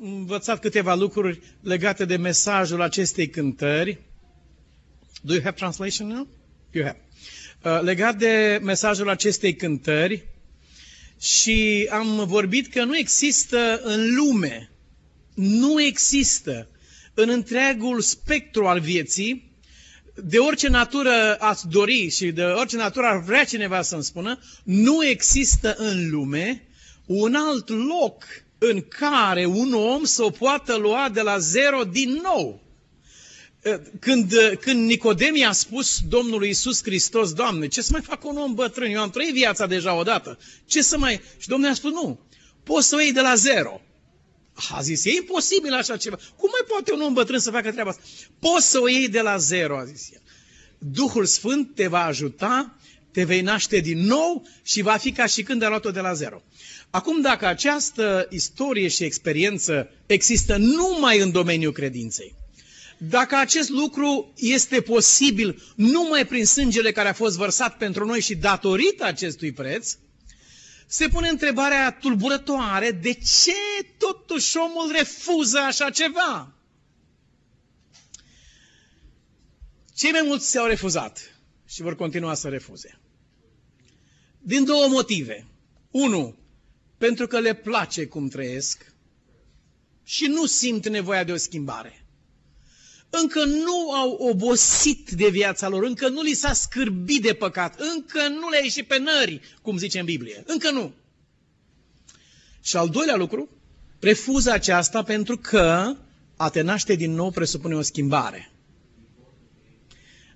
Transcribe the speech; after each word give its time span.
învățat 0.00 0.60
câteva 0.60 0.94
lucruri 0.94 1.40
legate 1.62 2.04
de 2.04 2.16
mesajul 2.16 2.82
acestei 2.82 3.28
cântări. 3.28 3.98
Do 5.22 5.32
you 5.32 5.42
have 5.42 5.56
translation 5.56 6.06
now? 6.08 6.28
You 6.70 6.84
have. 6.84 7.00
Uh, 7.64 7.80
legat 7.82 8.16
de 8.18 8.58
mesajul 8.62 9.08
acestei 9.08 9.56
cântări 9.56 10.24
și 11.20 11.88
am 11.90 12.24
vorbit 12.26 12.66
că 12.66 12.84
nu 12.84 12.96
există 12.96 13.80
în 13.82 14.14
lume, 14.14 14.70
nu 15.34 15.82
există 15.82 16.68
în 17.14 17.28
întregul 17.28 18.00
spectru 18.00 18.66
al 18.66 18.80
vieții, 18.80 19.50
de 20.24 20.38
orice 20.38 20.68
natură 20.68 21.36
ați 21.38 21.68
dori 21.68 22.08
și 22.08 22.30
de 22.30 22.42
orice 22.42 22.76
natură 22.76 23.06
ar 23.06 23.22
vrea 23.22 23.44
cineva 23.44 23.82
să-mi 23.82 24.04
spună, 24.04 24.38
nu 24.64 25.04
există 25.04 25.74
în 25.78 26.10
lume 26.10 26.62
un 27.06 27.34
alt 27.34 27.68
loc 27.68 28.24
în 28.62 28.84
care 28.88 29.46
un 29.46 29.72
om 29.72 30.04
să 30.04 30.22
o 30.22 30.30
poată 30.30 30.76
lua 30.76 31.08
de 31.12 31.20
la 31.20 31.38
zero 31.38 31.84
din 31.84 32.20
nou. 32.22 32.62
Când, 34.00 34.32
când 34.60 34.86
Nicodem 34.86 35.34
i-a 35.34 35.52
spus 35.52 35.98
Domnului 36.08 36.48
Isus 36.48 36.82
Hristos, 36.82 37.32
Doamne, 37.32 37.66
ce 37.66 37.82
să 37.82 37.88
mai 37.92 38.00
fac 38.00 38.24
un 38.24 38.36
om 38.36 38.54
bătrân? 38.54 38.90
Eu 38.90 39.00
am 39.00 39.10
trăit 39.10 39.32
viața 39.32 39.66
deja 39.66 39.94
odată. 39.94 40.38
Ce 40.66 40.82
să 40.82 40.98
mai... 40.98 41.20
Și 41.38 41.48
Domnul 41.48 41.70
a 41.70 41.74
spus, 41.74 41.90
nu, 41.90 42.20
poți 42.64 42.88
să 42.88 42.94
o 42.94 43.00
iei 43.00 43.12
de 43.12 43.20
la 43.20 43.34
zero. 43.34 43.80
A 44.70 44.82
zis, 44.82 45.04
e 45.04 45.10
imposibil 45.10 45.72
așa 45.72 45.96
ceva. 45.96 46.16
Cum 46.36 46.50
mai 46.52 46.64
poate 46.68 46.92
un 46.92 47.00
om 47.00 47.12
bătrân 47.12 47.38
să 47.38 47.50
facă 47.50 47.70
treaba 47.70 47.90
asta? 47.90 48.02
Poți 48.38 48.70
să 48.70 48.80
o 48.80 48.88
iei 48.88 49.08
de 49.08 49.20
la 49.20 49.36
zero, 49.36 49.78
a 49.78 49.84
zis 49.84 50.08
el. 50.12 50.22
Duhul 50.78 51.24
Sfânt 51.24 51.74
te 51.74 51.86
va 51.86 52.04
ajuta, 52.04 52.78
te 53.12 53.24
vei 53.24 53.40
naște 53.40 53.78
din 53.78 53.98
nou 53.98 54.46
și 54.62 54.82
va 54.82 54.96
fi 54.96 55.12
ca 55.12 55.26
și 55.26 55.42
când 55.42 55.62
ai 55.62 55.68
luat-o 55.68 55.90
de 55.90 56.00
la 56.00 56.12
zero. 56.12 56.42
Acum, 56.90 57.20
dacă 57.20 57.46
această 57.46 58.26
istorie 58.30 58.88
și 58.88 59.04
experiență 59.04 59.90
există 60.06 60.56
numai 60.56 61.18
în 61.18 61.30
domeniul 61.30 61.72
credinței, 61.72 62.34
dacă 62.98 63.36
acest 63.36 63.68
lucru 63.68 64.32
este 64.36 64.80
posibil 64.80 65.62
numai 65.76 66.26
prin 66.26 66.46
sângele 66.46 66.92
care 66.92 67.08
a 67.08 67.12
fost 67.12 67.36
vărsat 67.36 67.76
pentru 67.76 68.04
noi 68.06 68.20
și 68.20 68.34
datorită 68.34 69.04
acestui 69.04 69.52
preț, 69.52 69.96
se 70.86 71.08
pune 71.08 71.28
întrebarea 71.28 71.92
tulburătoare, 71.92 72.90
de 72.90 73.12
ce 73.12 73.86
totuși 73.98 74.56
omul 74.56 74.92
refuză 74.96 75.58
așa 75.58 75.90
ceva? 75.90 76.52
Cei 79.94 80.10
mai 80.10 80.22
mulți 80.26 80.50
s-au 80.50 80.66
refuzat 80.66 81.40
și 81.68 81.82
vor 81.82 81.96
continua 81.96 82.34
să 82.34 82.48
refuze. 82.48 83.00
Din 84.38 84.64
două 84.64 84.88
motive. 84.88 85.46
Unu, 85.90 86.39
pentru 87.00 87.26
că 87.26 87.38
le 87.38 87.54
place 87.54 88.06
cum 88.06 88.28
trăiesc 88.28 88.92
și 90.04 90.26
nu 90.26 90.46
simt 90.46 90.88
nevoia 90.88 91.24
de 91.24 91.32
o 91.32 91.36
schimbare. 91.36 92.06
Încă 93.10 93.44
nu 93.44 93.92
au 93.92 94.10
obosit 94.10 95.10
de 95.10 95.28
viața 95.28 95.68
lor, 95.68 95.82
încă 95.82 96.08
nu 96.08 96.22
li 96.22 96.32
s-a 96.32 96.52
scârbit 96.52 97.22
de 97.22 97.32
păcat, 97.32 97.80
încă 97.94 98.28
nu 98.28 98.48
le-a 98.48 98.60
ieșit 98.62 98.86
pe 98.86 98.98
nări, 98.98 99.40
cum 99.62 99.78
zice 99.78 99.98
în 99.98 100.04
Biblie. 100.04 100.42
Încă 100.46 100.70
nu. 100.70 100.92
Și 102.62 102.76
al 102.76 102.88
doilea 102.88 103.16
lucru, 103.16 103.48
refuză 104.00 104.50
aceasta 104.52 105.02
pentru 105.02 105.36
că 105.36 105.96
a 106.36 106.48
te 106.48 106.60
naște 106.60 106.94
din 106.94 107.12
nou 107.12 107.30
presupune 107.30 107.74
o 107.74 107.82
schimbare. 107.82 108.50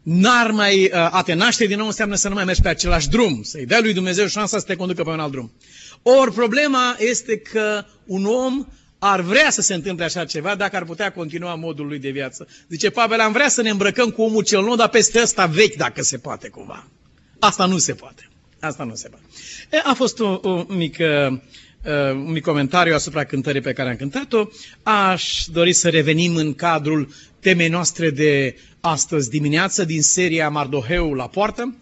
N-ar 0.03 0.51
mai, 0.51 0.91
a 0.93 1.23
te 1.23 1.35
naște 1.35 1.67
din 1.67 1.77
nou 1.77 1.87
înseamnă 1.87 2.15
să 2.15 2.29
nu 2.29 2.35
mai 2.35 2.45
mergi 2.45 2.61
pe 2.61 2.69
același 2.69 3.09
drum, 3.09 3.43
să-i 3.43 3.67
dai 3.67 3.83
lui 3.83 3.93
Dumnezeu 3.93 4.27
șansa 4.27 4.59
să 4.59 4.65
te 4.65 4.77
conducă 4.77 5.03
pe 5.03 5.11
un 5.11 5.21
alt 5.21 5.31
drum. 5.33 5.53
Ori 6.07 6.33
problema 6.33 6.97
este 6.99 7.39
că 7.39 7.85
un 8.07 8.25
om 8.25 8.67
ar 8.99 9.21
vrea 9.21 9.51
să 9.51 9.61
se 9.61 9.75
întâmple 9.75 10.05
așa 10.05 10.25
ceva 10.25 10.55
dacă 10.55 10.77
ar 10.77 10.85
putea 10.85 11.13
continua 11.13 11.55
modul 11.55 11.87
lui 11.87 11.99
de 11.99 12.11
viață. 12.11 12.47
Zice 12.69 12.91
Pavel, 12.91 13.21
am 13.21 13.33
vrea 13.33 13.49
să 13.49 13.63
ne 13.63 13.71
îmbrăcăm 13.71 14.11
cu 14.11 14.23
omul 14.23 14.43
cel 14.43 14.63
nou, 14.63 14.77
dar 14.77 14.89
peste 14.89 15.21
ăsta 15.21 15.47
vechi, 15.47 15.77
dacă 15.77 16.03
se 16.03 16.19
poate 16.19 16.49
cumva. 16.49 16.87
Asta 17.39 17.67
nu 17.67 17.79
se 17.79 17.95
poate. 17.95 18.29
Asta 18.61 18.85
nu 18.85 18.95
se 18.95 19.09
poate. 19.09 19.25
E, 19.71 19.81
a 19.85 19.95
fost 19.95 20.21
o, 20.21 20.39
o 20.43 20.65
mică, 20.69 21.43
uh, 21.85 22.11
un 22.13 22.33
mic 22.33 22.43
comentariu 22.43 22.95
asupra 22.95 23.25
cântării 23.25 23.61
pe 23.61 23.73
care 23.73 23.91
am 23.91 23.97
cântat-o. 23.97 24.47
Aș 24.83 25.45
dori 25.53 25.73
să 25.73 25.89
revenim 25.89 26.37
în 26.37 26.55
cadrul 26.55 27.09
temei 27.41 27.69
noastre 27.69 28.11
de 28.11 28.57
astăzi 28.81 29.31
dimineață 29.31 29.85
din 29.85 30.03
seria 30.03 30.49
Mardoheu 30.49 31.15
la 31.15 31.29
poartă. 31.29 31.77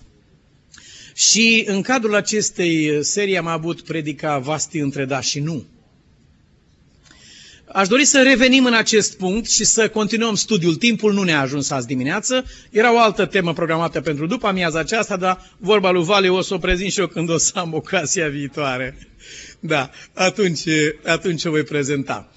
Și 1.15 1.65
în 1.67 1.83
cadrul 1.83 2.15
acestei 2.15 3.05
serii 3.05 3.39
am 3.39 3.47
avut 3.47 3.81
predica 3.81 4.39
Vasti 4.39 4.78
între 4.78 5.05
da 5.05 5.21
și 5.21 5.41
nu. 5.41 5.67
Aș 7.75 7.89
dori 7.89 8.05
să 8.05 8.23
revenim 8.23 8.65
în 8.65 8.75
acest 8.75 9.17
punct 9.17 9.51
și 9.51 9.65
să 9.65 9.89
continuăm 9.89 10.34
studiul. 10.34 10.75
Timpul 10.75 11.12
nu 11.12 11.22
ne-a 11.22 11.41
ajuns 11.41 11.71
azi 11.71 11.87
dimineață. 11.87 12.45
Era 12.71 12.95
o 12.95 12.99
altă 12.99 13.27
temă 13.27 13.53
programată 13.53 14.01
pentru 14.01 14.27
după 14.27 14.47
amiaza 14.47 14.78
aceasta, 14.78 15.17
dar 15.17 15.51
vorba 15.59 15.91
lui 15.91 16.05
Vale 16.05 16.28
o 16.28 16.41
să 16.41 16.55
o 16.55 16.59
prezint 16.59 16.93
și 16.93 17.01
eu 17.01 17.06
când 17.06 17.31
o 17.31 17.39
să 17.39 17.53
am 17.55 17.75
ocazia 17.75 18.28
viitoare. 18.28 19.09
Da, 19.61 19.91
atunci, 20.12 20.62
atunci 21.05 21.45
o 21.45 21.51
voi 21.51 21.62
prezenta. 21.62 22.33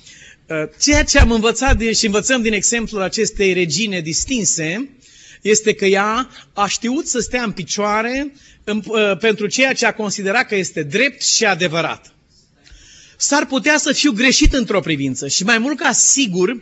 Ceea 0.82 1.04
ce 1.04 1.20
am 1.20 1.32
învățat 1.32 1.82
și 1.82 2.06
învățăm 2.06 2.42
din 2.42 2.54
exemplul 2.54 3.02
acestei 3.02 3.54
regine 3.54 4.00
distinse 4.02 4.90
este 5.42 5.74
că 5.74 5.86
ea 5.86 6.30
a 6.54 6.68
știut 6.68 7.08
să 7.08 7.20
stea 7.20 7.44
în 7.44 7.52
picioare 7.52 8.20
în, 8.20 8.32
uh, 8.32 8.32
pentru 9.20 9.48
ceea 9.48 9.74
ce 9.74 9.86
a 9.86 9.94
considerat 9.94 10.48
că 10.48 10.56
este 10.56 10.84
drept 10.84 11.22
și 11.22 11.46
adevărat. 11.46 12.14
S-ar 13.18 13.46
putea 13.46 13.78
să 13.78 13.92
fiu 13.92 14.12
greșit 14.12 14.54
într-o 14.54 14.80
privință 14.80 15.28
și 15.28 15.44
mai 15.44 15.58
mult 15.58 15.78
ca 15.78 15.92
sigur, 15.92 16.62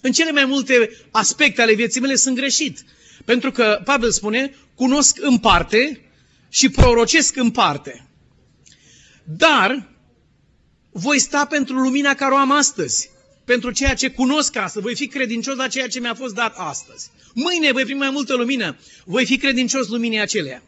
în 0.00 0.12
cele 0.12 0.30
mai 0.30 0.44
multe 0.44 0.90
aspecte 1.10 1.62
ale 1.62 1.74
vieții 1.74 2.00
mele 2.00 2.14
sunt 2.14 2.36
greșit. 2.36 2.84
Pentru 3.24 3.50
că 3.50 3.80
Pavel 3.84 4.10
spune, 4.10 4.54
cunosc 4.74 5.18
în 5.20 5.38
parte 5.38 6.00
și 6.48 6.68
prorocesc 6.68 7.36
în 7.36 7.50
parte. 7.50 8.08
Dar 9.24 9.88
voi 10.92 11.18
sta 11.18 11.44
pentru 11.44 11.76
lumina 11.76 12.14
care 12.14 12.32
o 12.32 12.36
am 12.36 12.50
astăzi, 12.52 13.10
pentru 13.44 13.70
ceea 13.70 13.94
ce 13.94 14.10
cunosc 14.10 14.56
astăzi, 14.56 14.84
voi 14.84 14.94
fi 14.94 15.06
credincios 15.06 15.56
la 15.56 15.68
ceea 15.68 15.88
ce 15.88 16.00
mi-a 16.00 16.14
fost 16.14 16.34
dat 16.34 16.54
astăzi. 16.56 17.10
Mâine 17.34 17.72
voi 17.72 17.84
primi 17.84 17.98
mai 17.98 18.10
multă 18.10 18.34
lumină, 18.34 18.76
voi 19.04 19.24
fi 19.26 19.36
credincios 19.36 19.88
luminii 19.88 20.20
acelea. 20.20 20.62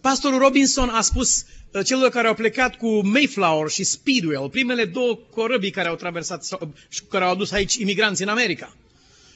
Pastorul 0.00 0.38
Robinson 0.38 0.88
a 0.88 1.00
spus 1.00 1.44
uh, 1.72 1.84
celor 1.84 2.10
care 2.10 2.28
au 2.28 2.34
plecat 2.34 2.76
cu 2.76 3.06
Mayflower 3.06 3.70
și 3.70 3.84
Speedwell, 3.84 4.48
primele 4.50 4.84
două 4.84 5.18
corăbii 5.30 5.70
care 5.70 5.88
au 5.88 5.94
traversat 5.94 6.44
și 6.88 7.02
care 7.08 7.24
au 7.24 7.30
adus 7.30 7.50
aici 7.52 7.74
imigranți 7.74 8.22
în 8.22 8.28
America. 8.28 8.76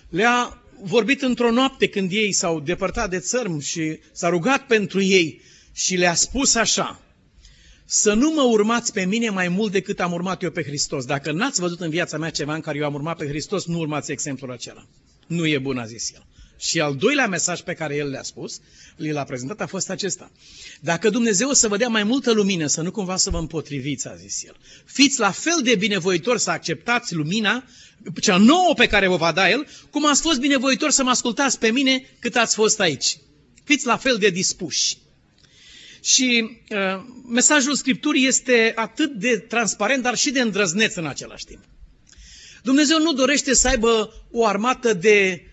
Le-a 0.08 0.62
vorbit 0.82 1.22
într-o 1.22 1.50
noapte 1.50 1.88
când 1.88 2.12
ei 2.12 2.32
s-au 2.32 2.60
depărtat 2.60 3.10
de 3.10 3.18
țărm 3.18 3.58
și 3.58 3.98
s-a 4.12 4.28
rugat 4.28 4.66
pentru 4.66 5.02
ei 5.02 5.40
și 5.72 5.96
le-a 5.96 6.14
spus 6.14 6.54
așa, 6.54 7.00
să 7.84 8.14
nu 8.14 8.30
mă 8.30 8.42
urmați 8.42 8.92
pe 8.92 9.04
mine 9.04 9.28
mai 9.28 9.48
mult 9.48 9.72
decât 9.72 10.00
am 10.00 10.12
urmat 10.12 10.42
eu 10.42 10.50
pe 10.50 10.62
Hristos. 10.62 11.04
Dacă 11.04 11.32
n-ați 11.32 11.60
văzut 11.60 11.80
în 11.80 11.90
viața 11.90 12.18
mea 12.18 12.30
ceva 12.30 12.54
în 12.54 12.60
care 12.60 12.78
eu 12.78 12.84
am 12.84 12.94
urmat 12.94 13.16
pe 13.16 13.26
Hristos, 13.28 13.66
nu 13.66 13.78
urmați 13.78 14.12
exemplul 14.12 14.52
acela. 14.52 14.86
Nu 15.26 15.46
e 15.46 15.58
bun, 15.58 15.78
a 15.78 15.86
zis 15.86 16.12
el. 16.14 16.26
Și 16.62 16.80
al 16.80 16.96
doilea 16.96 17.26
mesaj 17.26 17.60
pe 17.60 17.74
care 17.74 17.96
el 17.96 18.08
le-a 18.08 18.22
spus, 18.22 18.60
l-a 18.96 19.24
prezentat, 19.24 19.60
a 19.60 19.66
fost 19.66 19.90
acesta. 19.90 20.30
Dacă 20.80 21.10
Dumnezeu 21.10 21.48
o 21.48 21.52
să 21.52 21.68
vă 21.68 21.76
dea 21.76 21.88
mai 21.88 22.02
multă 22.02 22.32
lumină, 22.32 22.66
să 22.66 22.80
nu 22.82 22.90
cumva 22.90 23.16
să 23.16 23.30
vă 23.30 23.38
împotriviți, 23.38 24.08
a 24.08 24.14
zis 24.14 24.44
el. 24.44 24.56
Fiți 24.84 25.20
la 25.20 25.30
fel 25.30 25.60
de 25.62 25.74
binevoitori 25.74 26.40
să 26.40 26.50
acceptați 26.50 27.14
lumina, 27.14 27.64
cea 28.20 28.36
nouă 28.36 28.74
pe 28.76 28.86
care 28.86 29.06
vă 29.06 29.16
va 29.16 29.32
da 29.32 29.50
El, 29.50 29.66
cum 29.90 30.06
ați 30.06 30.20
fost 30.20 30.40
binevoitori 30.40 30.92
să 30.92 31.02
mă 31.02 31.10
ascultați 31.10 31.58
pe 31.58 31.70
mine 31.70 32.06
cât 32.18 32.36
ați 32.36 32.54
fost 32.54 32.80
aici. 32.80 33.16
Fiți 33.64 33.86
la 33.86 33.96
fel 33.96 34.16
de 34.16 34.28
dispuși. 34.28 34.96
Și 36.02 36.58
uh, 36.68 37.04
mesajul 37.28 37.74
Scripturii 37.74 38.26
este 38.26 38.72
atât 38.74 39.12
de 39.12 39.36
transparent, 39.36 40.02
dar 40.02 40.16
și 40.16 40.30
de 40.30 40.40
îndrăzneț 40.40 40.94
în 40.94 41.06
același 41.06 41.44
timp. 41.44 41.64
Dumnezeu 42.62 42.98
nu 42.98 43.12
dorește 43.12 43.54
să 43.54 43.68
aibă 43.68 44.14
o 44.30 44.46
armată 44.46 44.92
de 44.92 45.46
Uh, 45.46 45.51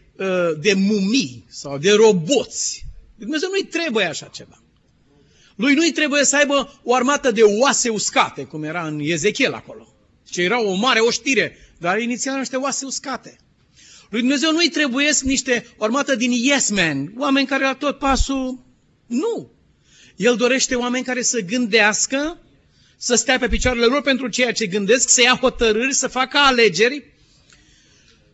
de 0.59 0.73
mumii 0.73 1.45
sau 1.47 1.77
de 1.77 1.91
roboți. 1.91 2.85
Dumnezeu 3.15 3.49
nu-i 3.49 3.65
trebuie 3.65 4.05
așa 4.05 4.25
ceva. 4.25 4.63
Lui 5.55 5.73
nu-i 5.73 5.91
trebuie 5.91 6.23
să 6.25 6.35
aibă 6.35 6.79
o 6.83 6.93
armată 6.93 7.31
de 7.31 7.41
oase 7.41 7.89
uscate, 7.89 8.43
cum 8.43 8.63
era 8.63 8.87
în 8.87 8.99
Ezechiel 8.99 9.53
acolo. 9.53 9.93
Ce 10.29 10.41
era 10.41 10.61
o 10.61 10.73
mare 10.73 10.99
oștire, 10.99 11.57
dar 11.77 11.99
inițial 11.99 12.37
niște 12.37 12.55
oase 12.55 12.85
uscate. 12.85 13.37
Lui 14.09 14.19
Dumnezeu 14.19 14.51
nu-i 14.51 14.69
trebuie 14.69 15.11
niște 15.21 15.65
o 15.77 15.83
armată 15.83 16.15
din 16.15 16.31
yes 16.31 16.69
men, 16.69 17.13
oameni 17.17 17.47
care 17.47 17.63
la 17.63 17.75
tot 17.75 17.97
pasul... 17.97 18.59
Nu! 19.05 19.51
El 20.15 20.35
dorește 20.35 20.75
oameni 20.75 21.05
care 21.05 21.21
să 21.21 21.39
gândească, 21.39 22.37
să 22.97 23.15
stea 23.15 23.39
pe 23.39 23.47
picioarele 23.47 23.85
lor 23.85 24.01
pentru 24.01 24.27
ceea 24.27 24.51
ce 24.51 24.65
gândesc, 24.65 25.09
să 25.09 25.21
ia 25.21 25.37
hotărâri, 25.41 25.93
să 25.93 26.07
facă 26.07 26.37
alegeri, 26.37 27.13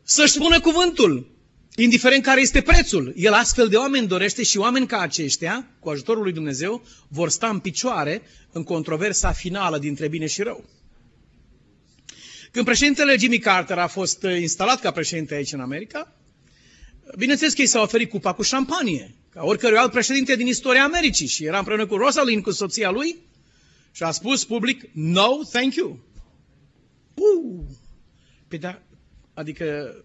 să-și 0.04 0.32
spună 0.32 0.60
cuvântul. 0.60 1.35
Indiferent 1.78 2.24
care 2.24 2.42
este 2.42 2.62
prețul, 2.62 3.14
el 3.16 3.34
astfel 3.34 3.68
de 3.68 3.76
oameni 3.76 4.08
dorește 4.08 4.44
și 4.44 4.58
oameni 4.58 4.88
ca 4.88 5.00
aceștia, 5.00 5.68
cu 5.80 5.90
ajutorul 5.90 6.24
lui 6.24 6.32
Dumnezeu, 6.34 6.86
vor 7.08 7.30
sta 7.30 7.48
în 7.48 7.60
picioare 7.60 8.22
în 8.52 8.64
controversa 8.64 9.32
finală 9.32 9.78
dintre 9.78 10.08
bine 10.08 10.28
și 10.28 10.42
rău. 10.42 10.66
Când 12.52 12.66
președintele 12.66 13.18
Jimmy 13.18 13.38
Carter 13.40 13.78
a 13.78 13.88
fost 13.88 14.24
uh, 14.24 14.40
instalat 14.40 14.80
ca 14.80 14.92
președinte 14.92 15.34
aici 15.34 15.52
în 15.52 15.60
America, 15.60 16.16
bineînțeles 17.18 17.54
că 17.54 17.62
i 17.62 17.66
s-a 17.66 17.82
oferit 17.82 18.10
cupa 18.10 18.34
cu 18.34 18.42
șampanie, 18.42 19.16
ca 19.30 19.44
oricărui 19.44 19.78
alt 19.78 19.92
președinte 19.92 20.36
din 20.36 20.48
istoria 20.48 20.84
Americii. 20.84 21.28
Și 21.28 21.46
era 21.46 21.58
împreună 21.58 21.86
cu 21.86 21.96
Rosalind, 21.96 22.44
cu 22.44 22.52
soția 22.52 22.92
lui, 22.92 23.16
și 23.92 24.04
a 24.04 24.12
spus 24.12 24.46
public, 24.46 24.84
no, 24.94 25.40
thank 25.52 25.76
you. 25.76 26.00
Uh, 27.14 27.64
pe 28.48 28.58
da, 28.58 28.82
adică 29.34 29.96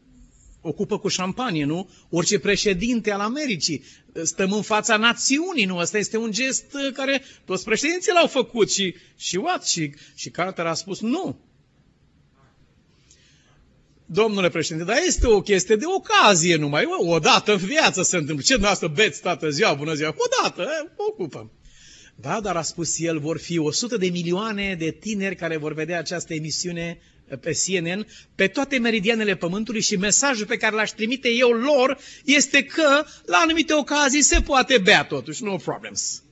ocupă 0.61 0.99
cu 0.99 1.09
șampanie, 1.09 1.65
nu? 1.65 1.91
Orice 2.11 2.39
președinte 2.39 3.13
al 3.13 3.21
Americii. 3.21 3.85
Stăm 4.23 4.53
în 4.53 4.63
fața 4.63 4.97
națiunii, 4.97 5.65
nu? 5.65 5.79
Asta 5.79 5.99
este 5.99 6.17
un 6.17 6.31
gest 6.31 6.65
uh, 6.75 6.93
care 6.93 7.23
toți 7.45 7.65
președinții 7.65 8.13
l-au 8.13 8.27
făcut 8.27 8.71
și, 8.73 8.95
și 9.17 9.37
what? 9.37 9.67
Și, 9.67 9.95
și 10.15 10.31
Carter 10.31 10.67
a 10.67 10.75
spus 10.75 11.01
nu. 11.01 11.39
Domnule 14.13 14.49
președinte, 14.49 14.85
dar 14.85 14.97
este 15.07 15.27
o 15.27 15.41
chestie 15.41 15.77
de 15.77 15.85
ocazie 15.87 16.57
numai. 16.57 16.85
O 16.97 17.19
dată 17.19 17.53
în 17.53 17.59
viață 17.59 18.03
se 18.03 18.17
întâmplă. 18.17 18.45
Ce 18.45 18.53
dumneavoastră 18.53 18.89
beți 18.89 19.21
toată 19.21 19.51
ziua, 19.51 19.75
bună 19.75 19.95
ziua? 19.95 20.09
O 20.09 20.29
dată, 20.43 20.63
eh, 20.63 20.91
ocupăm. 20.97 21.51
Da, 22.15 22.41
dar 22.41 22.57
a 22.57 22.63
spus 22.63 22.99
el, 22.99 23.19
vor 23.19 23.39
fi 23.39 23.59
100 23.59 23.97
de 23.97 24.09
milioane 24.09 24.75
de 24.79 24.91
tineri 24.91 25.37
care 25.37 25.57
vor 25.57 25.75
vedea 25.75 25.99
această 25.99 26.35
emisiune 26.35 26.99
pe 27.37 27.53
CNN, 27.65 28.07
pe 28.35 28.47
toate 28.47 28.79
meridianele 28.79 29.37
Pământului 29.37 29.81
și 29.81 29.97
mesajul 29.97 30.47
pe 30.47 30.57
care 30.57 30.75
l-aș 30.75 30.91
trimite 30.91 31.29
eu 31.29 31.49
lor 31.49 31.99
este 32.25 32.65
că 32.65 33.05
la 33.25 33.37
anumite 33.37 33.75
ocazii 33.75 34.23
se 34.23 34.41
poate 34.41 34.79
bea 34.79 35.05
totuși, 35.05 35.45
no 35.45 35.57
problems. 35.57 36.23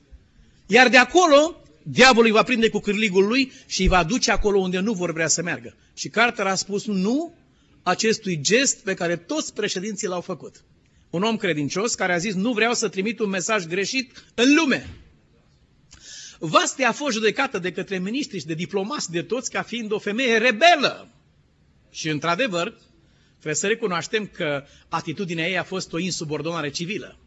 Iar 0.66 0.88
de 0.88 0.96
acolo, 0.96 1.62
diavolul 1.82 2.26
îi 2.26 2.32
va 2.32 2.42
prinde 2.42 2.68
cu 2.68 2.78
cârligul 2.78 3.26
lui 3.26 3.52
și 3.66 3.82
îi 3.82 3.88
va 3.88 4.04
duce 4.04 4.30
acolo 4.30 4.58
unde 4.58 4.78
nu 4.78 4.92
vor 4.92 5.12
vrea 5.12 5.28
să 5.28 5.42
meargă. 5.42 5.76
Și 5.94 6.08
Carter 6.08 6.46
a 6.46 6.54
spus 6.54 6.86
nu 6.86 7.34
acestui 7.82 8.40
gest 8.40 8.78
pe 8.78 8.94
care 8.94 9.16
toți 9.16 9.54
președinții 9.54 10.08
l-au 10.08 10.20
făcut. 10.20 10.64
Un 11.10 11.22
om 11.22 11.36
credincios 11.36 11.94
care 11.94 12.12
a 12.12 12.18
zis 12.18 12.34
nu 12.34 12.52
vreau 12.52 12.74
să 12.74 12.88
trimit 12.88 13.18
un 13.18 13.28
mesaj 13.28 13.66
greșit 13.66 14.24
în 14.34 14.54
lume. 14.54 14.86
Vaste 16.38 16.84
a 16.84 16.92
fost 16.92 17.12
judecată 17.14 17.58
de 17.58 17.72
către 17.72 17.98
miniștri 17.98 18.38
și 18.38 18.46
de 18.46 18.54
diplomați 18.54 19.10
de 19.10 19.22
toți 19.22 19.50
ca 19.50 19.62
fiind 19.62 19.92
o 19.92 19.98
femeie 19.98 20.36
rebelă. 20.36 21.08
Și 21.90 22.08
într-adevăr, 22.08 22.74
trebuie 23.30 23.54
să 23.54 23.66
recunoaștem 23.66 24.26
că 24.26 24.64
atitudinea 24.88 25.48
ei 25.48 25.58
a 25.58 25.62
fost 25.62 25.92
o 25.92 25.98
insubordonare 25.98 26.70
civilă. 26.70 27.18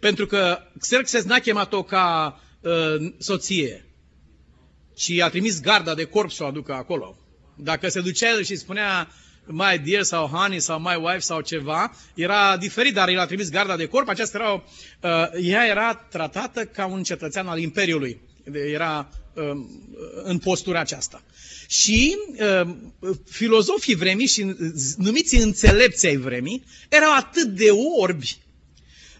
Pentru 0.00 0.26
că 0.26 0.58
Xerxes 0.78 1.24
n-a 1.24 1.38
chemat-o 1.38 1.82
ca 1.82 2.40
uh, 2.60 3.12
soție, 3.18 3.84
ci 4.94 5.18
a 5.20 5.28
trimis 5.28 5.60
garda 5.60 5.94
de 5.94 6.04
corp 6.04 6.30
să 6.30 6.42
o 6.42 6.46
aducă 6.46 6.72
acolo. 6.72 7.18
Dacă 7.56 7.88
se 7.88 8.00
ducea 8.00 8.28
el 8.28 8.42
și 8.42 8.56
spunea 8.56 9.08
my 9.46 9.78
dear 9.78 10.02
sau 10.02 10.26
honey 10.26 10.60
sau 10.60 10.80
my 10.80 10.96
wife 10.96 11.18
sau 11.18 11.40
ceva, 11.40 11.96
era 12.14 12.56
diferit, 12.56 12.94
dar 12.94 13.08
el 13.08 13.18
a 13.18 13.26
trimis 13.26 13.50
garda 13.50 13.76
de 13.76 13.86
corp, 13.86 14.08
aceasta 14.08 14.38
era, 14.38 14.52
o, 14.52 14.62
uh, 15.00 15.10
ea 15.42 15.66
era 15.66 15.94
tratată 15.94 16.64
ca 16.64 16.86
un 16.86 17.02
cetățean 17.02 17.46
al 17.46 17.58
Imperiului. 17.58 18.20
Era 18.72 19.08
uh, 19.34 19.42
în 20.22 20.38
postura 20.38 20.80
aceasta. 20.80 21.22
Și 21.68 22.16
uh, 22.38 22.74
filozofii 23.30 23.94
vremii 23.94 24.26
și 24.26 24.54
numiți 24.96 25.36
înțelepți 25.36 26.06
ai 26.06 26.16
vremii 26.16 26.64
erau 26.88 27.14
atât 27.16 27.46
de 27.46 27.70
orbi 27.98 28.38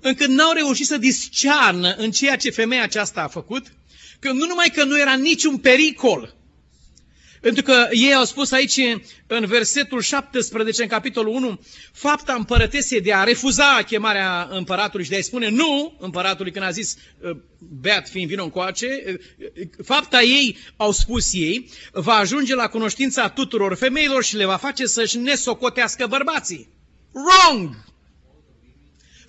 încât 0.00 0.28
n-au 0.28 0.52
reușit 0.52 0.86
să 0.86 0.96
discearnă 0.96 1.94
în 1.94 2.10
ceea 2.10 2.36
ce 2.36 2.50
femeia 2.50 2.82
aceasta 2.82 3.22
a 3.22 3.28
făcut, 3.28 3.72
că 4.18 4.32
nu 4.32 4.46
numai 4.46 4.70
că 4.74 4.84
nu 4.84 4.98
era 4.98 5.14
niciun 5.14 5.58
pericol 5.58 6.34
pentru 7.40 7.62
că 7.62 7.88
ei 7.90 8.14
au 8.14 8.24
spus 8.24 8.52
aici 8.52 8.80
în 9.26 9.46
versetul 9.46 10.00
17, 10.00 10.82
în 10.82 10.88
capitolul 10.88 11.34
1, 11.34 11.60
fapta 11.92 12.34
împărătesei 12.34 13.00
de 13.00 13.12
a 13.12 13.24
refuza 13.24 13.82
chemarea 13.86 14.48
împăratului 14.50 15.04
și 15.04 15.10
de 15.10 15.16
a-i 15.16 15.22
spune 15.22 15.48
nu 15.48 15.96
împăratului 15.98 16.52
când 16.52 16.64
a 16.64 16.70
zis 16.70 16.96
ă, 17.24 17.36
beat 17.58 18.08
fiind 18.08 18.28
vino 18.28 18.42
încoace, 18.42 18.86
ă, 19.08 19.82
fapta 19.84 20.22
ei, 20.22 20.56
au 20.76 20.92
spus 20.92 21.32
ei, 21.32 21.70
va 21.92 22.14
ajunge 22.14 22.54
la 22.54 22.68
cunoștința 22.68 23.28
tuturor 23.28 23.74
femeilor 23.74 24.24
și 24.24 24.36
le 24.36 24.44
va 24.44 24.56
face 24.56 24.86
să-și 24.86 25.18
nesocotească 25.18 26.06
bărbații. 26.06 26.68
Wrong! 27.12 27.88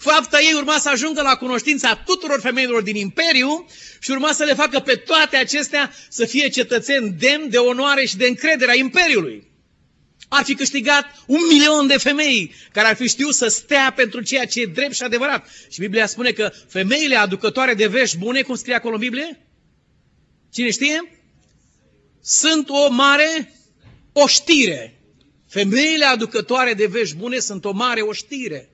Fapta 0.01 0.39
ei 0.39 0.53
urma 0.53 0.77
să 0.77 0.89
ajungă 0.89 1.21
la 1.21 1.35
cunoștința 1.35 1.95
tuturor 1.95 2.39
femeilor 2.39 2.81
din 2.81 2.95
Imperiu 2.95 3.67
și 3.99 4.11
urma 4.11 4.31
să 4.31 4.43
le 4.43 4.53
facă 4.53 4.79
pe 4.79 4.95
toate 4.95 5.37
acestea 5.37 5.93
să 6.09 6.25
fie 6.25 6.47
cetățeni 6.47 7.09
demn 7.19 7.49
de 7.49 7.57
onoare 7.57 8.05
și 8.05 8.17
de 8.17 8.27
încredere 8.27 8.71
a 8.71 8.75
Imperiului. 8.75 9.51
Ar 10.29 10.43
fi 10.43 10.55
câștigat 10.55 11.05
un 11.25 11.39
milion 11.49 11.87
de 11.87 11.97
femei 11.97 12.53
care 12.71 12.87
ar 12.87 12.95
fi 12.95 13.07
știut 13.07 13.33
să 13.33 13.47
stea 13.47 13.93
pentru 13.95 14.21
ceea 14.21 14.45
ce 14.45 14.61
e 14.61 14.65
drept 14.65 14.93
și 14.93 15.03
adevărat. 15.03 15.49
Și 15.69 15.79
Biblia 15.79 16.05
spune 16.05 16.31
că 16.31 16.51
femeile 16.67 17.15
aducătoare 17.15 17.73
de 17.73 17.87
vești 17.87 18.17
bune, 18.17 18.41
cum 18.41 18.55
scrie 18.55 18.75
acolo 18.75 18.93
în 18.93 18.99
Biblie? 18.99 19.47
Cine 20.53 20.71
știe? 20.71 21.21
Sunt 22.23 22.69
o 22.69 22.89
mare 22.89 23.53
oștire. 24.13 25.01
Femeile 25.47 26.05
aducătoare 26.05 26.73
de 26.73 26.85
vești 26.85 27.15
bune 27.15 27.39
sunt 27.39 27.65
o 27.65 27.71
mare 27.71 28.01
oștire. 28.01 28.69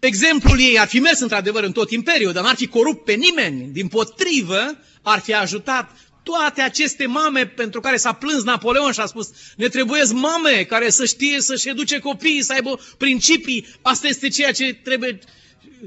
Exemplul 0.00 0.60
ei 0.60 0.78
ar 0.78 0.88
fi 0.88 0.98
mers 0.98 1.20
într-adevăr 1.20 1.62
în 1.62 1.72
tot 1.72 1.90
imperiul, 1.90 2.32
dar 2.32 2.42
n-ar 2.42 2.56
fi 2.56 2.66
corupt 2.66 3.04
pe 3.04 3.12
nimeni. 3.12 3.68
Din 3.72 3.88
potrivă, 3.88 4.78
ar 5.02 5.20
fi 5.20 5.34
ajutat 5.34 5.96
toate 6.22 6.60
aceste 6.60 7.06
mame 7.06 7.46
pentru 7.46 7.80
care 7.80 7.96
s-a 7.96 8.12
plâns 8.12 8.42
Napoleon 8.42 8.92
și 8.92 9.00
a 9.00 9.06
spus 9.06 9.30
ne 9.56 9.68
trebuie 9.68 10.02
mame 10.12 10.64
care 10.64 10.90
să 10.90 11.04
știe 11.04 11.40
să-și 11.40 11.68
educe 11.68 11.98
copiii, 11.98 12.42
să 12.42 12.52
aibă 12.52 12.80
principii. 12.98 13.66
Asta 13.82 14.06
este 14.06 14.28
ceea 14.28 14.52
ce 14.52 14.74
trebuie 14.74 15.18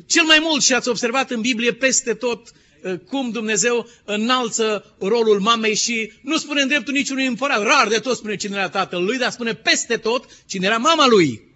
cel 0.05 0.23
mai 0.23 0.37
mult 0.41 0.63
și 0.63 0.73
ați 0.73 0.89
observat 0.89 1.31
în 1.31 1.41
Biblie 1.41 1.73
peste 1.73 2.13
tot 2.13 2.51
uh, 2.81 2.93
cum 3.09 3.29
Dumnezeu 3.31 3.87
înalță 4.05 4.95
rolul 4.99 5.39
mamei 5.39 5.75
și 5.75 6.11
nu 6.21 6.37
spune 6.37 6.61
în 6.61 6.67
dreptul 6.67 6.93
niciunui 6.93 7.25
împărat. 7.25 7.63
Rar 7.63 7.87
de 7.87 7.97
tot 7.97 8.17
spune 8.17 8.35
cine 8.35 8.57
era 8.57 8.69
tatăl 8.69 9.03
lui, 9.03 9.17
dar 9.17 9.31
spune 9.31 9.53
peste 9.53 9.97
tot 9.97 10.25
cine 10.45 10.65
era 10.65 10.77
mama 10.77 11.07
lui. 11.07 11.52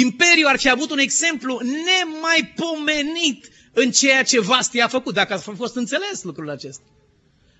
Imperiul 0.00 0.46
ar 0.48 0.58
fi 0.58 0.68
avut 0.70 0.90
un 0.90 0.98
exemplu 0.98 1.60
nemaipomenit 1.62 3.48
în 3.72 3.90
ceea 3.90 4.22
ce 4.22 4.40
Vasti 4.40 4.80
a 4.80 4.88
făcut, 4.88 5.14
dacă 5.14 5.32
a 5.32 5.38
fost 5.38 5.76
înțeles 5.76 6.22
lucrul 6.22 6.50
acesta. 6.50 6.84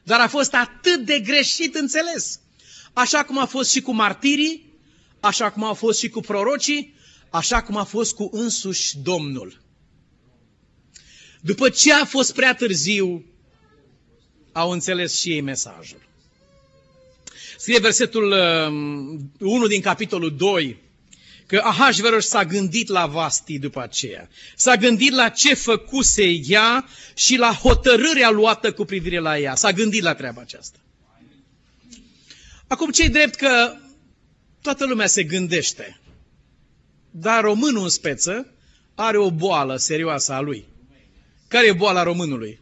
Dar 0.03 0.21
a 0.21 0.29
fost 0.29 0.55
atât 0.55 1.05
de 1.05 1.21
greșit 1.21 1.75
înțeles. 1.75 2.41
Așa 2.93 3.25
cum 3.25 3.39
a 3.39 3.47
fost 3.47 3.71
și 3.71 3.81
cu 3.81 3.93
martirii, 3.93 4.73
așa 5.21 5.51
cum 5.51 5.65
a 5.65 5.73
fost 5.73 5.99
și 5.99 6.09
cu 6.09 6.21
prorocii, 6.21 6.95
așa 7.31 7.63
cum 7.63 7.77
a 7.77 7.85
fost 7.85 8.15
cu 8.15 8.29
însuși 8.33 8.99
Domnul. 8.99 9.61
După 11.41 11.69
ce 11.69 11.93
a 11.93 12.05
fost 12.05 12.35
prea 12.35 12.55
târziu, 12.55 13.25
au 14.53 14.71
înțeles 14.71 15.19
și 15.19 15.31
ei 15.31 15.41
mesajul. 15.41 16.07
Scrie 17.59 17.79
versetul 17.79 18.33
1 19.39 19.63
uh, 19.63 19.69
din 19.69 19.81
capitolul 19.81 20.37
2 20.37 20.87
că 21.49 21.61
Ahasveros 21.65 22.27
s-a 22.27 22.45
gândit 22.45 22.89
la 22.89 23.07
Vasti 23.07 23.59
după 23.59 23.83
aceea. 23.83 24.29
S-a 24.57 24.77
gândit 24.77 25.13
la 25.13 25.29
ce 25.29 25.55
făcuse 25.55 26.25
ea 26.47 26.89
și 27.15 27.37
la 27.37 27.53
hotărârea 27.53 28.31
luată 28.31 28.73
cu 28.73 28.85
privire 28.85 29.19
la 29.19 29.39
ea. 29.39 29.55
S-a 29.55 29.73
gândit 29.73 30.03
la 30.03 30.15
treaba 30.15 30.41
aceasta. 30.41 30.79
Acum, 32.67 32.91
ce 32.91 33.09
drept 33.09 33.35
că 33.35 33.77
toată 34.63 34.87
lumea 34.87 35.07
se 35.07 35.23
gândește, 35.23 36.01
dar 37.11 37.43
românul 37.43 37.83
în 37.83 37.89
speță 37.89 38.53
are 38.95 39.19
o 39.19 39.31
boală 39.31 39.77
serioasă 39.77 40.33
a 40.33 40.41
lui. 40.41 40.67
Care 41.49 41.67
e 41.67 41.73
boala 41.73 42.03
românului? 42.03 42.61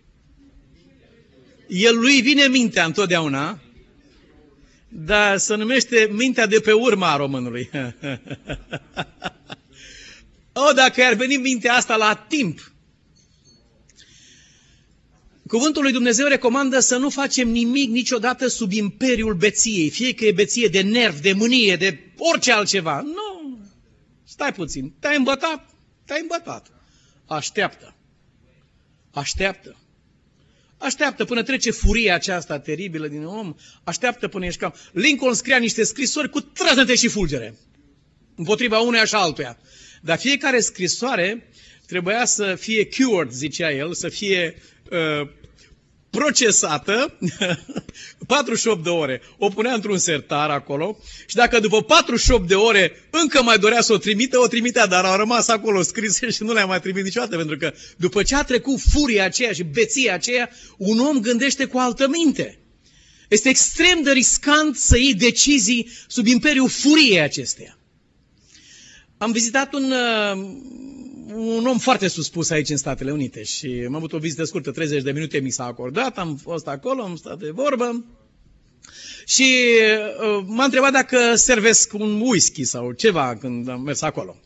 El 1.69 1.99
lui 1.99 2.21
vine 2.21 2.47
mintea 2.47 2.85
întotdeauna 2.85 3.61
dar 4.99 5.39
se 5.39 5.55
numește 5.55 6.09
mintea 6.11 6.47
de 6.47 6.61
pe 6.61 6.73
urma 6.73 7.17
românului. 7.17 7.71
o, 10.69 10.73
dacă 10.73 11.03
ar 11.03 11.15
veni 11.15 11.37
mintea 11.37 11.75
asta 11.75 11.97
la 11.97 12.15
timp. 12.29 12.73
Cuvântul 15.47 15.83
lui 15.83 15.93
Dumnezeu 15.93 16.27
recomandă 16.27 16.79
să 16.79 16.97
nu 16.97 17.11
facem 17.11 17.49
nimic 17.49 17.91
niciodată 17.91 18.47
sub 18.47 18.73
imperiul 18.73 19.35
beției, 19.35 19.91
fie 19.91 20.15
că 20.15 20.25
e 20.25 20.33
beție 20.33 20.69
de 20.69 20.81
nerv, 20.81 21.21
de 21.21 21.33
mânie, 21.33 21.77
de 21.77 22.13
orice 22.17 22.53
altceva. 22.53 23.01
Nu, 23.01 23.59
stai 24.25 24.53
puțin, 24.53 24.95
te-ai 25.01 25.17
îmbătat, 25.17 25.75
te-ai 26.05 26.21
îmbătat. 26.21 26.71
Așteaptă, 27.27 27.95
așteaptă. 29.11 29.77
Așteaptă 30.79 31.25
până 31.25 31.43
trece 31.43 31.71
furia 31.71 32.15
aceasta 32.15 32.59
teribilă 32.59 33.09
din 33.09 33.25
om, 33.25 33.55
așteaptă 33.85 34.29
până 34.29 34.47
ești 34.47 34.61
cam... 34.61 34.75
Lincoln 34.93 35.35
scria 35.35 35.59
niște 35.59 35.85
scrisori 35.85 36.31
cu 36.31 36.41
trăznete 36.41 36.95
și 36.95 37.09
fulgere, 37.09 37.55
împotriva 38.37 38.79
uneia 38.79 39.05
și 39.05 39.15
altuia. 39.15 39.59
Dar 40.03 40.19
fiecare 40.19 40.61
scrisoare 40.61 41.49
trebuia 41.87 42.25
să 42.25 42.55
fie 42.55 42.89
cured, 42.89 43.31
zicea 43.31 43.73
el, 43.73 43.95
să 43.95 44.09
fie 44.09 44.55
uh, 44.91 45.29
procesată, 46.19 47.19
48 48.27 48.83
de 48.83 48.89
ore, 48.89 49.23
o 49.39 49.49
punea 49.49 49.75
într-un 49.75 49.99
sertar 49.99 50.51
acolo 50.51 50.99
și 51.27 51.35
dacă 51.35 51.61
după 51.61 51.83
48 51.83 52.49
de 52.49 52.55
ore 52.55 52.93
încă 53.11 53.43
mai 53.43 53.59
dorea 53.59 53.81
să 53.81 53.93
o 53.93 53.97
trimite, 53.97 54.37
o 54.37 54.47
trimitea, 54.47 54.87
dar 54.87 55.05
au 55.05 55.17
rămas 55.17 55.49
acolo 55.49 55.83
scrise 55.83 56.31
și 56.35 56.43
nu 56.43 56.53
le-a 56.53 56.67
mai 56.67 56.81
trimis 56.81 57.03
niciodată, 57.03 57.37
pentru 57.37 57.57
că 57.57 57.73
după 57.97 58.23
ce 58.23 58.35
a 58.35 58.43
trecut 58.43 58.81
furia 58.91 59.25
aceea 59.25 59.53
și 59.53 59.63
beția 59.63 60.15
aceea, 60.15 60.51
un 60.77 60.99
om 60.99 61.21
gândește 61.21 61.65
cu 61.65 61.79
altă 61.79 62.09
minte. 62.09 62.59
Este 63.29 63.49
extrem 63.49 64.03
de 64.03 64.11
riscant 64.13 64.77
să 64.77 64.99
iei 64.99 65.15
decizii 65.15 65.89
sub 66.07 66.27
imperiul 66.27 66.69
furiei 66.69 67.21
acesteia. 67.21 67.79
Am 69.19 69.33
vizitat 69.33 69.73
un, 69.73 69.93
uh, 69.93 70.57
un 71.35 71.67
om 71.67 71.79
foarte 71.79 72.09
suspus 72.09 72.51
aici 72.51 72.69
în 72.69 72.77
Statele 72.77 73.13
Unite 73.13 73.43
și 73.43 73.85
am 73.87 73.95
avut 73.95 74.13
o 74.13 74.19
vizită 74.19 74.45
scurtă, 74.45 74.71
30 74.71 75.03
de 75.03 75.13
minute 75.13 75.39
mi 75.39 75.51
s-a 75.51 75.65
acordat, 75.65 76.19
am 76.19 76.37
fost 76.37 76.67
acolo, 76.67 77.03
am 77.03 77.17
stat 77.17 77.39
de 77.39 77.51
vorbă 77.51 78.05
și 79.25 79.55
uh, 80.23 80.45
m-a 80.47 80.65
întrebat 80.65 80.93
dacă 80.93 81.35
servesc 81.35 81.93
un 81.93 82.21
whisky 82.21 82.65
sau 82.65 82.93
ceva 82.93 83.37
când 83.37 83.69
am 83.69 83.81
mers 83.83 84.03
acolo. 84.03 84.37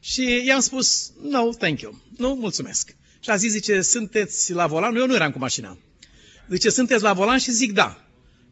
Și 0.00 0.42
i-am 0.46 0.60
spus, 0.60 1.12
no, 1.22 1.48
thank 1.58 1.80
you, 1.80 2.00
nu, 2.16 2.34
mulțumesc. 2.34 2.96
Și 3.20 3.30
a 3.30 3.36
zis, 3.36 3.50
zice, 3.50 3.80
sunteți 3.80 4.52
la 4.52 4.66
volan? 4.66 4.96
Eu 4.96 5.06
nu 5.06 5.14
eram 5.14 5.30
cu 5.30 5.38
mașina. 5.38 5.78
Zice, 6.50 6.70
sunteți 6.70 7.02
la 7.02 7.12
volan? 7.12 7.38
Și 7.38 7.50
zic, 7.50 7.72
da. 7.72 8.04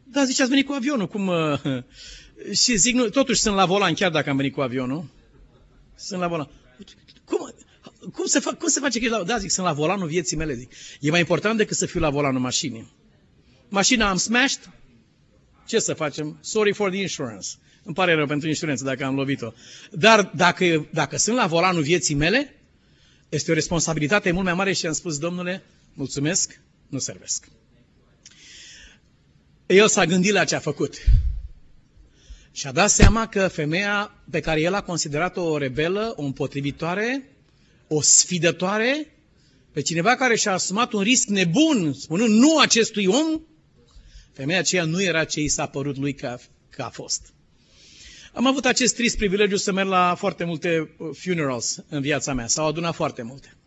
Da, 0.03 0.23
zice, 0.25 0.41
ați 0.41 0.49
venit 0.49 0.65
cu 0.65 0.73
avionul, 0.73 1.07
cum... 1.07 1.27
Uh, 1.27 1.59
și 2.63 2.75
zic, 2.77 2.95
nu, 2.95 3.09
totuși 3.09 3.41
sunt 3.41 3.55
la 3.55 3.65
volan, 3.65 3.93
chiar 3.93 4.11
dacă 4.11 4.29
am 4.29 4.37
venit 4.37 4.53
cu 4.53 4.61
avionul. 4.61 5.05
Sunt 5.95 6.19
la 6.19 6.27
volan. 6.27 6.49
Cum, 8.03 8.11
cum, 8.11 8.25
se, 8.25 8.39
fac, 8.39 8.57
cum 8.57 8.67
se 8.67 8.79
face 8.79 8.99
că 8.99 9.05
ești 9.05 9.17
la... 9.17 9.23
Da, 9.23 9.37
zic, 9.37 9.49
sunt 9.51 9.65
la 9.65 9.73
volanul 9.73 10.07
vieții 10.07 10.37
mele, 10.37 10.53
zic. 10.53 10.71
E 10.99 11.09
mai 11.09 11.19
important 11.19 11.57
decât 11.57 11.77
să 11.77 11.85
fiu 11.85 11.99
la 11.99 12.09
volanul 12.09 12.39
mașinii. 12.41 12.93
Mașina 13.69 14.09
am 14.09 14.17
smashed, 14.17 14.69
ce 15.67 15.79
să 15.79 15.93
facem? 15.93 16.37
Sorry 16.41 16.73
for 16.73 16.89
the 16.89 16.99
insurance. 17.01 17.47
Îmi 17.83 17.95
pare 17.95 18.13
rău 18.13 18.25
pentru 18.25 18.47
insuranță 18.47 18.83
dacă 18.83 19.05
am 19.05 19.15
lovit-o. 19.15 19.53
Dar 19.91 20.31
dacă, 20.35 20.87
dacă 20.91 21.17
sunt 21.17 21.35
la 21.35 21.47
volanul 21.47 21.81
vieții 21.81 22.15
mele, 22.15 22.55
este 23.29 23.51
o 23.51 23.53
responsabilitate 23.53 24.31
mult 24.31 24.45
mai 24.45 24.53
mare 24.53 24.73
și 24.73 24.85
am 24.85 24.93
spus, 24.93 25.17
domnule, 25.17 25.63
mulțumesc, 25.93 26.59
nu 26.89 26.99
servesc. 26.99 27.47
El 29.65 29.87
s-a 29.87 30.05
gândit 30.05 30.31
la 30.31 30.43
ce 30.43 30.55
a 30.55 30.59
făcut. 30.59 30.95
Și 32.51 32.67
a 32.67 32.71
dat 32.71 32.89
seama 32.89 33.27
că 33.27 33.47
femeia 33.47 34.23
pe 34.31 34.39
care 34.39 34.61
el 34.61 34.73
a 34.73 34.81
considerat-o 34.81 35.41
o 35.43 35.57
rebelă, 35.57 36.13
o 36.15 36.21
împotrivitoare, 36.23 37.32
o 37.87 38.01
sfidătoare, 38.01 39.07
pe 39.71 39.81
cineva 39.81 40.15
care 40.15 40.35
și-a 40.35 40.53
asumat 40.53 40.93
un 40.93 41.01
risc 41.01 41.27
nebun, 41.27 41.93
spunând 41.93 42.29
nu 42.29 42.57
acestui 42.59 43.05
om, 43.05 43.41
femeia 44.33 44.59
aceea 44.59 44.85
nu 44.85 45.01
era 45.01 45.23
ce 45.23 45.39
i 45.39 45.47
s-a 45.47 45.65
părut 45.67 45.97
lui 45.97 46.13
că 46.13 46.27
a, 46.27 46.39
că 46.69 46.81
a 46.81 46.89
fost. 46.89 47.33
Am 48.33 48.47
avut 48.47 48.65
acest 48.65 48.95
trist 48.95 49.17
privilegiu 49.17 49.55
să 49.55 49.71
merg 49.71 49.87
la 49.87 50.15
foarte 50.17 50.43
multe 50.43 50.95
uh, 50.97 51.09
funerals 51.17 51.83
în 51.89 52.01
viața 52.01 52.33
mea. 52.33 52.47
S-au 52.47 52.67
adunat 52.67 52.95
foarte 52.95 53.21
multe. 53.21 53.57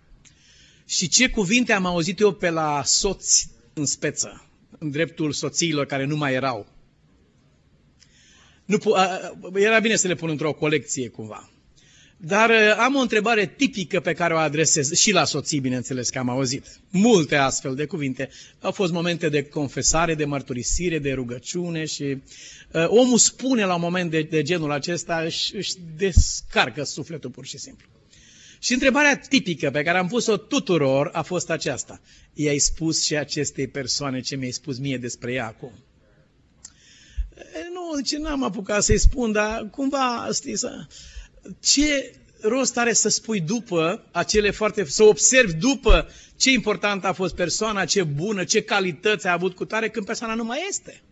Și 0.86 1.08
ce 1.08 1.28
cuvinte 1.28 1.72
am 1.72 1.86
auzit 1.86 2.20
eu 2.20 2.32
pe 2.32 2.50
la 2.50 2.82
soți 2.84 3.48
în 3.74 3.86
speță, 3.86 4.46
în 4.78 4.90
dreptul 4.90 5.32
soțiilor 5.32 5.86
care 5.86 6.04
nu 6.04 6.16
mai 6.16 6.34
erau. 6.34 6.66
Nu, 8.64 8.78
era 9.54 9.78
bine 9.78 9.96
să 9.96 10.08
le 10.08 10.14
pun 10.14 10.28
într-o 10.28 10.52
colecție 10.52 11.08
cumva. 11.08 11.50
Dar 12.16 12.50
am 12.78 12.94
o 12.94 13.00
întrebare 13.00 13.46
tipică 13.46 14.00
pe 14.00 14.12
care 14.12 14.34
o 14.34 14.36
adresez 14.36 14.92
și 14.92 15.12
la 15.12 15.24
soții, 15.24 15.60
bineînțeles 15.60 16.08
că 16.08 16.18
am 16.18 16.28
auzit. 16.28 16.80
Multe 16.90 17.36
astfel 17.36 17.74
de 17.74 17.86
cuvinte. 17.86 18.28
Au 18.60 18.70
fost 18.70 18.92
momente 18.92 19.28
de 19.28 19.42
confesare, 19.42 20.14
de 20.14 20.24
mărturisire, 20.24 20.98
de 20.98 21.12
rugăciune 21.12 21.84
și 21.84 22.02
uh, 22.02 22.86
omul 22.88 23.18
spune 23.18 23.64
la 23.64 23.74
un 23.74 23.80
moment 23.80 24.10
de, 24.10 24.22
de 24.22 24.42
genul 24.42 24.70
acesta, 24.72 25.20
își, 25.24 25.56
își 25.56 25.72
descarcă 25.96 26.82
sufletul 26.82 27.30
pur 27.30 27.46
și 27.46 27.58
simplu. 27.58 27.86
Și 28.58 28.72
întrebarea 28.72 29.18
tipică 29.18 29.70
pe 29.70 29.82
care 29.82 29.98
am 29.98 30.06
pus-o 30.06 30.36
tuturor 30.36 31.10
a 31.12 31.22
fost 31.22 31.50
aceasta. 31.50 32.00
I-ai 32.34 32.58
spus 32.58 33.04
și 33.04 33.16
acestei 33.16 33.68
persoane 33.68 34.20
ce 34.20 34.36
mi-ai 34.36 34.50
spus 34.50 34.78
mie 34.78 34.98
despre 34.98 35.32
ea 35.32 35.46
acum. 35.46 35.72
E, 37.36 37.68
nu, 37.72 38.00
ce 38.00 38.18
n-am 38.18 38.44
apucat 38.44 38.82
să-i 38.82 38.98
spun, 38.98 39.32
dar 39.32 39.68
cumva, 39.70 40.28
știi, 40.32 40.56
să... 40.56 40.86
ce 41.60 42.14
rost 42.40 42.76
are 42.78 42.92
să 42.92 43.08
spui 43.08 43.40
după 43.40 44.08
acele 44.12 44.50
foarte, 44.50 44.84
să 44.84 45.02
observi 45.04 45.52
după 45.52 46.08
ce 46.36 46.50
important 46.50 47.04
a 47.04 47.12
fost 47.12 47.34
persoana, 47.34 47.84
ce 47.84 48.02
bună, 48.02 48.44
ce 48.44 48.62
calități 48.62 49.26
a 49.26 49.32
avut 49.32 49.54
cu 49.54 49.64
tare, 49.64 49.88
când 49.90 50.06
persoana 50.06 50.34
nu 50.34 50.44
mai 50.44 50.66
este. 50.68 51.02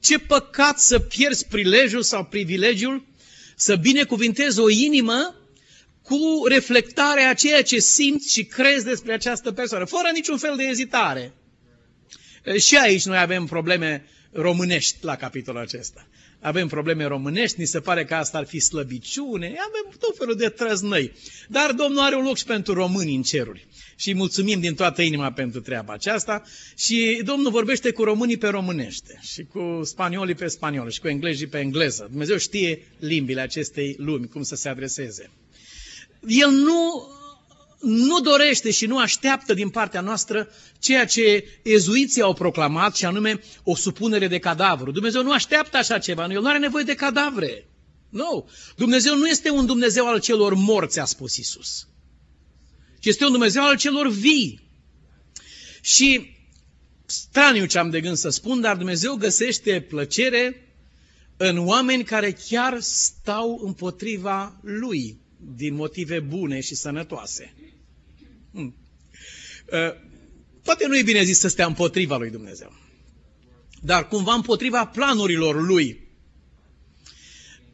Ce 0.00 0.18
păcat 0.18 0.78
să 0.80 0.98
pierzi 0.98 1.46
prilejul 1.46 2.02
sau 2.02 2.24
privilegiul 2.24 3.04
să 3.56 3.76
binecuvintezi 3.76 4.58
o 4.60 4.68
inimă 4.70 5.34
cu 6.02 6.18
reflectarea 6.48 7.28
a 7.28 7.34
ceea 7.34 7.62
ce 7.62 7.78
simți 7.78 8.32
și 8.32 8.44
crezi 8.44 8.84
despre 8.84 9.12
această 9.12 9.52
persoană, 9.52 9.84
fără 9.84 10.08
niciun 10.12 10.38
fel 10.38 10.56
de 10.56 10.62
ezitare. 10.62 11.32
Și 12.58 12.76
aici 12.76 13.04
noi 13.04 13.18
avem 13.18 13.46
probleme 13.46 14.04
românești 14.32 14.96
la 15.00 15.16
capitolul 15.16 15.60
acesta. 15.60 16.06
Avem 16.44 16.68
probleme 16.68 17.04
românești, 17.04 17.60
ni 17.60 17.66
se 17.66 17.80
pare 17.80 18.04
că 18.04 18.14
asta 18.14 18.38
ar 18.38 18.46
fi 18.46 18.58
slăbiciune, 18.58 19.46
avem 19.46 19.98
tot 19.98 20.16
felul 20.16 20.36
de 20.36 20.48
trăznăi. 20.48 21.12
Dar 21.48 21.72
Domnul 21.72 22.00
are 22.00 22.16
un 22.16 22.24
loc 22.24 22.36
și 22.36 22.44
pentru 22.44 22.72
români 22.72 23.14
în 23.14 23.22
ceruri. 23.22 23.66
Și 23.96 24.08
îi 24.08 24.14
mulțumim 24.14 24.60
din 24.60 24.74
toată 24.74 25.02
inima 25.02 25.32
pentru 25.32 25.60
treaba 25.60 25.92
aceasta. 25.92 26.42
Și 26.76 27.20
Domnul 27.24 27.50
vorbește 27.50 27.90
cu 27.90 28.04
românii 28.04 28.36
pe 28.36 28.48
românește, 28.48 29.20
și 29.22 29.42
cu 29.42 29.80
spaniolii 29.84 30.34
pe 30.34 30.46
spaniolă, 30.46 30.90
și 30.90 31.00
cu 31.00 31.08
englezii 31.08 31.46
pe 31.46 31.58
engleză. 31.58 32.06
Dumnezeu 32.10 32.36
știe 32.36 32.82
limbile 32.98 33.40
acestei 33.40 33.96
lumi, 33.98 34.28
cum 34.28 34.42
să 34.42 34.54
se 34.54 34.68
adreseze. 34.68 35.30
El 36.26 36.50
nu, 36.50 37.08
nu 37.84 38.20
dorește 38.20 38.70
și 38.70 38.86
nu 38.86 38.98
așteaptă 38.98 39.54
din 39.54 39.68
partea 39.68 40.00
noastră 40.00 40.48
ceea 40.78 41.06
ce 41.06 41.44
ezuiții 41.62 42.22
au 42.22 42.34
proclamat, 42.34 42.96
și 42.96 43.04
anume 43.04 43.40
o 43.62 43.76
supunere 43.76 44.28
de 44.28 44.38
cadavru. 44.38 44.90
Dumnezeu 44.90 45.22
nu 45.22 45.32
așteaptă 45.32 45.76
așa 45.76 45.98
ceva, 45.98 46.26
El 46.30 46.40
nu 46.40 46.48
are 46.48 46.58
nevoie 46.58 46.84
de 46.84 46.94
cadavre. 46.94 47.68
Nu. 48.08 48.48
Dumnezeu 48.76 49.16
nu 49.16 49.28
este 49.28 49.50
un 49.50 49.66
Dumnezeu 49.66 50.08
al 50.08 50.20
celor 50.20 50.54
morți, 50.54 51.00
a 51.00 51.04
spus 51.04 51.36
Isus. 51.36 51.88
Ci 53.00 53.06
este 53.06 53.24
un 53.24 53.30
Dumnezeu 53.30 53.62
al 53.62 53.76
celor 53.76 54.08
vii. 54.08 54.60
Și 55.80 56.36
straniu 57.06 57.64
ce 57.64 57.78
am 57.78 57.90
de 57.90 58.00
gând 58.00 58.16
să 58.16 58.28
spun, 58.28 58.60
dar 58.60 58.76
Dumnezeu 58.76 59.14
găsește 59.14 59.80
plăcere 59.80 60.68
în 61.36 61.66
oameni 61.66 62.04
care 62.04 62.36
chiar 62.48 62.80
stau 62.80 63.60
împotriva 63.64 64.60
Lui 64.62 65.18
din 65.54 65.74
motive 65.74 66.20
bune 66.20 66.60
și 66.60 66.74
sănătoase. 66.74 67.54
Hmm. 68.54 68.74
Uh, 69.72 69.94
poate 70.62 70.86
nu 70.86 70.98
e 70.98 71.02
bine 71.02 71.22
zis 71.22 71.38
să 71.38 71.48
stea 71.48 71.66
împotriva 71.66 72.16
lui 72.16 72.30
Dumnezeu, 72.30 72.72
dar 73.82 74.08
cumva 74.08 74.34
împotriva 74.34 74.86
planurilor 74.86 75.60
lui. 75.60 76.02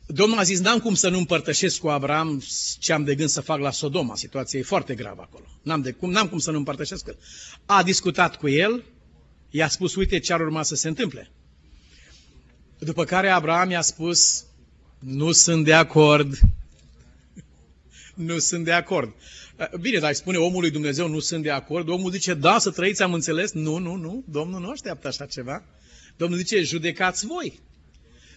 Domnul 0.07 0.39
a 0.39 0.43
zis, 0.43 0.61
n-am 0.61 0.79
cum 0.79 0.95
să 0.95 1.09
nu 1.09 1.19
împărtășesc 1.19 1.79
cu 1.79 1.89
Abraham 1.89 2.43
ce 2.79 2.93
am 2.93 3.05
de 3.05 3.15
gând 3.15 3.29
să 3.29 3.41
fac 3.41 3.59
la 3.59 3.71
Sodoma. 3.71 4.17
Situația 4.17 4.59
e 4.59 4.63
foarte 4.63 4.95
gravă 4.95 5.21
acolo. 5.23 5.45
N-am, 5.63 5.81
de 5.81 5.91
cum, 5.93 6.11
n-am 6.11 6.29
cum 6.29 6.39
să 6.39 6.51
nu 6.51 6.57
împărtășesc 6.59 7.05
cu 7.05 7.11
el. 7.11 7.19
A 7.67 7.83
discutat 7.83 8.37
cu 8.37 8.49
el, 8.49 8.85
i-a 9.51 9.69
spus, 9.69 9.95
uite 9.95 10.19
ce 10.19 10.33
ar 10.33 10.41
urma 10.41 10.63
să 10.63 10.75
se 10.75 10.89
întâmple. 10.89 11.31
După 12.79 13.05
care 13.05 13.29
Abraham 13.29 13.71
i-a 13.71 13.81
spus, 13.81 14.45
nu 14.99 15.33
sunt 15.33 15.65
de 15.65 15.75
acord, 15.75 16.39
nu 18.15 18.39
sunt 18.39 18.65
de 18.65 18.73
acord. 18.73 19.15
Bine, 19.81 19.99
dar 19.99 20.13
spune 20.13 20.37
omului 20.37 20.71
Dumnezeu, 20.71 21.09
nu 21.09 21.21
sunt 21.21 21.43
de 21.43 21.51
acord. 21.51 21.89
Omul 21.89 22.11
zice, 22.11 22.35
da, 22.35 22.59
să 22.59 22.71
trăiți, 22.71 23.03
am 23.03 23.13
înțeles. 23.13 23.53
Nu, 23.53 23.77
nu, 23.77 23.95
nu, 23.95 24.25
Domnul 24.29 24.61
nu 24.61 24.71
așteaptă 24.71 25.09
așa 25.09 25.27
ceva. 25.27 25.65
Domnul 26.17 26.39
zice, 26.39 26.63
judecați 26.63 27.27
voi. 27.27 27.61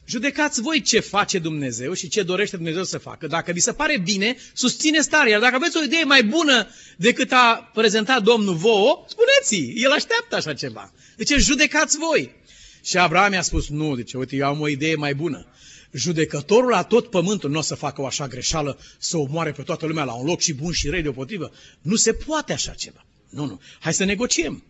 Judecați 0.05 0.61
voi 0.61 0.81
ce 0.81 0.99
face 0.99 1.39
Dumnezeu 1.39 1.93
și 1.93 2.07
ce 2.07 2.23
dorește 2.23 2.55
Dumnezeu 2.55 2.83
să 2.83 2.97
facă. 2.97 3.27
Dacă 3.27 3.51
vi 3.51 3.59
se 3.59 3.73
pare 3.73 3.99
bine, 3.99 4.35
susține 4.53 5.01
starea. 5.01 5.31
Iar 5.31 5.41
dacă 5.41 5.55
aveți 5.55 5.77
o 5.77 5.83
idee 5.83 6.03
mai 6.03 6.23
bună 6.23 6.67
decât 6.97 7.31
a 7.31 7.71
prezentat 7.73 8.23
Domnul 8.23 8.55
vouă, 8.55 9.05
spuneți-i. 9.07 9.83
El 9.83 9.91
așteaptă 9.91 10.35
așa 10.35 10.53
ceva. 10.53 10.93
Deci 11.15 11.33
judecați 11.37 11.97
voi. 11.97 12.35
Și 12.83 12.97
Abraham 12.97 13.33
i-a 13.33 13.41
spus, 13.41 13.69
nu, 13.69 13.95
zice, 13.95 14.17
uite, 14.17 14.35
eu 14.35 14.47
am 14.47 14.61
o 14.61 14.67
idee 14.67 14.95
mai 14.95 15.15
bună 15.15 15.47
judecătorul 15.93 16.69
la 16.69 16.83
tot 16.83 17.09
pământul 17.09 17.50
nu 17.50 17.57
o 17.57 17.62
să 17.62 17.75
facă 17.75 18.01
o 18.01 18.05
așa 18.05 18.27
greșeală, 18.27 18.77
să 18.97 19.17
omoare 19.17 19.51
pe 19.51 19.62
toată 19.62 19.85
lumea 19.85 20.03
la 20.03 20.13
un 20.13 20.25
loc 20.25 20.39
și 20.39 20.53
bun 20.53 20.71
și 20.71 20.89
răi 20.89 21.01
deopotrivă. 21.01 21.51
Nu 21.81 21.95
se 21.95 22.13
poate 22.13 22.53
așa 22.53 22.71
ceva. 22.71 23.05
Nu, 23.29 23.45
nu. 23.45 23.62
Hai 23.79 23.93
să 23.93 24.03
negociem. 24.03 24.63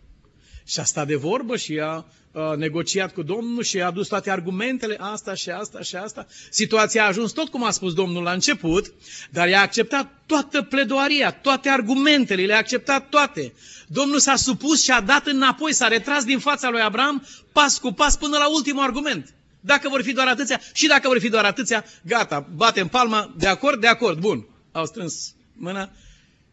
Și 0.66 0.80
a 0.80 0.84
stat 0.84 1.06
de 1.06 1.14
vorbă 1.14 1.56
și 1.56 1.78
a, 1.78 2.06
a 2.32 2.54
negociat 2.54 3.12
cu 3.12 3.22
Domnul 3.22 3.62
și 3.62 3.80
a 3.80 3.86
adus 3.86 4.08
toate 4.08 4.30
argumentele, 4.30 4.96
asta 5.00 5.34
și 5.34 5.50
asta 5.50 5.80
și 5.80 5.96
asta. 5.96 6.26
Situația 6.50 7.04
a 7.04 7.06
ajuns 7.06 7.32
tot 7.32 7.48
cum 7.48 7.64
a 7.64 7.70
spus 7.70 7.94
Domnul 7.94 8.22
la 8.22 8.32
început, 8.32 8.92
dar 9.30 9.48
i-a 9.48 9.60
acceptat 9.60 10.22
toată 10.26 10.62
pledoaria, 10.62 11.30
toate 11.30 11.68
argumentele, 11.68 12.44
le-a 12.44 12.58
acceptat 12.58 13.08
toate. 13.08 13.52
Domnul 13.86 14.18
s-a 14.18 14.36
supus 14.36 14.82
și 14.82 14.90
a 14.90 15.00
dat 15.00 15.26
înapoi, 15.26 15.72
s-a 15.72 15.88
retras 15.88 16.24
din 16.24 16.38
fața 16.38 16.70
lui 16.70 16.80
Abraham 16.80 17.26
pas 17.52 17.78
cu 17.78 17.92
pas 17.92 18.16
până 18.16 18.36
la 18.36 18.48
ultimul 18.48 18.82
argument. 18.82 19.34
Dacă 19.66 19.88
vor 19.88 20.02
fi 20.02 20.12
doar 20.12 20.26
atâția 20.26 20.60
și 20.72 20.86
dacă 20.86 21.08
vor 21.08 21.18
fi 21.18 21.28
doar 21.28 21.44
atâția, 21.44 21.84
gata, 22.02 22.40
batem 22.40 22.88
palma, 22.88 23.34
de 23.38 23.46
acord, 23.46 23.80
de 23.80 23.86
acord, 23.86 24.18
bun. 24.18 24.48
Au 24.72 24.86
strâns 24.86 25.34
mâna 25.52 25.92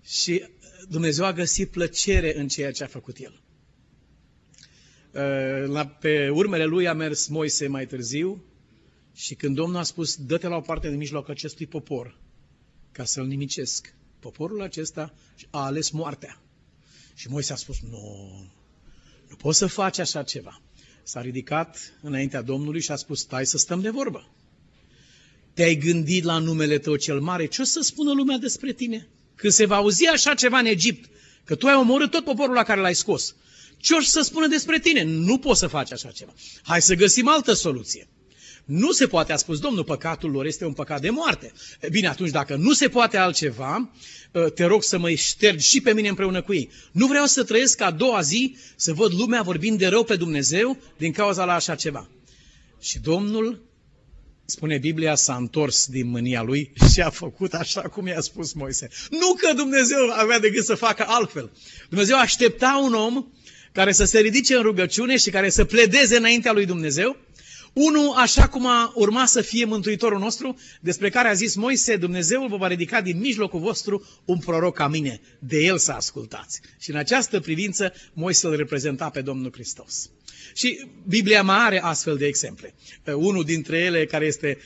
și 0.04 0.46
Dumnezeu 0.90 1.26
a 1.26 1.34
găsit 1.34 1.72
plăcere 1.72 2.38
în 2.38 2.48
ceea 2.48 2.72
ce 2.72 2.84
a 2.84 2.88
făcut 2.88 3.18
El. 3.18 3.42
Uh, 5.12 5.86
pe 6.00 6.30
urmele 6.30 6.66
lui 6.66 6.88
a 6.88 6.94
mers 6.94 7.28
Moise 7.28 7.68
mai 7.68 7.86
târziu 7.86 8.44
și 9.14 9.36
când 9.36 9.56
Domnul 9.56 9.80
a 9.80 9.84
spus, 9.84 10.16
dă-te 10.16 10.48
la 10.48 10.56
o 10.56 10.62
parte 10.62 10.90
din 10.90 10.98
mijloc 10.98 11.30
acestui 11.30 11.68
popor 11.68 12.18
ca 12.92 13.04
să-l 13.04 13.26
nimicesc, 13.26 13.94
poporul 14.20 14.62
acesta 14.62 15.14
a 15.50 15.66
ales 15.66 15.90
moartea. 15.90 16.42
Și 17.14 17.30
Moise 17.30 17.54
a 17.54 17.56
spus, 17.56 17.80
nu, 17.82 18.00
nu 19.30 19.36
poți 19.36 19.58
să 19.58 19.68
faci 19.68 19.98
așa 20.00 20.24
ceva. 20.24 20.62
S-a 21.04 21.22
ridicat 21.22 21.94
înaintea 22.02 22.42
Domnului 22.42 22.82
și 22.82 22.92
a 22.92 22.96
spus, 22.96 23.20
stai 23.20 23.46
să 23.46 23.58
stăm 23.58 23.82
de 23.82 23.90
vorbă. 23.90 24.30
Te-ai 25.54 25.76
gândit 25.76 26.24
la 26.24 26.38
numele 26.38 26.78
tău 26.78 26.96
cel 26.96 27.20
mare, 27.20 27.46
ce 27.46 27.62
o 27.62 27.66
să 27.66 27.80
spună 27.82 28.14
lumea 28.14 28.38
despre 28.38 28.74
tine? 28.74 29.08
Când 29.36 29.54
se 29.54 29.66
va 29.66 29.76
auzi 29.76 30.08
așa 30.08 30.34
ceva 30.34 30.58
în 30.60 30.66
Egipt, 30.66 31.10
că 31.44 31.56
tu 31.56 31.68
ai 31.68 31.76
omorât 31.76 32.12
tot 32.12 32.24
poporul 32.24 32.54
la 32.54 32.64
care 32.64 32.82
l-ai 32.82 32.96
scos, 32.96 33.36
ce 33.78 33.94
o 33.94 34.02
să 34.02 34.22
spună 34.22 34.48
despre 34.48 34.80
tine? 34.80 35.04
Nu 35.04 35.38
poți 35.38 35.60
să 35.60 35.68
faci 35.68 35.92
așa 35.92 36.12
ceva. 36.12 36.34
Hai 36.64 36.82
să 36.82 36.96
găsim 36.96 37.28
altă 37.28 37.54
soluție. 37.54 38.08
Nu 38.66 38.92
se 38.92 39.08
poate, 39.08 39.34
a 39.34 39.36
spus 39.36 39.60
Domnul, 39.60 39.84
păcatul 39.84 40.32
lor 40.32 40.46
este 40.46 40.66
un 40.66 40.74
păcat 40.74 41.02
de 41.02 41.10
moarte. 41.10 41.52
Bine, 41.92 42.08
atunci 42.08 42.30
dacă 42.30 42.56
nu 42.56 42.74
se 42.74 42.88
poate 42.88 43.18
altceva, 43.18 43.90
ă, 44.36 44.50
te 44.50 44.66
rog 44.66 44.84
să 44.84 44.98
mă 44.98 45.12
ștergi 45.12 45.68
și 45.68 45.82
pe 45.82 45.94
mine 45.94 46.08
împreună 46.08 46.42
cu 46.42 46.54
ei. 46.54 46.70
Nu 46.92 47.08
vreau 47.08 47.26
să 47.26 47.44
trăiesc 47.44 47.82
a 47.82 47.92
doua 47.92 48.22
zi 48.22 48.58
să 48.76 48.94
văd 48.94 49.14
lumea 49.14 49.42
vorbind 49.42 49.78
de 49.78 49.88
rău 49.88 50.04
pe 50.04 50.16
Dumnezeu 50.16 50.78
din 50.98 51.12
cauza 51.12 51.46
la 51.46 51.54
așa 51.54 51.76
ceva. 51.76 52.10
Și 52.82 53.00
Domnul, 53.00 53.62
spune 54.46 54.78
Biblia, 54.78 55.16
s-a 55.16 55.36
întors 55.36 55.86
din 55.88 56.10
mânia 56.10 56.42
lui 56.42 56.74
și 56.92 57.02
a 57.02 57.10
făcut 57.10 57.54
așa 57.54 57.82
cum 57.82 58.08
i-a 58.08 58.22
spus 58.22 58.54
Moise. 58.54 58.90
Nu 59.10 59.34
că 59.34 59.54
Dumnezeu 59.54 60.10
avea 60.10 60.40
de 60.40 60.50
gând 60.50 60.66
să 60.66 60.76
facă 60.76 61.06
altfel. 61.08 61.52
Dumnezeu 61.90 62.18
aștepta 62.18 62.82
un 62.84 62.94
om 62.94 63.26
care 63.72 63.92
să 63.92 64.06
se 64.06 64.20
ridice 64.20 64.56
în 64.56 64.62
rugăciune 64.62 65.18
și 65.18 65.30
care 65.30 65.50
să 65.50 65.66
pledeze 65.66 66.18
înaintea 66.18 66.52
lui 66.52 66.66
Dumnezeu 66.66 67.18
unul, 67.74 68.14
așa 68.16 68.48
cum 68.48 68.68
a 68.68 68.92
urmat 68.96 69.28
să 69.28 69.42
fie 69.42 69.66
Mântuitorul 69.66 70.20
nostru, 70.20 70.58
despre 70.82 71.10
care 71.10 71.28
a 71.28 71.34
zis 71.34 71.56
Moise, 71.56 71.96
Dumnezeul 71.96 72.48
vă 72.48 72.58
va 72.58 72.68
ridica 72.68 73.02
din 73.02 73.20
mijlocul 73.20 73.60
vostru 73.60 74.08
un 74.26 74.38
proroc 74.38 74.76
ca 74.76 74.88
mine, 74.88 75.22
de 75.40 75.58
el 75.58 75.78
să 75.78 75.92
ascultați. 75.92 76.62
Și 76.80 76.90
în 76.90 76.96
această 76.96 77.40
privință 77.40 77.94
Moise 78.14 78.48
îl 78.48 78.56
reprezenta 78.56 79.10
pe 79.10 79.22
Domnul 79.22 79.52
Hristos. 79.54 80.10
Și 80.54 80.88
Biblia 81.08 81.44
mai 81.44 81.66
are 81.66 81.82
astfel 81.82 82.18
de 82.18 82.26
exemple. 82.26 82.74
Uh, 83.06 83.14
unul 83.14 83.44
dintre 83.44 83.78
ele, 83.78 84.06
care 84.06 84.26
este, 84.26 84.58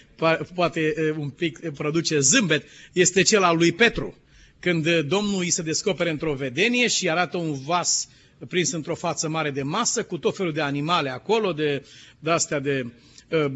poate 0.53 0.93
uh, 0.97 1.15
un 1.17 1.29
pic 1.29 1.59
uh, 1.63 1.71
produce 1.74 2.19
zâmbet, 2.19 2.63
este 2.93 3.21
cel 3.21 3.43
al 3.43 3.57
lui 3.57 3.71
Petru. 3.71 4.17
Când 4.59 5.00
Domnul 5.00 5.39
îi 5.39 5.50
se 5.50 5.62
descopere 5.62 6.09
într-o 6.09 6.33
vedenie 6.33 6.88
și 6.88 7.09
arată 7.09 7.38
un 7.38 7.62
vas 7.65 8.07
prins 8.47 8.71
într-o 8.71 8.95
față 8.95 9.29
mare 9.29 9.51
de 9.51 9.61
masă, 9.61 10.03
cu 10.03 10.17
tot 10.17 10.35
felul 10.35 10.53
de 10.53 10.61
animale 10.61 11.09
acolo, 11.09 11.53
de, 11.53 11.85
de 12.19 12.31
astea 12.31 12.59
de 12.59 12.91
uh, 13.29 13.51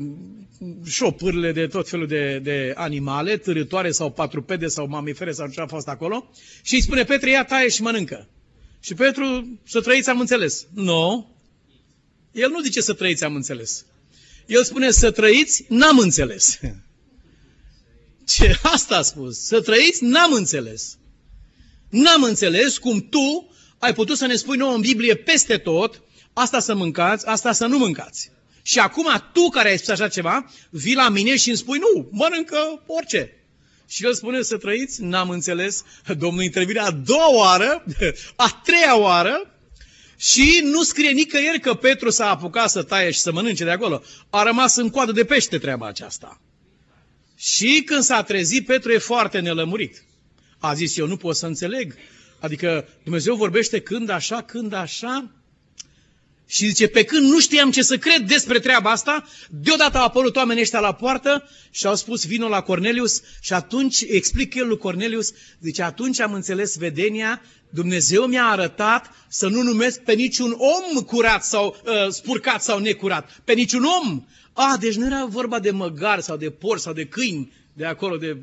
șopârle 0.86 1.52
de 1.52 1.68
tot 1.68 1.90
felul 1.90 2.08
de, 2.08 2.40
de 2.44 2.74
animale, 2.76 3.38
târătoare 3.38 3.92
sau 3.92 4.12
patrupede 4.12 4.68
sau 4.68 4.88
mamifere 4.88 5.32
sau 5.32 5.48
ce 5.48 5.62
a 5.62 5.68
fost 5.68 5.88
acolo, 5.88 6.32
și 6.62 6.76
îi 6.76 6.82
spune 6.82 7.04
Petre, 7.04 7.30
ia 7.30 7.46
taie 7.46 7.70
și 7.70 7.82
mănâncă. 7.82 8.28
Și 8.80 8.94
Petru, 8.94 9.60
să 9.66 9.82
trăiți, 9.82 10.10
am 10.10 10.20
înțeles. 10.20 10.68
Nu. 10.74 10.84
No. 10.84 11.26
El 12.32 12.50
nu 12.50 12.62
zice 12.62 12.82
să 12.82 12.94
trăiți, 12.94 13.24
am 13.24 13.36
înțeles. 13.36 13.86
El 14.46 14.64
spune 14.64 14.92
să 14.92 15.12
trăiți, 15.12 15.66
n-am 15.68 15.98
înțeles. 15.98 16.60
Ce? 18.36 18.60
Asta 18.62 18.98
a 18.98 19.02
spus. 19.02 19.40
Să 19.40 19.62
trăiți, 19.62 20.04
n-am 20.04 20.34
înțeles. 20.34 20.98
N-am 21.90 22.24
înțeles 22.24 22.78
cum 22.78 23.08
tu 23.10 23.50
ai 23.80 23.94
putut 23.94 24.18
să 24.18 24.26
ne 24.26 24.36
spui 24.36 24.58
nouă 24.58 24.74
în 24.74 24.82
Biblie 24.82 25.16
peste 25.16 25.58
tot, 25.58 26.02
asta 26.34 26.60
să 26.60 26.76
mâncați, 26.76 27.28
asta 27.28 27.52
să 27.52 27.66
nu 27.66 27.78
mâncați. 27.78 28.32
Și 28.62 28.80
acum 28.80 29.30
tu 29.34 29.50
care 29.50 29.70
ai 29.70 29.78
spus 29.78 29.90
așa 29.90 30.08
ceva, 30.08 30.52
vii 30.70 30.96
la 30.96 31.10
mine 31.10 31.38
și 31.38 31.48
îmi 31.48 31.58
spui, 31.58 31.80
nu, 31.80 32.10
mănâncă 32.12 32.84
orice. 32.88 33.34
Și 33.88 34.06
el 34.06 34.14
spune 34.14 34.42
să 34.42 34.58
trăiți, 34.58 35.02
n-am 35.02 35.30
înțeles, 35.30 35.84
Domnul 36.18 36.44
intervine 36.44 36.80
a 36.80 36.92
doua 36.92 37.34
oară, 37.34 37.84
a 38.36 38.62
treia 38.64 38.98
oară, 38.98 39.54
și 40.18 40.60
nu 40.64 40.84
scrie 40.84 41.10
nicăieri 41.10 41.60
că 41.60 41.74
Petru 41.74 42.10
s-a 42.10 42.30
apucat 42.30 42.70
să 42.70 42.84
taie 42.84 43.12
și 43.12 43.20
să 43.20 43.32
mănânce 43.32 43.64
de 43.64 43.70
acolo. 43.70 44.04
A 44.30 44.44
rămas 44.44 44.76
în 44.76 44.90
coadă 44.90 45.12
de 45.12 45.26
pește 45.26 45.58
treaba 45.58 45.88
aceasta. 45.88 46.42
Și 47.36 47.82
când 47.86 48.02
s-a 48.02 48.24
trezit, 48.24 48.66
Petru 48.66 48.92
e 48.92 48.98
foarte 48.98 49.40
nelămurit. 49.40 50.04
A 50.58 50.74
zis, 50.74 50.98
eu 50.98 51.08
nu 51.08 51.18
pot 51.18 51.36
să 51.36 51.46
înțeleg 51.46 51.96
Adică 52.40 52.88
Dumnezeu 53.04 53.36
vorbește 53.36 53.80
când 53.80 54.10
așa, 54.10 54.42
când 54.42 54.74
așa. 54.74 55.32
Și 56.48 56.66
zice, 56.66 56.88
pe 56.88 57.04
când 57.04 57.30
nu 57.30 57.40
știam 57.40 57.72
ce 57.72 57.82
să 57.82 57.98
cred 57.98 58.22
despre 58.28 58.60
treaba 58.60 58.92
asta, 58.92 59.28
deodată 59.50 59.98
au 59.98 60.06
apărut 60.06 60.36
oamenii 60.36 60.62
ăștia 60.62 60.80
la 60.80 60.94
poartă 60.94 61.50
și 61.72 61.86
au 61.86 61.96
spus, 61.96 62.26
vino 62.26 62.48
la 62.48 62.62
Cornelius 62.62 63.22
și 63.42 63.54
atunci, 63.54 64.02
explic 64.08 64.54
el 64.54 64.68
lui 64.68 64.78
Cornelius, 64.78 65.34
zice, 65.62 65.82
atunci 65.82 66.20
am 66.20 66.34
înțeles 66.34 66.78
vedenia, 66.78 67.42
Dumnezeu 67.70 68.26
mi-a 68.26 68.46
arătat 68.46 69.12
să 69.28 69.48
nu 69.48 69.62
numesc 69.62 70.00
pe 70.00 70.14
niciun 70.14 70.56
om 70.58 71.02
curat 71.02 71.44
sau 71.44 71.82
uh, 71.86 72.08
spurcat 72.10 72.64
sau 72.64 72.80
necurat, 72.80 73.42
pe 73.44 73.54
niciun 73.54 73.84
om. 73.84 74.26
A, 74.54 74.78
deci 74.80 74.96
nu 74.96 75.06
era 75.06 75.26
vorba 75.26 75.60
de 75.60 75.72
măgar 75.72 76.20
sau 76.20 76.38
de 76.38 76.50
porci 76.50 76.82
sau 76.82 76.94
de 76.94 77.06
câini, 77.06 77.52
de 77.80 77.86
acolo, 77.86 78.18
de, 78.18 78.38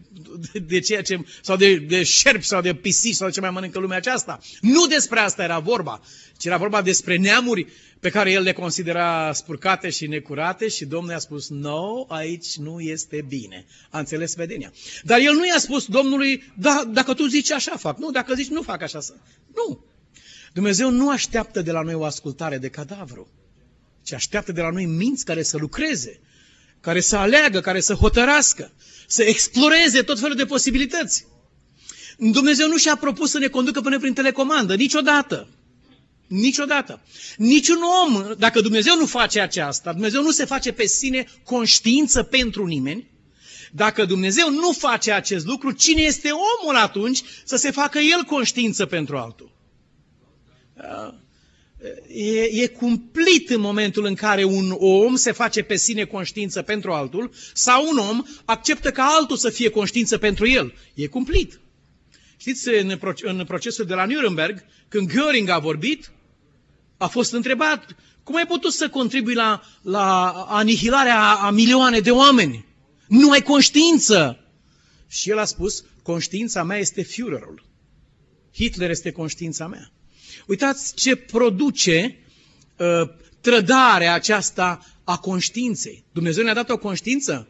de, 0.53 0.59
de 0.59 0.79
ceea 0.81 1.03
ce, 1.03 1.25
sau 1.43 1.57
de, 1.57 1.77
de 1.77 2.03
șerpi 2.03 2.45
sau 2.45 2.61
de 2.61 2.75
pisici 2.75 3.15
sau 3.15 3.31
ce 3.31 3.41
mai 3.41 3.51
mănâncă 3.51 3.79
lumea 3.79 3.97
aceasta. 3.97 4.39
Nu 4.61 4.87
despre 4.87 5.19
asta 5.19 5.43
era 5.43 5.59
vorba, 5.59 6.01
ci 6.37 6.45
era 6.45 6.57
vorba 6.57 6.83
despre 6.83 7.17
neamuri 7.17 7.67
pe 8.01 8.11
care 8.11 8.31
el 8.31 8.43
le 8.43 8.53
considera 8.53 9.33
spurcate 9.33 9.91
și 9.91 10.07
necurate 10.07 10.69
și 10.69 10.85
Domnul 10.85 11.11
i-a 11.11 11.19
spus, 11.19 11.49
nu, 11.49 11.59
no, 11.59 12.05
aici 12.09 12.57
nu 12.57 12.81
este 12.81 13.25
bine. 13.29 13.67
A 13.91 13.99
înțeles 13.99 14.35
vedenia. 14.35 14.73
Dar 15.03 15.19
el 15.19 15.33
nu 15.33 15.47
i-a 15.47 15.59
spus 15.59 15.87
Domnului, 15.87 16.53
da, 16.59 16.85
dacă 16.93 17.15
tu 17.15 17.27
zici 17.27 17.51
așa 17.51 17.77
fac. 17.77 17.99
Nu, 17.99 18.11
dacă 18.11 18.35
zici 18.35 18.49
nu 18.49 18.63
fac 18.63 18.83
așa 18.83 19.01
să. 19.01 19.15
Nu. 19.55 19.85
Dumnezeu 20.53 20.91
nu 20.91 21.11
așteaptă 21.11 21.63
de 21.63 21.71
la 21.71 21.83
noi 21.83 21.95
o 21.95 22.05
ascultare 22.05 22.59
de 22.59 22.69
cadavru, 22.69 23.29
ci 24.03 24.13
așteaptă 24.13 24.53
de 24.53 24.61
la 24.61 24.71
noi 24.71 24.85
minți 24.85 25.25
care 25.25 25.43
să 25.43 25.57
lucreze, 25.57 26.21
care 26.81 27.01
să 27.01 27.17
aleagă, 27.17 27.61
care 27.61 27.81
să 27.81 27.95
hotărască 27.95 28.73
să 29.07 29.23
exploreze 29.23 30.03
tot 30.03 30.19
felul 30.19 30.37
de 30.37 30.45
posibilități. 30.45 31.27
Dumnezeu 32.19 32.69
nu 32.69 32.77
și-a 32.77 32.97
propus 32.97 33.31
să 33.31 33.39
ne 33.39 33.47
conducă 33.47 33.81
până 33.81 33.99
prin 33.99 34.13
telecomandă, 34.13 34.75
niciodată. 34.75 35.49
Niciodată. 36.27 37.03
Niciun 37.37 37.79
om, 38.07 38.35
dacă 38.39 38.61
Dumnezeu 38.61 38.97
nu 38.97 39.07
face 39.07 39.41
aceasta, 39.41 39.93
Dumnezeu 39.93 40.23
nu 40.23 40.31
se 40.31 40.45
face 40.45 40.73
pe 40.73 40.87
sine 40.87 41.27
conștiință 41.45 42.23
pentru 42.23 42.67
nimeni, 42.67 43.11
dacă 43.73 44.05
Dumnezeu 44.05 44.51
nu 44.51 44.73
face 44.73 45.13
acest 45.13 45.47
lucru, 45.47 45.71
cine 45.71 46.01
este 46.01 46.29
omul 46.31 46.77
atunci 46.77 47.23
să 47.45 47.57
se 47.57 47.71
facă 47.71 47.99
el 47.99 48.23
conștiință 48.23 48.87
pentru 48.87 49.17
altul? 49.17 49.55
E, 52.09 52.63
e 52.63 52.67
cumplit 52.67 53.51
în 53.51 53.61
momentul 53.61 54.05
în 54.05 54.15
care 54.15 54.45
un 54.45 54.77
om 54.79 55.17
se 55.17 55.33
face 55.33 55.63
pe 55.63 55.77
sine 55.77 56.05
conștiință 56.05 56.63
pentru 56.63 56.93
altul 56.93 57.31
sau 57.53 57.89
un 57.89 57.99
om 57.99 58.23
acceptă 58.45 58.91
ca 58.91 59.05
altul 59.19 59.37
să 59.37 59.51
fie 59.51 59.71
conștiință 59.71 60.19
pentru 60.19 60.49
el. 60.49 60.75
E 60.95 61.07
cumplit. 61.07 61.61
Știți, 62.37 62.69
în, 62.69 62.99
în 63.23 63.45
procesul 63.45 63.85
de 63.85 63.95
la 63.95 64.05
Nuremberg, 64.05 64.65
când 64.89 65.11
Göring 65.11 65.49
a 65.49 65.59
vorbit, 65.59 66.13
a 66.97 67.07
fost 67.07 67.33
întrebat, 67.33 67.97
cum 68.23 68.37
ai 68.37 68.47
putut 68.47 68.73
să 68.73 68.89
contribui 68.89 69.35
la, 69.35 69.63
la 69.83 70.31
anihilarea 70.49 71.33
a 71.33 71.51
milioane 71.51 72.01
de 72.01 72.11
oameni? 72.11 72.67
Nu 73.09 73.31
ai 73.31 73.43
conștiință! 73.43 74.41
Și 75.09 75.31
el 75.31 75.39
a 75.39 75.45
spus, 75.45 75.85
conștiința 76.03 76.63
mea 76.63 76.79
este 76.79 77.03
Führerul. 77.03 77.65
Hitler 78.55 78.91
este 78.91 79.13
conștiința 79.13 79.67
mea. 79.67 79.93
Uitați 80.47 80.95
ce 80.95 81.17
produce 81.17 82.19
uh, 82.77 83.09
trădarea 83.41 84.15
aceasta 84.15 84.87
a 85.05 85.19
conștiinței. 85.19 86.05
Dumnezeu 86.13 86.45
ne-a 86.45 86.55
dat 86.55 86.71
o 86.71 86.79
conștiință? 86.79 87.49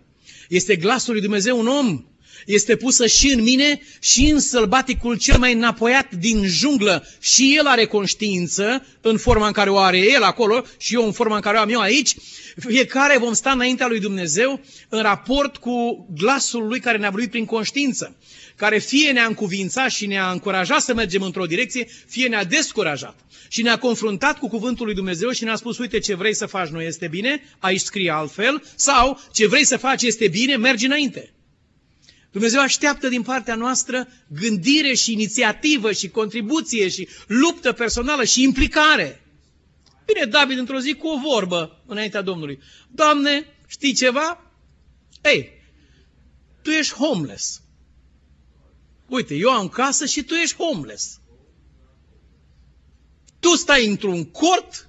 Este 0.48 0.76
glasul 0.76 1.12
lui 1.12 1.22
Dumnezeu 1.22 1.58
un 1.58 1.66
om? 1.66 2.04
Este 2.46 2.76
pusă 2.76 3.06
și 3.06 3.32
în 3.32 3.42
mine 3.42 3.80
și 4.00 4.30
în 4.30 4.40
sălbaticul 4.40 5.18
cel 5.18 5.38
mai 5.38 5.52
înapoiat 5.52 6.14
din 6.14 6.46
junglă. 6.46 7.06
Și 7.20 7.54
el 7.58 7.66
are 7.66 7.84
conștiință 7.84 8.86
în 9.00 9.16
forma 9.18 9.46
în 9.46 9.52
care 9.52 9.70
o 9.70 9.78
are 9.78 9.98
el 9.98 10.22
acolo 10.22 10.64
și 10.78 10.94
eu 10.94 11.04
în 11.04 11.12
forma 11.12 11.34
în 11.34 11.40
care 11.40 11.56
o 11.56 11.60
am 11.60 11.70
eu 11.70 11.80
aici. 11.80 12.14
Fiecare 12.56 13.18
vom 13.18 13.32
sta 13.32 13.50
înaintea 13.50 13.86
lui 13.86 14.00
Dumnezeu 14.00 14.60
în 14.88 15.02
raport 15.02 15.56
cu 15.56 16.06
glasul 16.14 16.66
lui 16.66 16.80
care 16.80 16.98
ne-a 16.98 17.10
vorbit 17.10 17.30
prin 17.30 17.44
conștiință, 17.44 18.16
care 18.56 18.78
fie 18.78 19.10
ne-a 19.10 19.26
încuvințat 19.26 19.90
și 19.90 20.06
ne-a 20.06 20.30
încurajat 20.30 20.80
să 20.80 20.94
mergem 20.94 21.22
într-o 21.22 21.46
direcție, 21.46 21.88
fie 22.08 22.28
ne-a 22.28 22.44
descurajat. 22.44 23.16
Și 23.48 23.62
ne-a 23.62 23.78
confruntat 23.78 24.38
cu 24.38 24.48
cuvântul 24.48 24.86
lui 24.86 24.94
Dumnezeu 24.94 25.30
și 25.30 25.44
ne-a 25.44 25.56
spus, 25.56 25.78
uite 25.78 25.98
ce 25.98 26.14
vrei 26.14 26.34
să 26.34 26.46
faci 26.46 26.68
nu 26.68 26.80
este 26.80 27.08
bine, 27.08 27.42
aici 27.58 27.80
scrie 27.80 28.10
altfel, 28.10 28.62
sau 28.74 29.20
ce 29.32 29.46
vrei 29.46 29.64
să 29.64 29.76
faci 29.76 30.02
este 30.02 30.28
bine, 30.28 30.56
mergi 30.56 30.86
înainte. 30.86 31.35
Dumnezeu 32.36 32.60
așteaptă 32.60 33.08
din 33.08 33.22
partea 33.22 33.54
noastră 33.54 34.08
gândire 34.28 34.94
și 34.94 35.12
inițiativă 35.12 35.92
și 35.92 36.08
contribuție 36.08 36.88
și 36.88 37.08
luptă 37.26 37.72
personală 37.72 38.24
și 38.24 38.42
implicare. 38.42 39.26
Bine, 40.06 40.24
David 40.24 40.58
într-o 40.58 40.80
zi 40.80 40.94
cu 40.94 41.06
o 41.06 41.18
vorbă 41.18 41.82
înaintea 41.86 42.22
Domnului. 42.22 42.58
Doamne, 42.90 43.46
știi 43.66 43.94
ceva? 43.94 44.52
Ei, 45.22 45.50
tu 46.62 46.70
ești 46.70 46.94
homeless. 46.94 47.62
Uite, 49.06 49.34
eu 49.34 49.50
am 49.50 49.68
casă 49.68 50.06
și 50.06 50.22
tu 50.22 50.34
ești 50.34 50.56
homeless. 50.56 51.20
Tu 53.40 53.48
stai 53.48 53.86
într-un 53.86 54.24
cort 54.24 54.88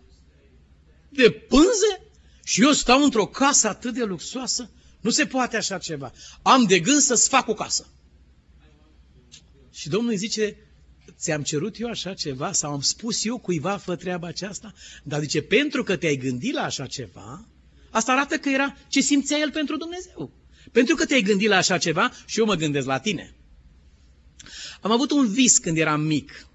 de 1.09 1.31
pânze 1.31 2.09
și 2.43 2.61
eu 2.61 2.71
stau 2.71 3.03
într-o 3.03 3.27
casă 3.27 3.67
atât 3.67 3.93
de 3.93 4.03
luxoasă. 4.03 4.69
Nu 5.01 5.09
se 5.09 5.25
poate 5.25 5.57
așa 5.57 5.77
ceva. 5.77 6.13
Am 6.41 6.63
de 6.63 6.79
gând 6.79 6.99
să-ți 6.99 7.29
fac 7.29 7.47
o 7.47 7.53
casă. 7.53 7.87
Și 9.71 9.89
Domnul 9.89 10.11
îi 10.11 10.17
zice, 10.17 10.55
ți-am 11.17 11.43
cerut 11.43 11.79
eu 11.79 11.89
așa 11.89 12.13
ceva 12.13 12.51
sau 12.51 12.71
am 12.71 12.81
spus 12.81 13.25
eu 13.25 13.37
cuiva 13.37 13.77
fă 13.77 13.95
treaba 13.95 14.27
aceasta? 14.27 14.73
Dar 15.03 15.19
zice, 15.19 15.41
pentru 15.41 15.83
că 15.83 15.95
te-ai 15.95 16.15
gândit 16.15 16.53
la 16.53 16.63
așa 16.63 16.85
ceva, 16.85 17.47
asta 17.89 18.11
arată 18.11 18.37
că 18.37 18.49
era 18.49 18.77
ce 18.87 19.01
simțea 19.01 19.37
el 19.37 19.51
pentru 19.51 19.77
Dumnezeu. 19.77 20.31
Pentru 20.71 20.95
că 20.95 21.05
te-ai 21.05 21.21
gândit 21.21 21.47
la 21.47 21.55
așa 21.55 21.77
ceva 21.77 22.11
și 22.25 22.39
eu 22.39 22.45
mă 22.45 22.55
gândesc 22.55 22.85
la 22.85 22.99
tine. 22.99 23.35
Am 24.81 24.91
avut 24.91 25.11
un 25.11 25.31
vis 25.31 25.57
când 25.57 25.77
eram 25.77 26.01
mic. 26.01 26.47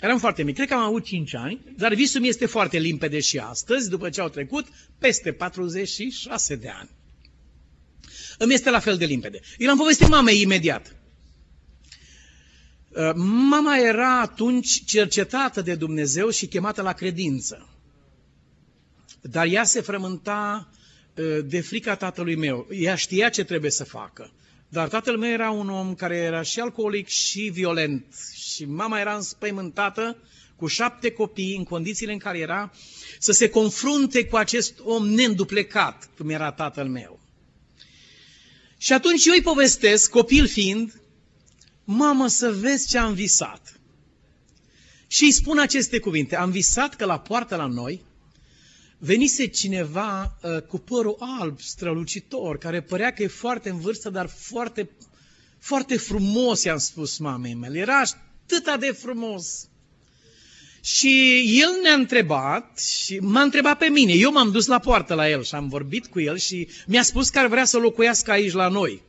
Eram 0.00 0.18
foarte 0.18 0.42
mic, 0.42 0.54
cred 0.54 0.68
că 0.68 0.74
am 0.74 0.80
avut 0.80 1.04
5 1.04 1.34
ani, 1.34 1.60
dar 1.76 1.94
visul 1.94 2.20
mi 2.20 2.28
este 2.28 2.46
foarte 2.46 2.78
limpede 2.78 3.20
și 3.20 3.38
astăzi, 3.38 3.88
după 3.88 4.10
ce 4.10 4.20
au 4.20 4.28
trecut 4.28 4.66
peste 4.98 5.32
46 5.32 6.56
de 6.56 6.68
ani. 6.68 6.90
Îmi 8.42 8.54
este 8.54 8.70
la 8.70 8.78
fel 8.78 8.96
de 8.96 9.04
limpede. 9.04 9.40
Eu 9.58 9.66
l-am 9.66 9.76
povestit 9.76 10.08
mamei 10.08 10.40
imediat. 10.40 10.96
Uh, 12.88 13.10
mama 13.50 13.78
era 13.78 14.20
atunci 14.20 14.84
cercetată 14.84 15.60
de 15.60 15.74
Dumnezeu 15.74 16.30
și 16.30 16.46
chemată 16.46 16.82
la 16.82 16.92
credință. 16.92 17.68
Dar 19.20 19.46
ea 19.46 19.64
se 19.64 19.80
frământa 19.80 20.68
uh, 21.14 21.38
de 21.44 21.60
frica 21.60 21.96
tatălui 21.96 22.36
meu. 22.36 22.66
Ea 22.70 22.94
știa 22.94 23.28
ce 23.28 23.44
trebuie 23.44 23.70
să 23.70 23.84
facă. 23.84 24.32
Dar 24.68 24.88
tatăl 24.88 25.16
meu 25.16 25.30
era 25.30 25.50
un 25.50 25.68
om 25.68 25.94
care 25.94 26.16
era 26.16 26.42
și 26.42 26.60
alcoolic 26.60 27.08
și 27.08 27.40
violent. 27.40 28.04
Și 28.34 28.64
mama 28.64 29.00
era 29.00 29.14
înspăimântată 29.14 30.16
cu 30.56 30.66
șapte 30.66 31.10
copii 31.10 31.56
în 31.56 31.64
condițiile 31.64 32.12
în 32.12 32.18
care 32.18 32.38
era 32.38 32.72
să 33.18 33.32
se 33.32 33.48
confrunte 33.48 34.24
cu 34.24 34.36
acest 34.36 34.78
om 34.82 35.08
neînduplecat, 35.08 36.10
cum 36.16 36.28
era 36.28 36.52
tatăl 36.52 36.88
meu. 36.88 37.19
Și 38.82 38.92
atunci 38.92 39.24
eu 39.26 39.32
îi 39.32 39.42
povestesc, 39.42 40.10
copil 40.10 40.46
fiind, 40.46 41.00
mamă 41.84 42.26
să 42.28 42.52
vezi 42.52 42.88
ce 42.88 42.98
am 42.98 43.14
visat. 43.14 43.80
Și 45.06 45.24
îi 45.24 45.30
spun 45.30 45.58
aceste 45.58 45.98
cuvinte, 45.98 46.36
am 46.36 46.50
visat 46.50 46.94
că 46.94 47.04
la 47.04 47.18
poartă 47.18 47.56
la 47.56 47.66
noi 47.66 48.04
venise 48.98 49.46
cineva 49.46 50.38
uh, 50.42 50.62
cu 50.62 50.78
părul 50.78 51.16
alb, 51.18 51.60
strălucitor, 51.60 52.58
care 52.58 52.82
părea 52.82 53.12
că 53.12 53.22
e 53.22 53.26
foarte 53.26 53.68
în 53.68 53.80
vârstă, 53.80 54.10
dar 54.10 54.28
foarte, 54.28 54.90
foarte 55.58 55.96
frumos, 55.96 56.64
i-am 56.64 56.78
spus 56.78 57.18
mamei 57.18 57.54
mele. 57.54 57.78
Era 57.78 58.00
atât 58.00 58.80
de 58.80 58.90
frumos. 58.90 59.68
Și 60.82 61.42
el 61.60 61.70
ne-a 61.82 61.94
întrebat 61.94 62.80
și 62.80 63.18
m-a 63.18 63.42
întrebat 63.42 63.78
pe 63.78 63.86
mine. 63.86 64.12
Eu 64.12 64.32
m-am 64.32 64.50
dus 64.50 64.66
la 64.66 64.78
poartă 64.78 65.14
la 65.14 65.28
el 65.30 65.44
și 65.44 65.54
am 65.54 65.68
vorbit 65.68 66.06
cu 66.06 66.20
el 66.20 66.38
și 66.38 66.68
mi-a 66.86 67.02
spus 67.02 67.28
că 67.28 67.38
ar 67.38 67.46
vrea 67.46 67.64
să 67.64 67.78
locuiască 67.78 68.30
aici 68.30 68.52
la 68.52 68.68
noi. 68.68 69.02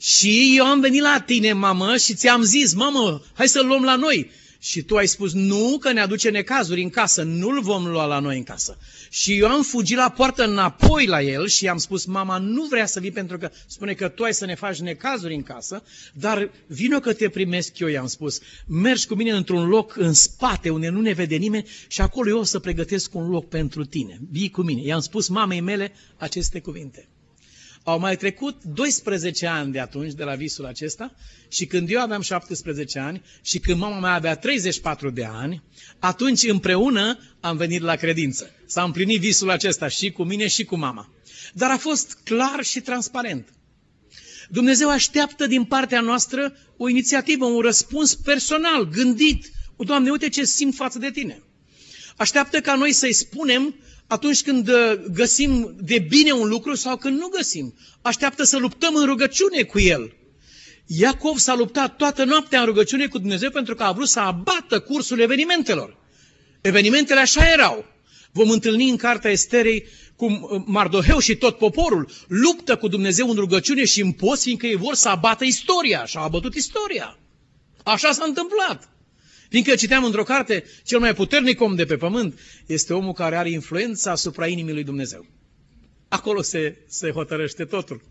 Și 0.00 0.54
eu 0.56 0.64
am 0.64 0.80
venit 0.80 1.00
la 1.00 1.22
tine, 1.26 1.52
mamă, 1.52 1.96
și 1.96 2.14
ți-am 2.14 2.42
zis, 2.42 2.74
mamă, 2.74 3.22
hai 3.34 3.48
să-l 3.48 3.66
luăm 3.66 3.82
la 3.82 3.96
noi. 3.96 4.30
Și 4.64 4.82
tu 4.82 4.96
ai 4.96 5.06
spus, 5.06 5.32
nu, 5.32 5.76
că 5.80 5.92
ne 5.92 6.00
aduce 6.00 6.30
necazuri 6.30 6.82
în 6.82 6.90
casă, 6.90 7.22
nu-l 7.22 7.60
vom 7.60 7.86
lua 7.86 8.04
la 8.04 8.18
noi 8.18 8.36
în 8.36 8.42
casă. 8.42 8.78
Și 9.10 9.38
eu 9.38 9.48
am 9.48 9.62
fugit 9.62 9.96
la 9.96 10.10
poartă 10.10 10.44
înapoi 10.44 11.06
la 11.06 11.22
el 11.22 11.46
și 11.46 11.64
i-am 11.64 11.78
spus, 11.78 12.04
mama 12.04 12.38
nu 12.38 12.64
vrea 12.64 12.86
să 12.86 13.00
vii 13.00 13.10
pentru 13.10 13.38
că 13.38 13.50
spune 13.66 13.94
că 13.94 14.08
tu 14.08 14.22
ai 14.22 14.34
să 14.34 14.44
ne 14.44 14.54
faci 14.54 14.78
necazuri 14.80 15.34
în 15.34 15.42
casă, 15.42 15.82
dar 16.12 16.50
vină 16.66 17.00
că 17.00 17.12
te 17.12 17.28
primesc 17.28 17.78
eu, 17.78 17.88
i-am 17.88 18.06
spus. 18.06 18.40
Mergi 18.66 19.06
cu 19.06 19.14
mine 19.14 19.30
într-un 19.30 19.68
loc 19.68 19.96
în 19.96 20.12
spate 20.12 20.70
unde 20.70 20.88
nu 20.88 21.00
ne 21.00 21.12
vede 21.12 21.36
nimeni 21.36 21.68
și 21.86 22.00
acolo 22.00 22.28
eu 22.28 22.38
o 22.38 22.44
să 22.44 22.58
pregătesc 22.58 23.14
un 23.14 23.30
loc 23.30 23.48
pentru 23.48 23.84
tine. 23.84 24.18
Vii 24.30 24.50
cu 24.50 24.62
mine. 24.62 24.82
I-am 24.82 25.00
spus 25.00 25.28
mamei 25.28 25.60
mele 25.60 25.92
aceste 26.16 26.60
cuvinte. 26.60 27.08
Au 27.84 27.98
mai 27.98 28.16
trecut 28.16 28.64
12 28.64 29.46
ani 29.46 29.72
de 29.72 29.80
atunci, 29.80 30.12
de 30.12 30.24
la 30.24 30.34
visul 30.34 30.64
acesta, 30.64 31.14
și 31.48 31.66
când 31.66 31.90
eu 31.90 32.00
aveam 32.00 32.20
17 32.20 32.98
ani 32.98 33.22
și 33.42 33.58
când 33.58 33.78
mama 33.78 33.98
mea 33.98 34.12
avea 34.12 34.36
34 34.36 35.10
de 35.10 35.24
ani, 35.24 35.62
atunci 35.98 36.42
împreună 36.42 37.18
am 37.40 37.56
venit 37.56 37.80
la 37.80 37.96
credință. 37.96 38.50
S-a 38.66 38.82
împlinit 38.82 39.20
visul 39.20 39.50
acesta 39.50 39.88
și 39.88 40.10
cu 40.10 40.22
mine 40.22 40.46
și 40.46 40.64
cu 40.64 40.76
mama. 40.76 41.10
Dar 41.52 41.70
a 41.70 41.76
fost 41.76 42.18
clar 42.24 42.62
și 42.62 42.80
transparent. 42.80 43.48
Dumnezeu 44.48 44.90
așteaptă 44.90 45.46
din 45.46 45.64
partea 45.64 46.00
noastră 46.00 46.56
o 46.76 46.88
inițiativă, 46.88 47.44
un 47.44 47.60
răspuns 47.60 48.14
personal, 48.14 48.88
gândit. 48.88 49.50
Doamne, 49.76 50.10
uite 50.10 50.28
ce 50.28 50.44
simt 50.44 50.74
față 50.74 50.98
de 50.98 51.10
tine. 51.10 51.42
Așteaptă 52.16 52.60
ca 52.60 52.74
noi 52.74 52.92
să-i 52.92 53.12
spunem 53.12 53.74
atunci 54.06 54.42
când 54.42 54.68
uh, 54.68 54.92
găsim 55.12 55.76
de 55.80 55.98
bine 55.98 56.32
un 56.32 56.48
lucru 56.48 56.74
sau 56.74 56.96
când 56.96 57.18
nu 57.18 57.28
găsim. 57.28 57.74
Așteaptă 58.02 58.44
să 58.44 58.58
luptăm 58.58 58.94
în 58.94 59.04
rugăciune 59.04 59.62
cu 59.62 59.78
el. 59.78 60.12
Iacov 60.86 61.38
s-a 61.38 61.54
luptat 61.54 61.96
toată 61.96 62.24
noaptea 62.24 62.60
în 62.60 62.66
rugăciune 62.66 63.06
cu 63.06 63.18
Dumnezeu 63.18 63.50
pentru 63.50 63.74
că 63.74 63.82
a 63.82 63.92
vrut 63.92 64.08
să 64.08 64.20
abată 64.20 64.80
cursul 64.80 65.20
evenimentelor. 65.20 65.96
Evenimentele 66.60 67.20
așa 67.20 67.50
erau. 67.50 67.84
Vom 68.32 68.50
întâlni 68.50 68.88
în 68.88 68.96
cartea 68.96 69.30
Esterei 69.30 69.86
cum 70.16 70.48
uh, 70.50 70.62
Mardoheu 70.66 71.18
și 71.18 71.36
tot 71.36 71.58
poporul 71.58 72.10
luptă 72.28 72.76
cu 72.76 72.88
Dumnezeu 72.88 73.28
în 73.30 73.36
rugăciune 73.36 73.84
și 73.84 74.00
în 74.00 74.12
post, 74.12 74.42
fiindcă 74.42 74.66
ei 74.66 74.76
vor 74.76 74.94
să 74.94 75.08
abată 75.08 75.44
istoria 75.44 76.04
și 76.04 76.16
au 76.16 76.24
abătut 76.24 76.54
istoria. 76.54 77.18
Așa 77.82 78.12
s-a 78.12 78.24
întâmplat. 78.24 78.93
Fiindcă 79.54 79.74
citeam 79.74 80.04
într-o 80.04 80.22
carte, 80.22 80.64
cel 80.84 80.98
mai 80.98 81.14
puternic 81.14 81.60
om 81.60 81.74
de 81.74 81.84
pe 81.84 81.96
pământ 81.96 82.38
este 82.66 82.94
omul 82.94 83.12
care 83.12 83.36
are 83.36 83.50
influența 83.50 84.10
asupra 84.10 84.46
inimii 84.46 84.72
lui 84.72 84.84
Dumnezeu. 84.84 85.26
Acolo 86.08 86.42
se, 86.42 86.76
se 86.86 87.10
hotărăște 87.10 87.64
totul. 87.64 88.02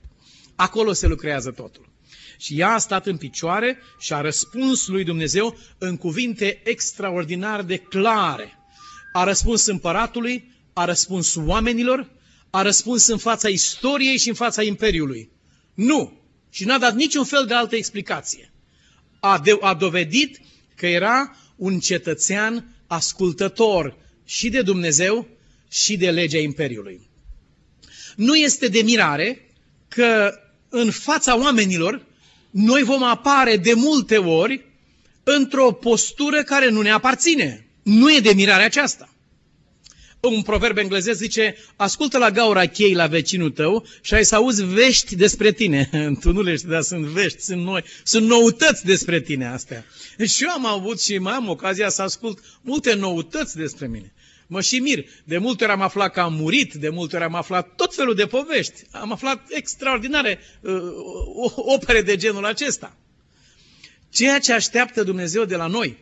Acolo 0.56 0.94
se 0.94 1.08
lucrează 1.08 1.52
totul. 1.52 1.90
Și 2.38 2.60
ea 2.60 2.74
a 2.74 2.78
stat 2.78 3.06
în 3.06 3.18
picioare 3.18 3.78
și 4.00 4.14
a 4.14 4.22
răspuns 4.22 4.88
lui 4.88 5.04
Dumnezeu 5.04 5.58
în 5.78 5.98
cuvinte 5.98 6.62
extraordinar 6.64 7.64
de 7.64 7.78
clare. 7.78 8.54
A 9.14 9.24
răspuns 9.24 9.66
împăratului, 9.66 10.52
a 10.74 10.86
răspuns 10.86 11.36
oamenilor, 11.36 12.10
a 12.50 12.62
răspuns 12.62 13.08
în 13.08 13.18
fața 13.18 13.50
istoriei 13.50 14.18
și 14.18 14.30
în 14.30 14.36
fața 14.36 14.64
imperiului. 14.64 15.30
Nu! 15.74 16.22
Și 16.50 16.66
n-a 16.66 16.78
dat 16.78 16.96
niciun 16.96 17.24
fel 17.24 17.46
de 17.46 17.54
altă 17.54 17.76
explicație. 17.76 18.54
A, 19.20 19.40
de, 19.40 19.58
a 19.62 19.74
dovedit 19.74 20.40
că 20.76 20.88
era 20.88 21.36
un 21.56 21.80
cetățean 21.80 22.76
ascultător 22.88 23.98
și 24.26 24.50
de 24.50 24.62
Dumnezeu 24.62 25.28
și 25.70 25.98
de 25.98 26.12
legea 26.12 26.38
Imperiului. 26.38 27.10
Nu 28.16 28.36
este 28.36 28.68
de 28.68 28.82
mirare 28.82 29.50
că 29.88 30.40
în 30.70 30.92
fața 30.92 31.38
oamenilor 31.38 32.06
noi 32.50 32.84
vom 32.84 33.04
apare 33.04 33.58
de 33.58 33.74
multe 33.74 34.18
ori 34.18 34.66
într-o 35.24 35.72
postură 35.72 36.44
care 36.44 36.70
nu 36.70 36.82
ne 36.82 36.92
aparține. 36.92 37.68
Nu 37.84 38.14
e 38.14 38.20
de 38.20 38.34
mirare 38.34 38.64
aceasta 38.64 39.13
un 40.28 40.42
proverb 40.42 40.78
englezesc 40.78 41.18
zice, 41.20 41.56
ascultă 41.76 42.18
la 42.18 42.32
gaura 42.32 42.66
chei 42.66 42.94
la 42.94 43.08
vecinul 43.08 43.52
tău 43.52 43.86
și 44.02 44.14
ai 44.14 44.26
să 44.26 44.36
auzi 44.36 44.64
vești 44.64 45.16
despre 45.16 45.52
tine. 45.52 45.90
tu 46.22 46.32
nu 46.32 46.42
le 46.42 46.56
știi, 46.56 46.70
dar 46.70 46.82
sunt 46.82 47.06
vești, 47.06 47.42
sunt 47.42 47.64
noi, 47.64 47.84
sunt 48.04 48.28
noutăți 48.28 48.86
despre 48.86 49.22
tine 49.22 49.48
astea. 49.48 49.86
Și 50.26 50.44
eu 50.44 50.50
am 50.50 50.66
avut 50.66 51.02
și 51.02 51.18
mai 51.18 51.34
am 51.34 51.50
ocazia 51.50 51.90
să 51.90 52.02
ascult 52.02 52.40
multe 52.62 52.94
noutăți 52.94 53.56
despre 53.58 53.88
mine. 53.88 54.14
Mă 54.48 54.62
și 54.62 54.80
mir. 54.80 55.06
De 55.24 55.38
multe 55.38 55.64
ori 55.64 55.74
am 55.74 55.82
aflat 55.82 56.14
că 56.14 56.20
am 56.20 56.34
murit, 56.34 56.74
de 56.74 56.90
multe 56.90 57.16
ori 57.16 57.26
am 57.26 57.36
aflat 57.36 57.76
tot 57.76 57.96
felul 57.96 58.16
de 58.16 58.26
povești. 58.26 58.82
Am 58.92 59.12
aflat 59.12 59.46
extraordinare 59.50 60.40
uh, 60.62 60.74
opere 61.56 62.02
de 62.02 62.16
genul 62.16 62.46
acesta. 62.46 62.98
Ceea 64.10 64.40
ce 64.40 64.54
așteaptă 64.54 65.04
Dumnezeu 65.04 65.46
de 65.46 65.56
la 65.56 65.68
noi 65.68 65.98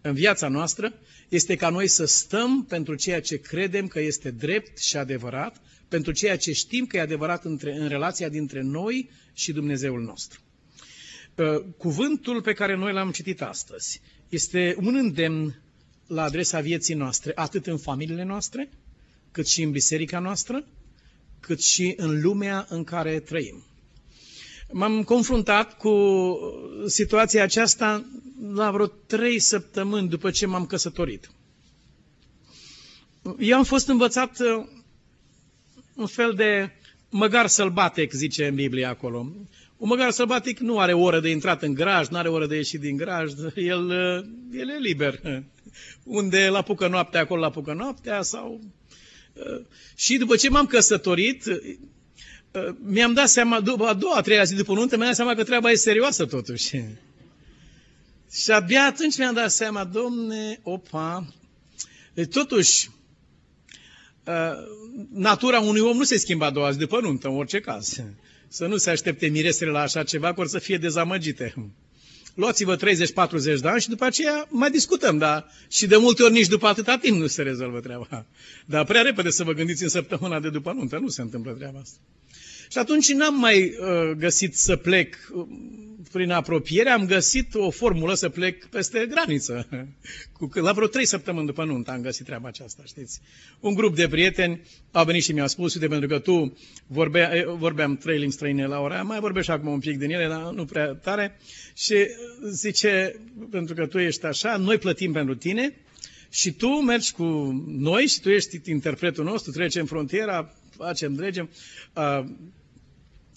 în 0.00 0.14
viața 0.14 0.48
noastră 0.48 0.92
este 1.34 1.56
ca 1.56 1.68
noi 1.68 1.86
să 1.86 2.04
stăm 2.04 2.64
pentru 2.64 2.94
ceea 2.94 3.20
ce 3.20 3.40
credem 3.40 3.86
că 3.86 4.00
este 4.00 4.30
drept 4.30 4.78
și 4.78 4.96
adevărat, 4.96 5.60
pentru 5.88 6.12
ceea 6.12 6.36
ce 6.36 6.52
știm 6.52 6.86
că 6.86 6.96
e 6.96 7.00
adevărat 7.00 7.44
între, 7.44 7.76
în 7.76 7.88
relația 7.88 8.28
dintre 8.28 8.60
noi 8.62 9.10
și 9.32 9.52
Dumnezeul 9.52 10.02
nostru. 10.02 10.40
Uh, 11.34 11.64
cuvântul 11.76 12.42
pe 12.42 12.52
care 12.52 12.76
noi 12.76 12.92
l-am 12.92 13.10
citit 13.10 13.42
astăzi 13.42 14.00
este 14.28 14.76
un 14.78 14.94
îndemn 14.94 15.62
la 16.06 16.22
adresa 16.22 16.60
vieții 16.60 16.94
noastre, 16.94 17.32
atât 17.34 17.66
în 17.66 17.78
familiile 17.78 18.24
noastre, 18.24 18.70
cât 19.30 19.46
și 19.46 19.62
în 19.62 19.70
biserica 19.70 20.18
noastră, 20.18 20.66
cât 21.40 21.60
și 21.60 21.94
în 21.96 22.20
lumea 22.20 22.66
în 22.68 22.84
care 22.84 23.20
trăim. 23.20 23.64
M-am 24.72 25.02
confruntat 25.02 25.76
cu 25.76 25.94
situația 26.86 27.42
aceasta 27.42 28.04
la 28.54 28.70
vreo 28.70 28.86
trei 28.86 29.38
săptămâni 29.38 30.08
după 30.08 30.30
ce 30.30 30.46
m-am 30.46 30.66
căsătorit. 30.66 31.30
Eu 33.38 33.56
am 33.56 33.64
fost 33.64 33.88
învățat 33.88 34.38
uh, 34.40 34.64
un 35.94 36.06
fel 36.06 36.32
de 36.34 36.70
măgar 37.10 37.46
sălbatic, 37.46 38.12
zice 38.12 38.46
în 38.46 38.54
Biblie 38.54 38.84
acolo. 38.84 39.18
Un 39.76 39.88
măgar 39.88 40.10
sălbatic 40.10 40.58
nu 40.58 40.78
are 40.78 40.92
oră 40.92 41.20
de 41.20 41.30
intrat 41.30 41.62
în 41.62 41.74
graj, 41.74 42.08
nu 42.08 42.16
are 42.16 42.28
oră 42.28 42.46
de 42.46 42.54
ieșit 42.56 42.80
din 42.80 42.96
graj, 42.96 43.32
el, 43.56 43.84
uh, 43.84 44.24
el 44.60 44.68
e 44.68 44.78
liber. 44.80 45.20
Unde 46.04 46.48
la 46.48 46.62
pucă 46.62 46.88
noaptea, 46.88 47.20
acolo 47.20 47.40
la 47.40 47.50
pucă 47.50 47.72
noaptea 47.72 48.22
sau... 48.22 48.60
Uh, 49.32 49.64
și 49.96 50.16
după 50.16 50.36
ce 50.36 50.48
m-am 50.50 50.66
căsătorit, 50.66 51.44
mi-am 52.82 53.12
dat 53.12 53.28
seama, 53.28 53.60
după 53.60 53.84
a 53.84 53.94
doua, 53.94 54.16
a 54.16 54.20
treia 54.20 54.44
zi 54.44 54.54
după 54.54 54.72
nuntă, 54.72 54.96
mi-am 54.96 55.06
dat 55.06 55.16
seama 55.16 55.34
că 55.34 55.44
treaba 55.44 55.70
e 55.70 55.74
serioasă 55.74 56.26
totuși. 56.26 56.70
Și 58.42 58.50
abia 58.50 58.84
atunci 58.84 59.18
mi-am 59.18 59.34
dat 59.34 59.50
seama, 59.50 59.84
domne, 59.84 60.60
opa, 60.62 61.26
deci 62.14 62.32
totuși, 62.32 62.90
natura 65.12 65.60
unui 65.60 65.80
om 65.80 65.96
nu 65.96 66.02
se 66.02 66.16
schimbă 66.16 66.44
a 66.44 66.50
doua 66.50 66.70
zi 66.70 66.78
după 66.78 67.00
nuntă, 67.00 67.28
în 67.28 67.36
orice 67.36 67.60
caz. 67.60 68.00
Să 68.48 68.66
nu 68.66 68.76
se 68.76 68.90
aștepte 68.90 69.26
miresele 69.26 69.70
la 69.70 69.80
așa 69.80 70.02
ceva, 70.02 70.34
că 70.34 70.40
or 70.40 70.46
să 70.46 70.58
fie 70.58 70.78
dezamăgite. 70.78 71.54
Luați-vă 72.34 72.76
30-40 72.76 72.80
de 73.60 73.68
ani 73.68 73.80
și 73.80 73.88
după 73.88 74.04
aceea 74.04 74.46
mai 74.48 74.70
discutăm, 74.70 75.18
dar 75.18 75.50
și 75.68 75.86
de 75.86 75.96
multe 75.96 76.22
ori 76.22 76.32
nici 76.32 76.46
după 76.46 76.66
atâta 76.66 76.96
timp 76.98 77.16
nu 77.18 77.26
se 77.26 77.42
rezolvă 77.42 77.80
treaba. 77.80 78.26
Dar 78.66 78.84
prea 78.84 79.02
repede 79.02 79.30
să 79.30 79.44
vă 79.44 79.52
gândiți 79.52 79.82
în 79.82 79.88
săptămâna 79.88 80.40
de 80.40 80.50
după 80.50 80.72
nuntă, 80.72 80.98
nu 80.98 81.08
se 81.08 81.22
întâmplă 81.22 81.52
treaba 81.52 81.78
asta. 81.78 81.96
Și 82.72 82.78
atunci 82.78 83.12
n-am 83.12 83.38
mai 83.38 83.62
uh, 83.62 84.10
găsit 84.16 84.56
să 84.56 84.76
plec 84.76 85.14
uh, 85.34 85.46
prin 86.12 86.30
apropiere, 86.30 86.90
am 86.90 87.06
găsit 87.06 87.54
o 87.54 87.70
formulă 87.70 88.14
să 88.14 88.28
plec 88.28 88.66
peste 88.66 89.06
graniță. 89.10 89.68
Cu, 90.38 90.50
la 90.54 90.72
vreo 90.72 90.86
trei 90.86 91.06
săptămâni 91.06 91.46
după 91.46 91.64
nuntă 91.64 91.90
am 91.90 92.00
găsit 92.00 92.26
treaba 92.26 92.48
aceasta, 92.48 92.82
știți. 92.86 93.20
Un 93.60 93.74
grup 93.74 93.96
de 93.96 94.08
prieteni 94.08 94.60
au 94.90 95.04
venit 95.04 95.22
și 95.22 95.32
mi-au 95.32 95.46
spus, 95.46 95.74
uite, 95.74 95.86
pentru 95.86 96.08
că 96.08 96.18
tu 96.18 96.56
vorbea, 96.86 97.30
vorbeam 97.58 97.96
trei 97.96 98.18
limbi 98.18 98.34
străine 98.34 98.66
la 98.66 98.80
ora, 98.80 99.02
mai 99.02 99.20
vorbești 99.20 99.50
acum 99.50 99.72
un 99.72 99.78
pic 99.78 99.98
din 99.98 100.10
ele, 100.10 100.26
dar 100.26 100.52
nu 100.52 100.64
prea 100.64 100.94
tare. 100.94 101.38
Și 101.76 101.94
zice, 102.50 103.20
pentru 103.50 103.74
că 103.74 103.86
tu 103.86 103.98
ești 103.98 104.26
așa, 104.26 104.56
noi 104.56 104.78
plătim 104.78 105.12
pentru 105.12 105.34
tine, 105.34 105.76
și 106.30 106.52
tu 106.52 106.68
mergi 106.68 107.12
cu 107.12 107.24
noi 107.66 108.06
și 108.06 108.20
tu 108.20 108.30
ești 108.30 108.60
interpretul 108.64 109.24
nostru, 109.24 109.52
trecem 109.52 109.86
frontiera, 109.86 110.54
facem, 110.76 111.14
dregem. 111.14 111.50
Uh, 111.94 112.24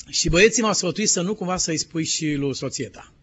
și 0.10 0.30
băieții 0.30 0.62
m-au 0.62 0.74
sfătuit 0.74 1.10
să 1.10 1.22
nu 1.22 1.36
cumva 1.36 1.58
să-i 1.58 1.78
spui 1.78 2.04
și 2.04 2.34
lui 2.34 2.56
soțieta. 2.56 3.14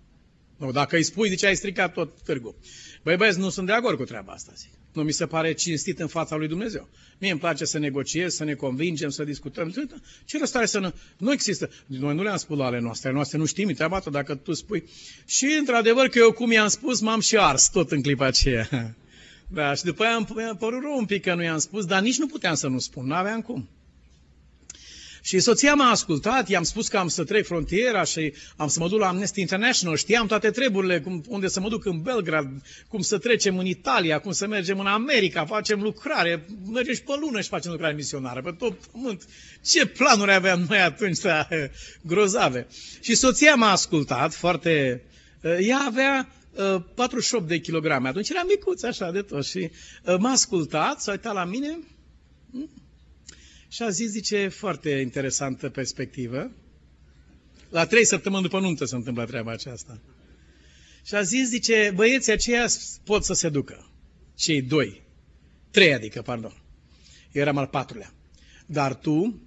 Nu, 0.57 0.73
dacă 0.73 0.97
îi 0.97 1.03
spui, 1.03 1.29
zice, 1.29 1.47
ai 1.47 1.57
stricat 1.57 1.92
tot 1.92 2.23
târgul. 2.25 2.55
Băi, 3.03 3.16
băieți, 3.16 3.38
nu 3.38 3.49
sunt 3.49 3.66
de 3.66 3.73
acord 3.73 3.97
cu 3.97 4.05
treaba 4.05 4.33
asta, 4.33 4.53
zic. 4.57 4.71
Nu 4.92 5.03
mi 5.03 5.12
se 5.12 5.27
pare 5.27 5.53
cinstit 5.53 6.01
în 6.01 6.07
fața 6.07 6.37
lui 6.37 6.49
Dumnezeu. 6.49 6.88
Mie 7.18 7.31
îmi 7.31 7.40
place 7.40 7.64
să 7.64 7.79
negociez, 7.79 8.35
să 8.35 8.45
ne 8.45 8.55
convingem, 8.55 9.11
să 9.11 9.25
discutăm. 9.25 9.90
Ce 10.25 10.38
rost 10.38 10.57
are 10.57 10.66
să 10.66 10.79
nu... 10.79 10.92
Nu 11.16 11.33
există. 11.33 11.71
Noi 11.87 12.14
nu 12.14 12.23
le-am 12.23 12.37
spus 12.37 12.59
la 12.59 12.64
ale 12.64 12.81
noastre. 12.81 13.09
Ale 13.09 13.16
noastre 13.16 13.38
nu 13.38 13.45
știm 13.45 13.68
treaba 13.68 13.97
asta 13.97 14.11
dacă 14.11 14.35
tu 14.35 14.53
spui. 14.53 14.85
Și, 15.27 15.57
într-adevăr, 15.59 16.09
că 16.09 16.18
eu 16.18 16.33
cum 16.33 16.53
i-am 16.53 16.68
spus, 16.68 17.01
m-am 17.01 17.21
și 17.21 17.37
ars 17.37 17.71
tot 17.71 17.90
în 17.90 18.03
clipa 18.03 18.27
aceea. 18.27 18.97
Da, 19.49 19.75
și 19.75 19.85
după 19.85 20.03
aia 20.03 20.14
am 20.14 20.57
părut 20.59 20.83
rău 20.83 20.97
un 20.99 21.05
pic 21.05 21.23
că 21.23 21.35
nu 21.35 21.42
i-am 21.42 21.59
spus, 21.59 21.85
dar 21.85 22.03
nici 22.03 22.18
nu 22.18 22.27
puteam 22.27 22.55
să 22.55 22.66
nu 22.66 22.79
spun. 22.79 23.07
N-aveam 23.07 23.40
cum. 23.40 23.68
Și 25.25 25.41
soția 25.41 25.75
m-a 25.75 25.91
ascultat, 25.91 26.49
i-am 26.49 26.63
spus 26.63 26.89
că 26.89 26.97
am 26.99 27.09
să 27.09 27.25
trec 27.25 27.47
frontiera 27.47 28.05
și 28.05 28.33
am 28.57 28.69
să 28.69 28.81
mă 28.81 28.89
duc 28.89 28.99
la 28.99 29.09
Amnesty 29.09 29.41
International, 29.41 29.97
știam 29.97 30.27
toate 30.27 30.51
treburile, 30.51 31.01
cum, 31.01 31.25
unde 31.29 31.49
să 31.49 31.61
mă 31.61 31.69
duc 31.69 31.85
în 31.85 32.03
Belgrad, 32.03 32.49
cum 32.89 33.01
să 33.01 33.19
trecem 33.19 33.59
în 33.59 33.67
Italia, 33.67 34.21
cum 34.21 34.33
să 34.33 34.47
mergem 34.47 34.79
în 34.79 34.87
America, 34.87 35.45
facem 35.45 35.83
lucrare, 35.83 36.47
mergem 36.73 36.95
și 36.95 37.03
pe 37.03 37.13
lună 37.21 37.41
și 37.41 37.49
facem 37.49 37.71
lucrare 37.71 37.95
misionară, 37.95 38.43
pe 38.43 38.51
tot 38.59 38.85
pământ. 38.93 39.29
Ce 39.65 39.87
planuri 39.87 40.33
aveam 40.33 40.67
noi 40.69 40.79
atunci, 40.79 41.19
da, 41.19 41.49
grozave. 42.03 42.67
Și 43.01 43.15
soția 43.15 43.55
m-a 43.55 43.71
ascultat 43.71 44.35
foarte... 44.35 45.03
Ea 45.61 45.79
avea 45.87 46.33
48 46.95 47.49
de 47.49 47.59
kilograme. 47.59 48.09
Atunci 48.09 48.29
era 48.29 48.43
micuț 48.49 48.83
așa 48.83 49.11
de 49.11 49.23
tot 49.23 49.45
și 49.45 49.71
m-a 50.19 50.31
ascultat, 50.31 51.01
s-a 51.01 51.11
uitat 51.11 51.35
la 51.35 51.45
mine 51.45 51.79
hm? 52.53 52.82
Și 53.73 53.83
a 53.83 53.89
zis, 53.89 54.11
zice, 54.11 54.49
foarte 54.49 54.91
interesantă 54.91 55.69
perspectivă. 55.69 56.51
La 57.69 57.87
trei 57.87 58.05
săptămâni 58.05 58.43
după 58.43 58.61
nuntă 58.61 58.85
se 58.85 58.95
întâmplă 58.95 59.25
treaba 59.25 59.53
aceasta. 59.53 60.01
Și 61.07 61.15
a 61.15 61.23
zis, 61.23 61.49
zice, 61.49 61.93
băieții 61.95 62.33
aceia 62.33 62.67
pot 63.05 63.25
să 63.25 63.33
se 63.33 63.49
ducă. 63.49 63.91
Cei 64.35 64.63
doi. 64.63 65.03
Trei, 65.71 65.95
adică, 65.95 66.23
pardon. 66.23 66.63
Eu 67.33 67.43
eram 67.43 67.57
al 67.57 67.67
patrulea. 67.67 68.15
Dar 68.67 68.95
tu, 68.95 69.41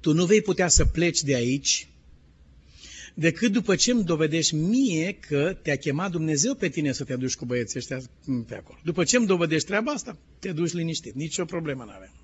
tu 0.00 0.12
nu 0.12 0.24
vei 0.24 0.40
putea 0.40 0.68
să 0.68 0.84
pleci 0.84 1.22
de 1.22 1.34
aici 1.34 1.88
decât 3.14 3.52
după 3.52 3.76
ce 3.76 3.90
îmi 3.90 4.04
dovedești 4.04 4.54
mie 4.54 5.12
că 5.12 5.58
te-a 5.62 5.76
chemat 5.76 6.10
Dumnezeu 6.10 6.54
pe 6.54 6.68
tine 6.68 6.92
să 6.92 7.04
te 7.04 7.16
duci 7.16 7.36
cu 7.36 7.44
băieții 7.44 7.78
ăștia 7.78 8.00
pe 8.46 8.54
acolo. 8.54 8.78
După 8.84 9.04
ce 9.04 9.16
îmi 9.16 9.26
dovedești 9.26 9.66
treaba 9.66 9.92
asta, 9.92 10.18
te 10.38 10.52
duci 10.52 10.72
liniștit. 10.72 11.14
Nici 11.14 11.38
o 11.38 11.44
problemă 11.44 11.84
n-avem. 11.84 12.23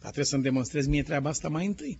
Dar 0.00 0.10
trebuie 0.10 0.24
să-mi 0.24 0.42
demonstrezi 0.42 0.88
mie 0.88 1.02
treaba 1.02 1.28
asta 1.28 1.48
mai 1.48 1.66
întâi. 1.66 1.98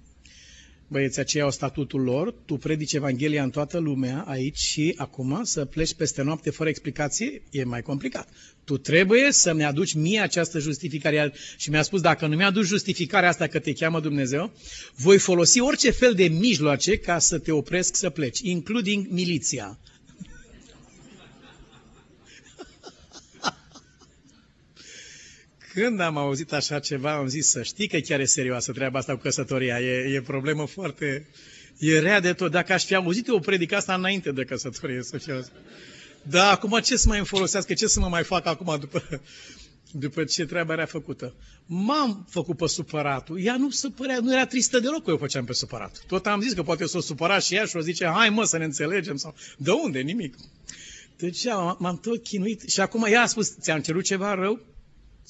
Băieții 0.93 1.21
aceia 1.21 1.45
au 1.45 1.51
statutul 1.51 2.01
lor, 2.01 2.35
tu 2.45 2.57
predici 2.57 2.93
Evanghelia 2.93 3.43
în 3.43 3.51
toată 3.51 3.79
lumea 3.79 4.25
aici 4.27 4.59
și 4.59 4.95
acum 4.97 5.41
să 5.45 5.65
pleci 5.65 5.95
peste 5.95 6.23
noapte 6.23 6.51
fără 6.51 6.69
explicație 6.69 7.43
e 7.51 7.65
mai 7.65 7.83
complicat. 7.83 8.29
Tu 8.65 8.79
trebuie 8.79 9.33
să-mi 9.33 9.65
aduci 9.65 9.95
mie 9.95 10.21
această 10.21 10.59
justificare. 10.59 11.33
Și 11.57 11.71
mi-a 11.71 11.83
spus, 11.83 12.01
dacă 12.01 12.27
nu 12.27 12.37
mi-aduci 12.37 12.67
justificarea 12.67 13.29
asta 13.29 13.47
că 13.47 13.59
te 13.59 13.73
cheamă 13.73 14.01
Dumnezeu, 14.01 14.53
voi 14.95 15.19
folosi 15.19 15.61
orice 15.61 15.91
fel 15.91 16.15
de 16.15 16.29
mijloace 16.29 16.97
ca 16.97 17.19
să 17.19 17.39
te 17.39 17.53
opresc 17.53 17.97
să 17.97 18.11
pleci, 18.11 18.39
including 18.43 19.07
miliția. 19.09 19.79
Când 25.73 26.01
am 26.01 26.17
auzit 26.17 26.53
așa 26.53 26.79
ceva, 26.79 27.13
am 27.13 27.27
zis 27.27 27.47
să 27.47 27.63
știi 27.63 27.89
că 27.89 27.99
chiar 27.99 28.21
e 28.21 28.25
serioasă 28.25 28.73
treaba 28.73 28.99
asta 28.99 29.13
cu 29.13 29.21
căsătoria. 29.21 29.81
E, 29.81 30.15
e 30.15 30.21
problemă 30.21 30.67
foarte... 30.67 31.29
E 31.79 31.99
rea 31.99 32.21
de 32.21 32.33
tot. 32.33 32.51
Dacă 32.51 32.73
aș 32.73 32.85
fi 32.85 32.95
auzit 32.95 33.27
eu 33.29 33.35
o 33.35 33.39
predică 33.39 33.77
asta 33.77 33.95
înainte 33.95 34.33
de 34.33 34.45
căsătorie, 34.45 35.03
să 35.03 35.19
fie 35.19 35.45
Da, 36.23 36.51
acum 36.51 36.79
ce 36.81 36.97
să 36.97 37.09
mai 37.09 37.19
îmi 37.19 37.27
folosească? 37.27 37.75
Ce 37.75 37.87
să 37.87 38.01
mă 38.01 38.09
mai 38.09 38.25
fac 38.25 38.47
acum 38.47 38.77
după, 38.81 39.21
după 39.91 40.25
ce 40.25 40.45
treaba 40.45 40.73
era 40.73 40.87
făcută? 40.87 41.35
M-am 41.67 42.27
făcut 42.31 42.57
pe 42.57 42.67
supăratul. 42.67 43.41
Ea 43.41 43.57
nu 43.57 43.71
supărea, 43.71 44.19
nu 44.21 44.33
era 44.33 44.47
tristă 44.47 44.79
deloc 44.79 45.05
că 45.05 45.11
eu 45.11 45.17
făceam 45.17 45.45
pe 45.45 45.53
supărat. 45.53 46.03
Tot 46.07 46.27
am 46.27 46.41
zis 46.41 46.53
că 46.53 46.63
poate 46.63 46.87
s-o 46.87 47.01
supăra 47.01 47.39
și 47.39 47.55
ea 47.55 47.65
și 47.65 47.77
o 47.77 47.81
zice, 47.81 48.07
hai 48.07 48.29
mă 48.29 48.45
să 48.45 48.59
ne 48.59 48.65
înțelegem. 48.65 49.17
Sau, 49.17 49.35
de 49.57 49.71
unde? 49.71 50.01
Nimic. 50.01 50.35
Deci 51.17 51.45
m-am 51.79 51.99
tot 52.03 52.23
chinuit 52.23 52.61
și 52.69 52.81
acum 52.81 53.07
ea 53.09 53.23
a 53.23 53.27
spus, 53.27 53.55
ți-am 53.61 53.81
cerut 53.81 54.05
ceva 54.05 54.35
rău? 54.35 54.61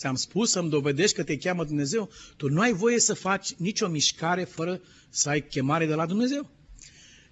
Ți-am 0.00 0.14
spus 0.14 0.50
să-mi 0.50 0.68
dovedești 0.68 1.16
că 1.16 1.22
te 1.22 1.36
cheamă 1.36 1.64
Dumnezeu. 1.64 2.10
Tu 2.36 2.48
nu 2.48 2.60
ai 2.60 2.72
voie 2.72 3.00
să 3.00 3.14
faci 3.14 3.54
nicio 3.56 3.88
mișcare 3.88 4.44
fără 4.44 4.80
să 5.10 5.28
ai 5.28 5.46
chemare 5.46 5.86
de 5.86 5.94
la 5.94 6.06
Dumnezeu. 6.06 6.50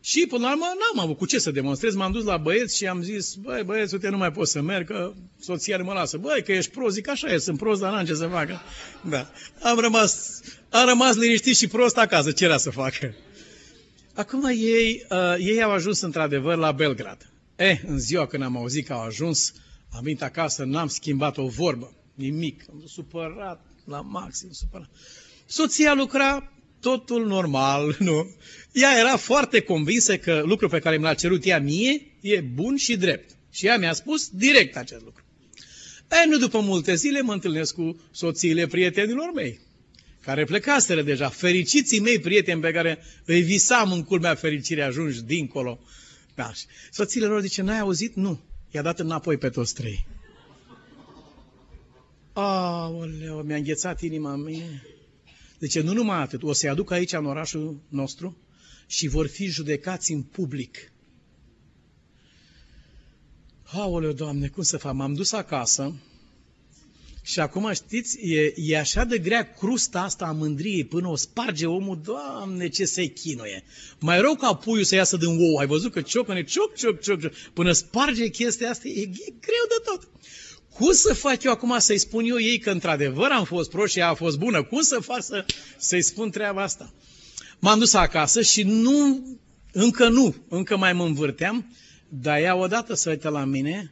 Și 0.01 0.27
până 0.29 0.43
la 0.43 0.53
urmă 0.53 0.65
n-am 0.65 1.05
avut 1.05 1.17
cu 1.17 1.27
ce 1.27 1.39
să 1.39 1.51
demonstrez. 1.51 1.95
M-am 1.95 2.13
dus 2.13 2.25
la 2.25 2.37
băieți 2.37 2.77
și 2.77 2.87
am 2.87 3.03
zis, 3.03 3.35
băi 3.35 3.63
băieți, 3.65 3.95
uite, 3.95 4.09
nu 4.09 4.17
mai 4.17 4.33
pot 4.33 4.49
să 4.49 4.61
merg, 4.61 4.87
că 4.87 5.13
soția 5.41 5.77
nu 5.77 5.85
mă 5.85 5.93
lasă. 5.93 6.17
Băi, 6.17 6.43
că 6.43 6.53
ești 6.53 6.71
prost, 6.71 6.95
zic 6.95 7.09
așa 7.09 7.33
e, 7.33 7.39
sunt 7.39 7.59
prost, 7.59 7.81
dar 7.81 7.93
n-am 7.93 8.05
ce 8.05 8.15
să 8.15 8.27
facă. 8.27 8.61
Da. 9.09 9.31
Am 9.63 9.79
rămas, 9.79 10.41
am 10.71 10.89
rămas 10.89 11.17
liniștit 11.17 11.57
și 11.57 11.67
prost 11.67 11.97
acasă, 11.97 12.33
ce 12.33 12.45
era 12.45 12.57
să 12.57 12.71
facă? 12.71 13.15
Acum 14.15 14.45
ei, 14.45 15.07
uh, 15.11 15.35
ei 15.39 15.63
au 15.63 15.71
ajuns 15.71 16.01
într-adevăr 16.01 16.57
la 16.57 16.73
Belgrad. 16.73 17.31
Eh, 17.57 17.81
în 17.87 17.99
ziua 17.99 18.27
când 18.27 18.43
am 18.43 18.57
auzit 18.57 18.87
că 18.87 18.93
au 18.93 19.03
ajuns, 19.03 19.53
am 19.93 20.01
venit 20.03 20.23
acasă, 20.23 20.65
n-am 20.65 20.89
schimbat 20.89 21.37
o 21.37 21.47
vorbă. 21.47 21.93
Nimic. 22.19 22.65
Am 22.71 22.83
supărat 22.87 23.67
la 23.85 24.01
maxim, 24.01 24.49
supărat. 24.53 24.91
Soția 25.47 25.95
lucra 25.95 26.53
totul 26.81 27.27
normal, 27.27 27.97
nu? 28.09 28.35
Ea 28.73 28.99
era 28.99 29.17
foarte 29.17 29.61
convinsă 29.61 30.17
că 30.17 30.43
lucrul 30.45 30.69
pe 30.69 30.79
care 30.79 30.97
mi 30.97 31.03
l-a 31.03 31.15
cerut 31.15 31.45
ea 31.45 31.61
mie 31.61 32.17
e 32.21 32.41
bun 32.41 32.77
și 32.77 32.97
drept. 32.97 33.31
Și 33.51 33.67
ea 33.67 33.79
mi-a 33.79 33.93
spus 33.93 34.29
direct 34.29 34.77
acest 34.77 35.05
lucru. 35.05 35.25
E, 36.11 36.29
nu 36.29 36.37
după 36.37 36.61
multe 36.61 36.95
zile 36.95 37.21
mă 37.21 37.33
întâlnesc 37.33 37.75
cu 37.75 38.01
soțiile 38.11 38.67
prietenilor 38.67 39.33
mei, 39.35 39.61
care 40.21 40.45
plecaseră 40.45 41.03
deja, 41.03 41.29
fericiții 41.29 42.01
mei 42.01 42.19
prieteni 42.19 42.61
pe 42.61 42.71
care 42.71 42.99
îi 43.25 43.41
visam 43.41 43.93
în 43.93 44.05
culmea 44.05 44.35
fericirii 44.35 44.83
ajungi 44.83 45.23
dincolo. 45.23 45.81
Da. 46.35 46.53
Soțiile 46.91 47.27
lor 47.27 47.41
zice, 47.41 47.63
n-ai 47.63 47.79
auzit? 47.79 48.15
Nu. 48.15 48.41
I-a 48.71 48.83
dat 48.83 48.99
înapoi 48.99 49.37
pe 49.37 49.49
toți 49.49 49.75
trei. 49.75 50.07
Aoleu, 52.41 53.43
mi-a 53.43 53.57
înghețat 53.57 54.01
inima 54.03 54.37
mea. 54.37 54.83
Deci 55.59 55.81
nu 55.81 55.93
numai 55.93 56.21
atât, 56.21 56.43
o 56.43 56.53
să-i 56.53 56.69
aduc 56.69 56.91
aici 56.91 57.13
în 57.13 57.27
orașul 57.27 57.81
nostru 57.89 58.37
și 58.87 59.09
vor 59.09 59.27
fi 59.27 59.47
judecați 59.47 60.13
în 60.13 60.23
public. 60.23 60.93
Aoleu, 63.63 64.13
Doamne, 64.13 64.49
cum 64.49 64.63
să 64.63 64.77
fac? 64.77 64.95
M-am 64.95 65.15
dus 65.15 65.33
acasă 65.33 65.95
și 67.23 67.41
acum, 67.41 67.73
știți, 67.73 68.19
e, 68.21 68.53
e 68.57 68.79
așa 68.79 69.05
de 69.05 69.19
grea 69.19 69.53
crusta 69.53 70.01
asta 70.01 70.25
a 70.25 70.33
mândriei 70.33 70.85
până 70.85 71.09
o 71.09 71.17
sparge 71.17 71.67
omul, 71.67 72.01
Doamne, 72.05 72.69
ce 72.69 72.85
se 72.85 73.07
chinuie. 73.07 73.65
Mai 73.99 74.21
rău 74.21 74.35
ca 74.35 74.55
puiul 74.55 74.85
să 74.85 74.95
iasă 74.95 75.17
din 75.17 75.29
ou, 75.29 75.57
ai 75.57 75.67
văzut 75.67 75.93
că 75.93 76.01
ciocăne, 76.01 76.45
cioc, 76.45 76.75
cioc, 76.75 77.01
cioc, 77.01 77.21
cioc. 77.21 77.33
Până 77.53 77.73
sparge 77.73 78.29
chestia 78.29 78.71
asta, 78.71 78.89
e, 78.89 79.01
e 79.01 79.33
greu 79.41 79.65
de 79.69 79.83
tot. 79.85 80.09
Cum 80.79 80.93
să 80.93 81.15
fac 81.15 81.43
eu 81.43 81.53
acum 81.53 81.79
să-i 81.79 81.99
spun 81.99 82.25
eu 82.25 82.41
ei 82.41 82.59
că 82.59 82.71
într-adevăr 82.71 83.31
am 83.31 83.45
fost 83.45 83.71
prost 83.71 83.93
și 83.93 83.99
ea 83.99 84.09
a 84.09 84.15
fost 84.15 84.39
bună? 84.39 84.63
Cum 84.63 84.81
să 84.81 84.99
fac 85.01 85.23
să, 85.23 85.45
să-i 85.77 86.03
spun 86.03 86.31
treaba 86.31 86.63
asta? 86.63 86.93
M-am 87.59 87.79
dus 87.79 87.93
acasă 87.93 88.43
și 88.43 88.63
nu, 88.63 89.27
încă 89.73 90.09
nu, 90.09 90.35
încă 90.49 90.77
mai 90.77 90.93
mă 90.93 91.05
învârteam, 91.05 91.73
dar 92.09 92.39
ea 92.39 92.57
odată 92.57 92.95
să 92.95 93.11
uită 93.11 93.29
la 93.29 93.45
mine 93.45 93.91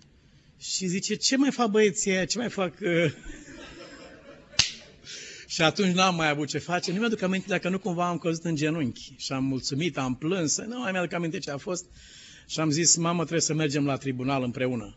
și 0.61 0.87
zice, 0.87 1.15
ce 1.15 1.37
mai 1.37 1.51
fac 1.51 1.71
băieții 1.71 2.27
ce 2.27 2.39
mai 2.39 2.51
fac... 2.51 2.75
Uh... 2.81 2.89
și 5.55 5.63
atunci 5.63 5.95
n-am 5.95 6.15
mai 6.15 6.29
avut 6.29 6.49
ce 6.49 6.59
face. 6.59 6.93
Nu 6.93 6.99
mi-aduc 6.99 7.23
aminte 7.23 7.47
dacă 7.49 7.69
nu 7.69 7.79
cumva 7.79 8.09
am 8.09 8.19
căzut 8.19 8.45
în 8.45 8.55
genunchi 8.55 9.15
și 9.17 9.33
am 9.33 9.45
mulțumit, 9.45 9.99
am 9.99 10.15
plâns, 10.15 10.59
nu 10.59 10.79
mai 10.79 10.93
mi-aduc 10.93 11.13
aminte 11.13 11.39
ce 11.39 11.51
a 11.51 11.57
fost. 11.57 11.85
Și 12.47 12.61
am 12.61 12.71
zis, 12.71 12.97
mamă, 12.97 13.21
trebuie 13.21 13.41
să 13.41 13.55
mergem 13.55 13.87
la 13.87 13.97
tribunal 13.97 14.43
împreună 14.43 14.97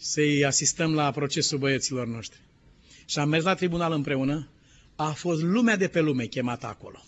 să-i 0.00 0.44
asistăm 0.44 0.94
la 0.94 1.10
procesul 1.10 1.58
băieților 1.58 2.06
noștri. 2.06 2.40
Și 3.04 3.18
am 3.18 3.28
mers 3.28 3.44
la 3.44 3.54
tribunal 3.54 3.92
împreună, 3.92 4.48
a 4.96 5.10
fost 5.10 5.42
lumea 5.42 5.76
de 5.76 5.88
pe 5.88 6.00
lume 6.00 6.24
chemată 6.24 6.66
acolo. 6.66 7.02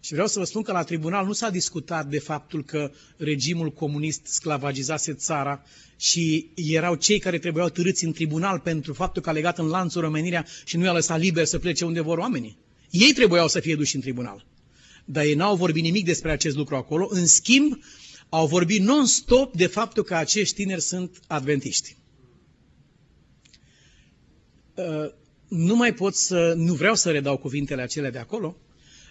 Și 0.00 0.12
vreau 0.12 0.26
să 0.26 0.38
vă 0.38 0.44
spun 0.44 0.62
că 0.62 0.72
la 0.72 0.82
tribunal 0.82 1.26
nu 1.26 1.32
s-a 1.32 1.50
discutat 1.50 2.06
de 2.06 2.18
faptul 2.18 2.64
că 2.64 2.90
regimul 3.16 3.72
comunist 3.72 4.26
sclavagizase 4.26 5.12
țara 5.12 5.62
și 5.96 6.50
erau 6.54 6.94
cei 6.94 7.18
care 7.18 7.38
trebuiau 7.38 7.68
târâți 7.68 8.04
în 8.04 8.12
tribunal 8.12 8.58
pentru 8.58 8.92
faptul 8.92 9.22
că 9.22 9.28
a 9.28 9.32
legat 9.32 9.58
în 9.58 9.66
lanțul 9.66 10.04
omenirea 10.04 10.46
și 10.64 10.76
nu 10.76 10.84
i-a 10.84 10.92
lăsat 10.92 11.20
liber 11.20 11.44
să 11.44 11.58
plece 11.58 11.84
unde 11.84 12.00
vor 12.00 12.18
oamenii. 12.18 12.58
Ei 12.90 13.12
trebuiau 13.12 13.48
să 13.48 13.60
fie 13.60 13.74
duși 13.74 13.94
în 13.94 14.00
tribunal. 14.00 14.46
Dar 15.04 15.24
ei 15.24 15.34
n-au 15.34 15.56
vorbit 15.56 15.82
nimic 15.82 16.04
despre 16.04 16.30
acest 16.30 16.56
lucru 16.56 16.76
acolo. 16.76 17.08
În 17.10 17.26
schimb, 17.26 17.78
au 18.28 18.46
vorbit 18.46 18.80
non-stop 18.80 19.54
de 19.54 19.66
faptul 19.66 20.02
că 20.02 20.14
acești 20.14 20.54
tineri 20.54 20.80
sunt 20.80 21.20
adventiști. 21.26 21.96
Uh, 24.76 25.10
nu 25.48 25.76
mai 25.76 25.94
pot 25.94 26.14
să, 26.14 26.54
nu 26.56 26.74
vreau 26.74 26.94
să 26.94 27.10
redau 27.10 27.36
cuvintele 27.36 27.82
acelea 27.82 28.10
de 28.10 28.18
acolo, 28.18 28.56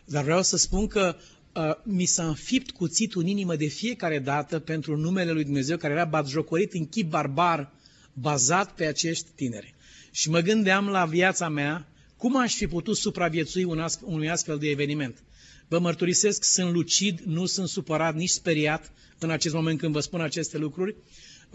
dar 0.06 0.24
vreau 0.24 0.42
să 0.42 0.58
spun 0.58 0.88
că 0.88 1.16
uh, 1.54 1.64
mi 1.84 2.06
s-a 2.06 2.28
înfipt 2.28 2.72
cuțitul 2.72 3.22
în 3.22 3.28
inimă 3.28 3.56
de 3.56 3.66
fiecare 3.66 4.20
dată 4.20 4.60
pentru 4.60 4.98
numele 4.98 5.32
lui 5.32 5.44
Dumnezeu 5.44 5.78
care 5.78 5.94
era 5.94 6.06
batjocorit 6.06 6.74
în 6.74 6.88
chip 6.88 7.10
barbar, 7.10 7.72
bazat 8.14 8.72
pe 8.76 8.86
acești 8.86 9.28
tineri. 9.36 9.76
Și 10.12 10.30
mă 10.30 10.40
gândeam 10.40 10.88
la 10.88 11.06
viața 11.06 11.50
mea, 11.50 11.88
cum 12.18 12.38
aș 12.38 12.56
fi 12.56 12.68
putut 12.68 12.98
supraviețui 12.98 13.64
un 13.64 13.80
astfel, 13.80 14.08
unui 14.12 14.30
astfel 14.30 14.58
de 14.58 14.70
eveniment. 14.70 15.24
Vă 15.68 15.80
mărturisesc, 15.80 16.44
sunt 16.44 16.72
lucid, 16.72 17.20
nu 17.20 17.46
sunt 17.46 17.68
supărat, 17.68 18.16
nici 18.16 18.30
speriat 18.30 18.92
în 19.20 19.30
acest 19.30 19.54
moment 19.54 19.80
când 19.80 19.94
vă 19.94 20.00
spun 20.00 20.22
aceste 20.22 20.58
lucruri, 20.58 20.96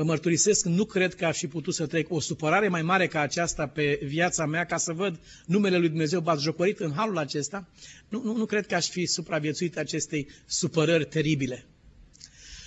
Vă 0.01 0.07
mărturisesc, 0.07 0.65
nu 0.65 0.85
cred 0.85 1.15
că 1.15 1.27
aș 1.27 1.39
fi 1.39 1.47
putut 1.47 1.75
să 1.75 1.87
trec 1.87 2.11
o 2.11 2.21
supărare 2.21 2.69
mai 2.69 2.83
mare 2.83 3.07
ca 3.07 3.21
aceasta 3.21 3.67
pe 3.67 4.01
viața 4.03 4.47
mea 4.47 4.65
ca 4.65 4.77
să 4.77 4.93
văd 4.93 5.21
numele 5.47 5.79
lui 5.79 5.89
Dumnezeu 5.89 6.21
batjocorit 6.21 6.79
în 6.79 6.93
halul 6.93 7.19
acesta. 7.19 7.69
Nu, 8.09 8.23
nu, 8.23 8.37
nu 8.37 8.45
cred 8.45 8.67
că 8.67 8.75
aș 8.75 8.89
fi 8.89 9.07
supraviețuit 9.07 9.79
acestei 9.79 10.29
supărări 10.47 11.07
teribile. 11.07 11.67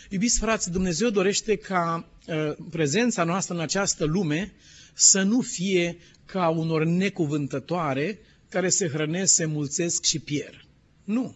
Iubiți 0.09 0.39
frați, 0.39 0.71
Dumnezeu 0.71 1.09
dorește 1.09 1.55
ca 1.55 2.09
uh, 2.27 2.55
prezența 2.69 3.23
noastră 3.23 3.53
în 3.53 3.59
această 3.59 4.05
lume 4.05 4.53
să 4.93 5.21
nu 5.21 5.41
fie 5.41 5.97
ca 6.25 6.49
unor 6.49 6.85
necuvântătoare 6.85 8.19
care 8.49 8.69
se 8.69 8.87
hrănesc, 8.87 9.33
se 9.33 9.45
mulțesc 9.45 10.03
și 10.03 10.19
pierd. 10.19 10.65
Nu. 11.03 11.35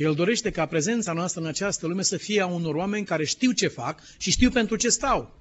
El 0.00 0.14
dorește 0.14 0.50
ca 0.50 0.66
prezența 0.66 1.12
noastră 1.12 1.40
în 1.40 1.46
această 1.46 1.86
lume 1.86 2.02
să 2.02 2.16
fie 2.16 2.40
a 2.40 2.46
unor 2.46 2.74
oameni 2.74 3.04
care 3.04 3.24
știu 3.24 3.52
ce 3.52 3.66
fac 3.66 4.02
și 4.18 4.30
știu 4.30 4.50
pentru 4.50 4.76
ce 4.76 4.88
stau. 4.88 5.40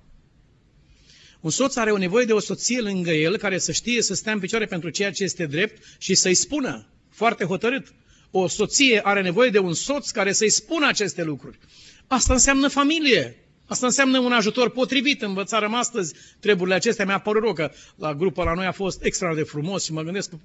Un 1.39 1.49
soț 1.49 1.75
are 1.75 1.91
o 1.91 1.97
nevoie 1.97 2.25
de 2.25 2.33
o 2.33 2.39
soție 2.39 2.81
lângă 2.81 3.11
el 3.11 3.37
care 3.37 3.57
să 3.57 3.71
știe 3.71 4.01
să 4.01 4.13
stea 4.13 4.33
în 4.33 4.39
picioare 4.39 4.65
pentru 4.65 4.89
ceea 4.89 5.11
ce 5.11 5.23
este 5.23 5.45
drept 5.45 5.83
și 5.97 6.15
să-i 6.15 6.33
spună 6.33 6.87
foarte 7.09 7.43
hotărât. 7.43 7.93
O 8.31 8.47
soție 8.47 9.01
are 9.03 9.21
nevoie 9.21 9.49
de 9.49 9.59
un 9.59 9.73
soț 9.73 10.09
care 10.09 10.31
să-i 10.31 10.49
spună 10.49 10.87
aceste 10.87 11.23
lucruri. 11.23 11.59
Asta 12.07 12.33
înseamnă 12.33 12.67
familie. 12.67 13.37
Asta 13.69 13.85
înseamnă 13.85 14.19
un 14.19 14.31
ajutor 14.31 14.69
potrivit. 14.69 15.21
Învățarăm 15.21 15.73
astăzi 15.73 16.13
treburile 16.39 16.75
acestea. 16.75 17.05
Mi-a 17.05 17.19
părut 17.19 17.43
rău 17.43 17.53
că 17.53 17.71
la 17.95 18.13
grupul 18.13 18.43
la 18.43 18.53
noi 18.53 18.65
a 18.65 18.71
fost 18.71 19.03
extra 19.03 19.35
de 19.35 19.43
frumos 19.43 19.83
și 19.83 19.93
mă 19.93 20.01
gândesc 20.01 20.29
că 20.29 20.37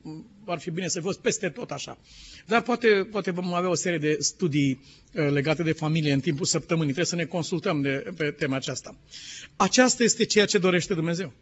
ar 0.47 0.59
fi 0.59 0.71
bine 0.71 0.89
să 0.89 0.99
fi 0.99 1.05
fost 1.05 1.21
peste 1.21 1.49
tot 1.49 1.71
așa. 1.71 1.99
Dar 2.47 2.63
poate, 2.63 3.09
poate 3.11 3.31
vom 3.31 3.55
avea 3.55 3.71
o 3.71 3.75
serie 3.75 3.99
de 3.99 4.17
studii 4.21 4.81
uh, 5.15 5.31
legate 5.31 5.63
de 5.63 5.73
familie 5.73 6.13
în 6.13 6.21
timpul 6.21 6.47
săptămânii. 6.47 6.93
Trebuie 6.93 7.07
să 7.07 7.17
ne 7.17 7.25
consultăm 7.25 7.81
de, 7.81 8.13
pe 8.17 8.31
tema 8.31 8.57
aceasta. 8.57 8.97
Aceasta 9.57 10.03
este 10.03 10.25
ceea 10.25 10.47
ce 10.47 10.59
dorește 10.59 10.95
Dumnezeu. 10.95 11.33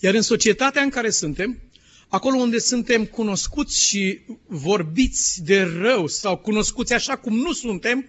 Iar 0.00 0.14
în 0.14 0.22
societatea 0.22 0.82
în 0.82 0.90
care 0.90 1.10
suntem, 1.10 1.58
acolo 2.08 2.36
unde 2.36 2.58
suntem 2.58 3.04
cunoscuți 3.04 3.82
și 3.82 4.20
vorbiți 4.46 5.44
de 5.44 5.62
rău 5.62 6.06
sau 6.06 6.36
cunoscuți 6.36 6.92
așa 6.92 7.16
cum 7.16 7.36
nu 7.36 7.52
suntem, 7.52 8.06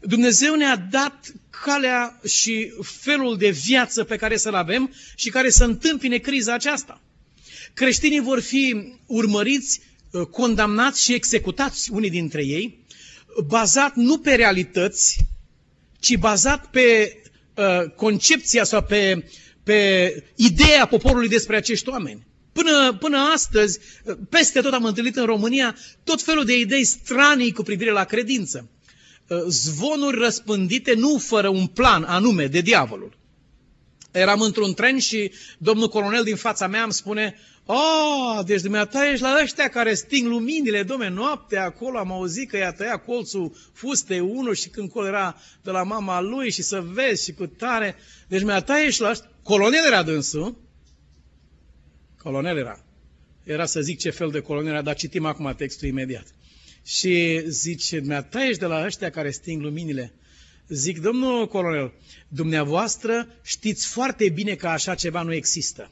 Dumnezeu 0.00 0.54
ne-a 0.54 0.76
dat 0.76 1.32
calea 1.64 2.20
și 2.26 2.72
felul 2.82 3.36
de 3.36 3.50
viață 3.50 4.04
pe 4.04 4.16
care 4.16 4.36
să-l 4.36 4.54
avem 4.54 4.92
și 5.14 5.30
care 5.30 5.50
să 5.50 5.64
întâmpine 5.64 6.18
criza 6.18 6.54
aceasta. 6.54 7.00
Creștinii 7.74 8.20
vor 8.20 8.40
fi 8.40 8.94
urmăriți, 9.06 9.80
uh, 10.10 10.26
condamnați 10.26 11.02
și 11.02 11.14
executați, 11.14 11.90
unii 11.92 12.10
dintre 12.10 12.44
ei, 12.44 12.84
bazat 13.46 13.94
nu 13.94 14.18
pe 14.18 14.34
realități, 14.34 15.16
ci 16.00 16.16
bazat 16.16 16.70
pe 16.70 17.16
uh, 17.54 17.90
concepția 17.96 18.64
sau 18.64 18.82
pe, 18.82 19.24
pe 19.62 20.24
ideea 20.36 20.86
poporului 20.86 21.28
despre 21.28 21.56
acești 21.56 21.88
oameni. 21.88 22.26
Până, 22.52 22.96
până 23.00 23.18
astăzi, 23.34 23.78
uh, 24.04 24.16
peste 24.28 24.60
tot 24.60 24.72
am 24.72 24.84
întâlnit 24.84 25.16
în 25.16 25.24
România 25.24 25.76
tot 26.04 26.22
felul 26.22 26.44
de 26.44 26.58
idei 26.58 26.84
stranii 26.84 27.52
cu 27.52 27.62
privire 27.62 27.90
la 27.90 28.04
credință. 28.04 28.68
Uh, 29.30 29.44
zvonuri 29.48 30.18
răspândite 30.18 30.94
nu 30.94 31.18
fără 31.18 31.48
un 31.48 31.66
plan 31.66 32.02
anume 32.02 32.46
de 32.46 32.60
diavolul. 32.60 33.18
Eram 34.10 34.40
într-un 34.40 34.74
tren 34.74 34.98
și 34.98 35.32
domnul 35.58 35.88
colonel 35.88 36.22
din 36.22 36.36
fața 36.36 36.66
mea 36.66 36.82
îmi 36.82 36.92
spune 36.92 37.36
Oh, 37.66 38.44
deci 38.44 38.60
dumneata 38.60 39.10
ești 39.10 39.22
la 39.22 39.38
ăștia 39.42 39.68
care 39.68 39.94
sting 39.94 40.28
luminile, 40.28 40.82
domne, 40.82 41.08
noapte 41.08 41.56
acolo 41.56 41.98
am 41.98 42.12
auzit 42.12 42.48
că 42.48 42.56
i-a 42.56 42.72
tăiat 42.72 43.04
colțul 43.04 43.56
fuste 43.72 44.20
unul 44.20 44.54
și 44.54 44.68
când 44.68 44.90
col 44.90 45.06
era 45.06 45.36
de 45.62 45.70
la 45.70 45.82
mama 45.82 46.20
lui 46.20 46.50
și 46.50 46.62
să 46.62 46.80
vezi 46.80 47.24
și 47.24 47.32
cu 47.32 47.46
tare. 47.46 47.96
Deci 48.28 48.38
dumneata 48.38 48.82
ești 48.82 49.00
la 49.00 49.10
ăștia. 49.10 49.30
Colonel 49.42 49.86
era 49.86 50.02
dânsul. 50.02 50.56
Colonel 52.18 52.56
era. 52.56 52.84
Era 53.44 53.66
să 53.66 53.80
zic 53.80 53.98
ce 53.98 54.10
fel 54.10 54.30
de 54.30 54.40
colonel 54.40 54.72
era, 54.72 54.82
dar 54.82 54.94
citim 54.94 55.24
acum 55.24 55.54
textul 55.56 55.88
imediat 55.88 56.26
și 56.84 57.42
zice, 57.46 57.98
dumneata 57.98 58.44
ești 58.44 58.58
de 58.58 58.66
la 58.66 58.84
ăștia 58.84 59.10
care 59.10 59.30
sting 59.30 59.62
luminile. 59.62 60.12
Zic, 60.68 61.00
domnul 61.00 61.48
colonel, 61.48 61.92
dumneavoastră 62.28 63.26
știți 63.42 63.86
foarte 63.86 64.28
bine 64.28 64.54
că 64.54 64.68
așa 64.68 64.94
ceva 64.94 65.22
nu 65.22 65.34
există. 65.34 65.90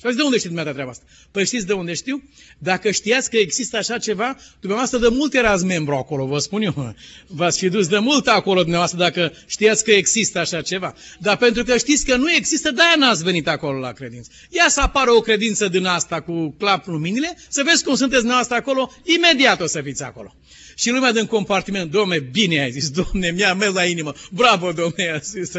Și 0.00 0.06
zis, 0.06 0.16
de 0.16 0.22
unde 0.22 0.36
știi 0.36 0.48
dumneavoastră 0.48 0.72
treaba 0.72 0.90
asta? 0.90 1.04
Păi 1.30 1.46
știți 1.46 1.66
de 1.66 1.72
unde 1.72 1.94
știu? 1.94 2.22
Dacă 2.58 2.90
știați 2.90 3.30
că 3.30 3.36
există 3.36 3.76
așa 3.76 3.98
ceva, 3.98 4.36
dumneavoastră 4.60 4.98
de 4.98 5.08
mult 5.08 5.34
erați 5.34 5.64
membru 5.64 5.94
acolo, 5.94 6.26
vă 6.26 6.38
spun 6.38 6.62
eu. 6.62 6.94
V-ați 7.26 7.58
fi 7.58 7.68
dus 7.68 7.86
de 7.86 7.98
mult 7.98 8.26
acolo 8.26 8.60
dumneavoastră 8.60 8.98
dacă 8.98 9.32
știați 9.46 9.84
că 9.84 9.90
există 9.90 10.38
așa 10.38 10.62
ceva. 10.62 10.94
Dar 11.18 11.36
pentru 11.36 11.64
că 11.64 11.76
știți 11.76 12.04
că 12.04 12.16
nu 12.16 12.32
există, 12.32 12.70
de-aia 12.70 12.94
n-ați 12.98 13.24
venit 13.24 13.48
acolo 13.48 13.78
la 13.78 13.92
credință. 13.92 14.30
Ia 14.48 14.68
să 14.68 14.80
apară 14.80 15.10
o 15.10 15.20
credință 15.20 15.68
din 15.68 15.84
asta 15.84 16.20
cu 16.20 16.54
clap 16.58 16.86
luminile, 16.86 17.36
să 17.48 17.62
vezi 17.64 17.84
cum 17.84 17.94
sunteți 17.94 18.20
dumneavoastră 18.20 18.56
acolo, 18.56 18.92
imediat 19.02 19.60
o 19.60 19.66
să 19.66 19.80
fiți 19.80 20.02
acolo. 20.02 20.34
Și 20.74 20.90
lumea 20.90 21.12
din 21.12 21.26
compartiment, 21.26 21.90
domne, 21.90 22.18
bine 22.18 22.60
ai 22.60 22.70
zis, 22.70 22.90
domne, 22.90 23.30
mi-a 23.30 23.54
mers 23.54 23.72
la 23.72 23.84
inimă, 23.84 24.14
bravo, 24.30 24.72
domne, 24.72 25.10
a 25.14 25.18
zis. 25.18 25.52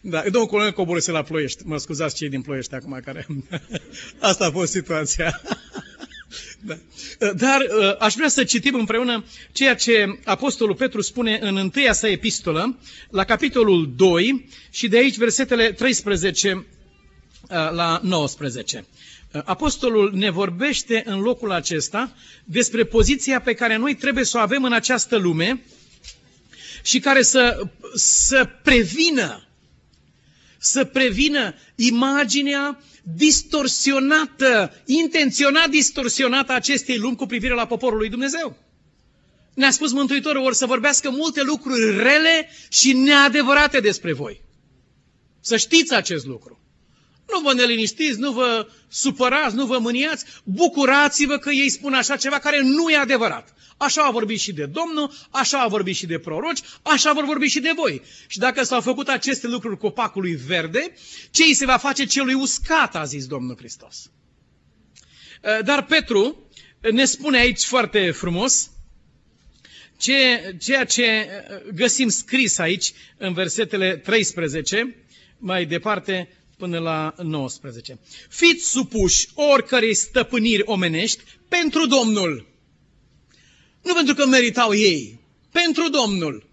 Da, 0.00 0.22
domnul 0.22 0.46
colonel 0.46 0.72
coborâse 0.72 1.10
la 1.10 1.22
Ploiești, 1.22 1.66
mă 1.66 1.76
scuzați 1.76 2.14
cei 2.14 2.28
din 2.28 2.42
Ploiești 2.42 2.74
acum 2.74 3.00
care... 3.04 3.26
Asta 4.18 4.46
a 4.46 4.50
fost 4.50 4.72
situația. 4.72 5.40
Da. 6.62 6.78
Dar 7.18 7.60
uh, 7.60 7.96
aș 7.98 8.14
vrea 8.14 8.28
să 8.28 8.44
citim 8.44 8.74
împreună 8.74 9.24
ceea 9.52 9.74
ce 9.74 10.18
Apostolul 10.24 10.74
Petru 10.74 11.00
spune 11.00 11.38
în 11.42 11.56
întâia 11.56 11.92
sa 11.92 12.08
epistolă, 12.08 12.78
la 13.10 13.24
capitolul 13.24 13.92
2 13.96 14.48
și 14.70 14.88
de 14.88 14.96
aici 14.96 15.16
versetele 15.16 15.72
13 15.72 16.52
uh, 16.52 16.66
la 17.48 18.00
19. 18.02 18.84
Apostolul 19.44 20.12
ne 20.14 20.30
vorbește 20.30 21.02
în 21.06 21.20
locul 21.20 21.52
acesta 21.52 22.12
despre 22.44 22.84
poziția 22.84 23.40
pe 23.40 23.54
care 23.54 23.76
noi 23.76 23.94
trebuie 23.94 24.24
să 24.24 24.36
o 24.36 24.40
avem 24.40 24.64
în 24.64 24.72
această 24.72 25.16
lume 25.16 25.64
și 26.82 26.98
care 26.98 27.22
să, 27.22 27.60
să 27.94 28.48
prevină, 28.62 29.48
să 30.58 30.84
prevină 30.84 31.54
imaginea 31.74 32.80
distorsionată, 33.02 34.82
intenționat 34.86 35.68
distorsionată 35.68 36.52
acestei 36.52 36.98
lumi 36.98 37.16
cu 37.16 37.26
privire 37.26 37.54
la 37.54 37.66
poporul 37.66 37.98
lui 37.98 38.08
Dumnezeu. 38.08 38.56
Ne-a 39.54 39.70
spus 39.70 39.92
Mântuitorul, 39.92 40.42
ori 40.44 40.56
să 40.56 40.66
vorbească 40.66 41.10
multe 41.10 41.42
lucruri 41.42 41.96
rele 41.96 42.48
și 42.68 42.92
neadevărate 42.92 43.80
despre 43.80 44.12
voi. 44.12 44.40
Să 45.40 45.56
știți 45.56 45.94
acest 45.94 46.26
lucru. 46.26 46.59
Nu 47.32 47.40
vă 47.40 47.54
neliniștiți, 47.54 48.18
nu 48.18 48.32
vă 48.32 48.68
supărați, 48.88 49.54
nu 49.54 49.66
vă 49.66 49.78
mâniați, 49.78 50.24
bucurați-vă 50.44 51.36
că 51.36 51.50
ei 51.50 51.68
spun 51.68 51.94
așa 51.94 52.16
ceva 52.16 52.38
care 52.38 52.60
nu 52.62 52.90
e 52.90 52.96
adevărat. 52.96 53.54
Așa 53.76 54.02
a 54.02 54.10
vorbit 54.10 54.38
și 54.38 54.52
de 54.52 54.66
Domnul, 54.66 55.12
așa 55.30 55.58
a 55.60 55.68
vorbit 55.68 55.96
și 55.96 56.06
de 56.06 56.18
proroci, 56.18 56.60
așa 56.82 57.12
vor 57.12 57.24
vorbi 57.24 57.46
și 57.46 57.60
de 57.60 57.72
voi. 57.76 58.02
Și 58.26 58.38
dacă 58.38 58.62
s-au 58.62 58.80
făcut 58.80 59.08
aceste 59.08 59.46
lucruri 59.46 59.78
copacului 59.78 60.34
verde, 60.34 60.92
ce 61.30 61.42
îi 61.42 61.54
se 61.54 61.64
va 61.64 61.76
face 61.76 62.04
celui 62.04 62.34
uscat, 62.34 62.96
a 62.96 63.04
zis 63.04 63.26
Domnul 63.26 63.56
Hristos. 63.56 64.10
Eh, 65.42 65.58
dar 65.64 65.84
Petru 65.84 66.48
ne 66.92 67.04
spune 67.04 67.38
aici 67.38 67.64
foarte 67.64 68.10
frumos 68.10 68.70
ce, 69.96 70.54
ceea 70.60 70.84
ce 70.84 71.04
eh, 71.04 71.26
găsim 71.74 72.08
scris 72.08 72.58
aici 72.58 72.92
în 73.16 73.32
versetele 73.32 73.96
13, 73.96 74.96
mai 75.38 75.64
departe, 75.64 76.28
până 76.60 76.78
la 76.78 77.14
19. 77.22 77.98
Fiți 78.28 78.70
supuși 78.70 79.28
oricărei 79.34 79.94
stăpâniri 79.94 80.62
omenești 80.64 81.22
pentru 81.48 81.86
Domnul. 81.86 82.46
Nu 83.82 83.94
pentru 83.94 84.14
că 84.14 84.26
meritau 84.26 84.74
ei, 84.74 85.20
pentru 85.52 85.88
Domnul. 85.88 86.48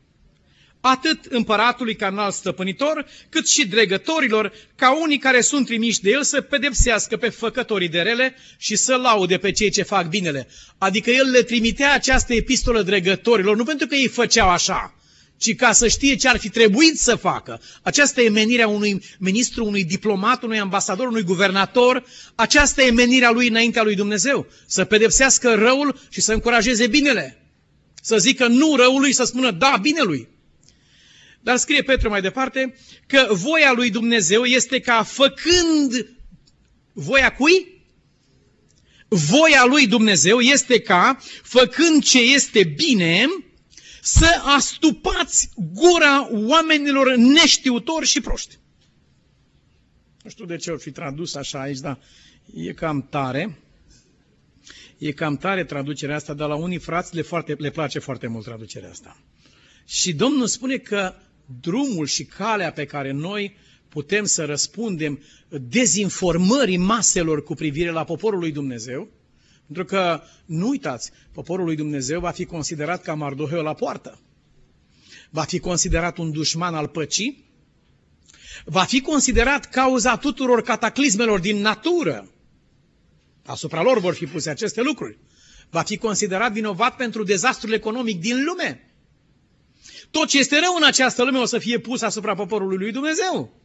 Atât 0.82 1.26
împăratului 1.26 1.96
ca 1.96 2.08
înalt 2.08 2.34
stăpânitor, 2.34 3.06
cât 3.30 3.48
și 3.48 3.68
dregătorilor, 3.68 4.54
ca 4.76 5.02
unii 5.02 5.18
care 5.18 5.42
sunt 5.42 5.66
trimiși 5.66 6.02
de 6.02 6.10
el 6.10 6.24
să 6.24 6.42
pedepsească 6.42 7.18
pe 7.18 7.30
făcătorii 7.30 7.90
de 7.90 8.02
rele 8.02 8.36
și 8.58 8.76
să 8.76 8.96
laude 8.96 9.38
pe 9.38 9.52
cei 9.52 9.70
ce 9.70 9.84
fac 9.84 10.08
binele. 10.10 10.48
Adică 10.78 11.10
el 11.10 11.30
le 11.30 11.42
trimitea 11.44 11.94
această 11.94 12.34
epistolă 12.34 12.82
dregătorilor, 12.82 13.56
nu 13.56 13.64
pentru 13.64 13.88
că 13.88 13.96
ei 13.96 14.08
făceau 14.08 14.50
așa, 14.50 14.94
ci 15.38 15.56
ca 15.56 15.72
să 15.72 15.88
știe 15.88 16.16
ce 16.16 16.28
ar 16.28 16.38
fi 16.38 16.50
trebuit 16.50 17.00
să 17.00 17.16
facă. 17.16 17.62
Aceasta 17.82 18.22
e 18.22 18.30
menirea 18.30 18.68
unui 18.68 19.04
ministru, 19.20 19.66
unui 19.66 19.84
diplomat, 19.84 20.44
unui 20.44 20.60
ambasador, 20.60 21.08
unui 21.08 21.24
guvernator. 21.24 22.04
Aceasta 22.36 22.84
e 22.84 22.92
menirea 22.92 23.32
lui 23.32 23.48
înaintea 23.48 23.84
lui 23.84 23.96
Dumnezeu. 23.96 24.48
Să 24.66 24.86
pedepsească 24.86 25.54
răul 25.54 26.00
și 26.10 26.22
să 26.22 26.34
încurajeze 26.34 26.88
binele. 26.88 27.42
Să 28.02 28.18
zică 28.18 28.48
nu 28.48 28.76
răului, 28.76 29.14
să 29.14 29.24
spună 29.24 29.52
da 29.52 29.78
binelui. 29.82 30.28
Dar 31.42 31.58
scrie 31.58 31.82
Petru 31.82 32.10
mai 32.10 32.22
departe 32.22 32.76
că 33.08 33.28
voia 33.32 33.72
lui 33.72 33.90
Dumnezeu 33.90 34.44
este 34.44 34.80
ca 34.80 35.04
făcând 35.04 36.08
voia 36.94 37.34
cui? 37.34 37.76
Voia 39.08 39.66
lui 39.66 39.88
Dumnezeu 39.88 40.40
este 40.40 40.80
ca, 40.80 41.18
făcând 41.44 42.04
ce 42.04 42.20
este 42.20 42.64
bine, 42.64 43.26
să 44.02 44.42
astupați 44.44 45.50
gura 45.74 46.30
oamenilor 46.32 47.16
neștiutori 47.16 48.06
și 48.06 48.22
proști. 48.22 48.58
Nu 50.24 50.30
știu 50.30 50.46
de 50.46 50.56
ce 50.56 50.72
o 50.72 50.78
fi 50.78 50.92
tradus 50.92 51.36
așa 51.36 51.60
aici, 51.60 51.80
dar 51.80 52.00
e 52.54 52.74
cam 52.74 53.08
tare. 53.10 53.60
E 54.98 55.12
cam 55.12 55.38
tare 55.38 55.64
traducerea 55.64 56.16
asta, 56.16 56.34
dar 56.34 56.48
la 56.48 56.56
unii 56.56 56.78
frați 56.78 57.16
le, 57.16 57.22
foarte, 57.22 57.56
le 57.58 57.70
place 57.70 58.00
foarte 58.00 58.28
mult 58.28 58.46
traducerea 58.46 58.90
asta. 58.90 59.22
Și 59.86 60.14
Domnul 60.14 60.48
spune 60.48 60.78
că 60.78 61.14
drumul 61.62 62.06
și 62.06 62.26
calea 62.26 62.72
pe 62.72 62.86
care 62.86 63.12
noi 63.12 63.58
putem 63.90 64.26
să 64.26 64.46
răspundem 64.46 65.24
dezinformării 65.50 66.78
maselor 66.78 67.44
cu 67.44 67.54
privire 67.54 67.90
la 67.90 68.04
poporul 68.04 68.40
lui 68.40 68.52
Dumnezeu 68.52 69.10
pentru 69.68 69.86
că, 69.86 70.22
nu 70.46 70.68
uitați, 70.68 71.12
poporul 71.32 71.66
lui 71.66 71.76
Dumnezeu 71.76 72.20
va 72.20 72.32
fi 72.32 72.46
considerat 72.46 73.02
ca 73.02 73.14
Mardoheu 73.14 73.64
la 73.64 73.74
poartă. 73.74 74.20
Va 75.30 75.44
fi 75.44 75.60
considerat 75.60 76.18
un 76.18 76.32
dușman 76.32 76.76
al 76.76 76.88
păcii. 76.88 77.46
Va 78.66 78.84
fi 78.84 79.02
considerat 79.02 79.70
cauza 79.70 80.18
tuturor 80.18 80.62
cataclismelor 80.62 81.40
din 81.40 81.58
natură. 81.58 82.32
Asupra 83.46 83.82
lor 83.82 84.00
vor 84.00 84.14
fi 84.14 84.26
puse 84.26 84.50
aceste 84.50 84.82
lucruri. 84.82 85.18
Va 85.70 85.82
fi 85.82 85.98
considerat 85.98 86.52
vinovat 86.52 86.96
pentru 86.96 87.24
dezastrul 87.24 87.74
economic 87.74 88.20
din 88.20 88.44
lume. 88.44 88.92
Tot 90.12 90.28
ce 90.28 90.38
este 90.38 90.60
rău 90.60 90.76
în 90.76 90.84
această 90.84 91.24
lume 91.24 91.38
o 91.38 91.46
să 91.46 91.58
fie 91.58 91.80
pus 91.80 92.02
asupra 92.02 92.36
poporului 92.36 92.78
lui 92.78 92.92
Dumnezeu. 92.92 93.62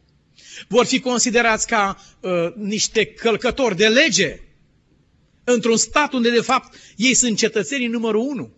Vor 0.67 0.85
fi 0.85 0.99
considerați 0.99 1.67
ca 1.67 1.97
uh, 2.19 2.31
niște 2.55 3.05
călcători 3.05 3.75
de 3.75 3.87
lege, 3.87 4.39
într-un 5.43 5.77
stat 5.77 6.13
unde, 6.13 6.29
de 6.29 6.41
fapt, 6.41 6.75
ei 6.95 7.13
sunt 7.13 7.37
cetățenii 7.37 7.87
numărul 7.87 8.21
unu. 8.21 8.51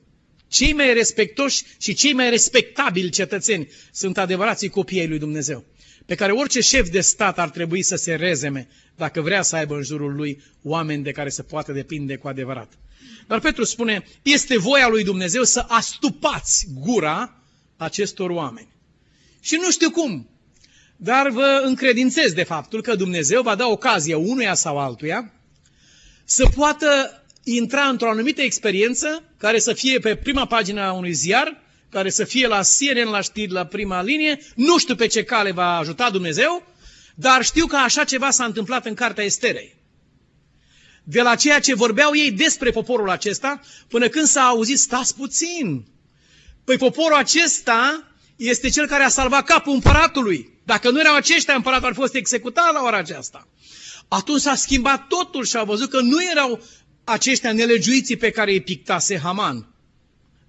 Cei 0.48 0.74
mai 0.74 0.94
respectoși 0.94 1.64
și 1.80 1.94
cei 1.94 2.14
mai 2.14 2.30
respectabili 2.30 3.10
cetățeni 3.10 3.70
sunt 3.92 4.18
adevărații 4.18 4.70
copii 4.70 5.00
ai 5.00 5.08
lui 5.08 5.20
Dumnezeu, 5.20 5.66
pe 6.06 6.16
care 6.16 6.32
orice 6.32 6.62
șef 6.62 6.90
de 6.90 7.02
stat 7.02 7.40
ar 7.40 7.50
trebui 7.50 7.82
să 7.82 7.96
se 7.96 8.16
rezeme 8.16 8.68
dacă 8.96 9.22
vrea 9.22 9.42
să 9.42 9.56
aibă 9.56 9.76
în 9.76 9.84
jurul 9.84 10.16
lui 10.16 10.44
oameni 10.64 11.04
de 11.04 11.12
care 11.12 11.30
se 11.30 11.42
poate 11.42 11.72
depinde 11.72 12.16
cu 12.16 12.28
adevărat. 12.28 12.74
Dar 13.28 13.40
Petru 13.40 13.64
spune, 13.64 14.06
este 14.22 14.58
voia 14.58 14.88
lui 14.88 15.04
Dumnezeu 15.04 15.44
să 15.44 15.66
astupați 15.68 16.68
gura 16.80 17.44
acestor 17.78 18.30
oameni. 18.30 18.68
Și 19.42 19.56
nu 19.56 19.72
știu 19.72 19.90
cum, 19.90 20.30
dar 20.96 21.30
vă 21.30 21.62
încredințez 21.66 22.34
de 22.34 22.44
faptul 22.44 22.82
că 22.82 22.96
Dumnezeu 22.96 23.42
va 23.42 23.56
da 23.56 23.68
ocazie 23.68 24.16
unuia 24.16 24.54
sau 24.54 24.80
altuia 24.80 25.34
să 26.26 26.46
poată 26.56 27.22
intra 27.44 27.82
într-o 27.82 28.10
anumită 28.10 28.42
experiență 28.42 29.24
care 29.38 29.60
să 29.60 29.74
fie 29.74 30.00
pe 30.00 30.16
prima 30.16 30.46
pagină 30.46 30.82
a 30.82 30.92
unui 30.92 31.14
ziar, 31.14 31.64
care 31.90 32.10
să 32.10 32.24
fie 32.24 32.48
la 32.48 32.62
CNN, 32.78 33.10
la 33.10 33.22
știri, 33.22 33.52
la 33.52 33.66
prima 33.66 34.02
linie. 34.02 34.40
Nu 34.56 34.78
știu 34.78 34.96
pe 34.96 35.08
ce 35.08 35.24
cale 35.24 35.52
va 35.52 35.78
ajuta 35.78 36.10
Dumnezeu, 36.10 36.68
dar 37.16 37.44
știu 37.44 37.66
că 37.66 37.76
așa 37.76 38.04
ceva 38.04 38.30
s-a 38.30 38.46
întâmplat 38.46 38.86
în 38.86 38.94
Cartea 38.94 39.24
Esterei. 39.24 39.76
De 41.04 41.22
la 41.22 41.36
ceea 41.36 41.60
ce 41.60 41.76
vorbeau 41.76 42.16
ei 42.16 42.32
despre 42.32 42.72
poporul 42.72 43.10
acesta, 43.10 43.60
până 43.88 44.08
când 44.08 44.26
s-a 44.26 44.42
auzit, 44.42 44.80
stați 44.80 45.16
puțin, 45.16 45.86
păi 46.64 46.78
poporul 46.78 47.18
acesta 47.18 48.08
este 48.36 48.70
cel 48.70 48.88
care 48.88 49.04
a 49.04 49.10
salvat 49.10 49.46
capul 49.46 49.74
împăratului. 49.74 50.60
Dacă 50.66 50.90
nu 50.90 51.00
erau 51.00 51.16
aceștia, 51.16 51.56
împăratul 51.56 51.86
ar 51.86 51.94
fi 51.94 52.00
fost 52.00 52.16
executat 52.16 52.74
la 52.74 52.82
ora 52.84 52.98
aceasta. 52.98 53.48
Atunci 54.08 54.42
s-a 54.42 54.56
schimbat 54.56 55.08
totul 55.08 55.46
și 55.46 55.58
a 55.58 55.64
văzut 55.64 55.90
că 55.90 56.00
nu 56.02 56.18
erau 56.32 56.64
aceștia 57.04 57.54
nelegiuiții 57.54 58.18
pe 58.18 58.30
care 58.30 58.52
îi 58.52 58.62
pictase 58.62 59.18
Haman. 59.18 59.68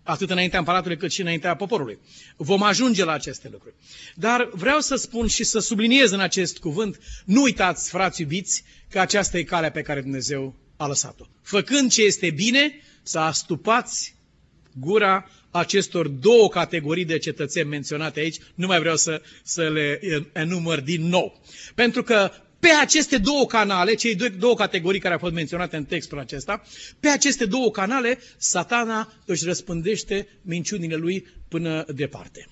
Atât 0.03 0.31
înaintea 0.31 0.59
împăratului 0.59 0.97
cât 0.97 1.11
și 1.13 1.21
înaintea 1.21 1.57
poporului. 1.57 1.99
Vom 2.37 2.63
ajunge 2.63 3.05
la 3.05 3.13
aceste 3.13 3.49
lucruri. 3.53 3.75
Dar 4.15 4.49
vreau 4.53 4.81
să 4.81 4.97
spun 4.97 5.27
și 5.27 5.45
să 5.45 5.59
subliniez 5.59 6.11
în 6.11 6.21
acest 6.21 6.59
cuvânt, 6.59 7.01
nu 7.25 7.43
uitați, 7.43 7.91
frați 7.91 8.21
iubiți, 8.21 8.65
că 8.91 9.01
aceasta 9.01 9.39
e 9.39 9.43
calea 9.43 9.71
pe 9.71 9.83
care 9.83 10.01
Dumnezeu 10.01 10.55
a 10.77 10.87
lăsat-o. 10.87 11.25
Făcând 11.43 11.93
ce 11.93 12.03
este 12.03 12.31
bine, 12.31 12.81
să 13.03 13.19
astupați 13.19 14.15
gura 14.73 15.31
acestor 15.51 16.09
două 16.09 16.49
categorii 16.49 17.05
de 17.05 17.19
cetățeni 17.19 17.69
menționate 17.69 18.21
aici, 18.21 18.37
nu 18.55 18.67
mai 18.67 18.79
vreau 18.79 18.97
să, 18.97 19.23
să 19.43 19.69
le 19.69 20.01
enumăr 20.33 20.81
din 20.81 21.09
nou. 21.09 21.41
Pentru 21.75 22.03
că 22.03 22.31
pe 22.67 22.73
aceste 22.73 23.19
două 23.19 23.47
canale, 23.47 23.95
cei 23.95 24.15
două 24.15 24.55
categorii 24.55 25.01
care 25.01 25.13
au 25.15 25.21
fost 25.21 25.33
menționate 25.35 25.77
în 25.77 25.85
textul 25.85 26.19
acesta, 26.19 26.63
pe 27.01 27.09
aceste 27.09 27.45
două 27.45 27.71
canale, 27.71 28.19
satana 28.37 29.13
își 29.27 29.45
răspândește 29.45 30.29
minciunile 30.43 30.95
lui 30.97 31.27
până 31.49 31.85
departe. 31.95 32.49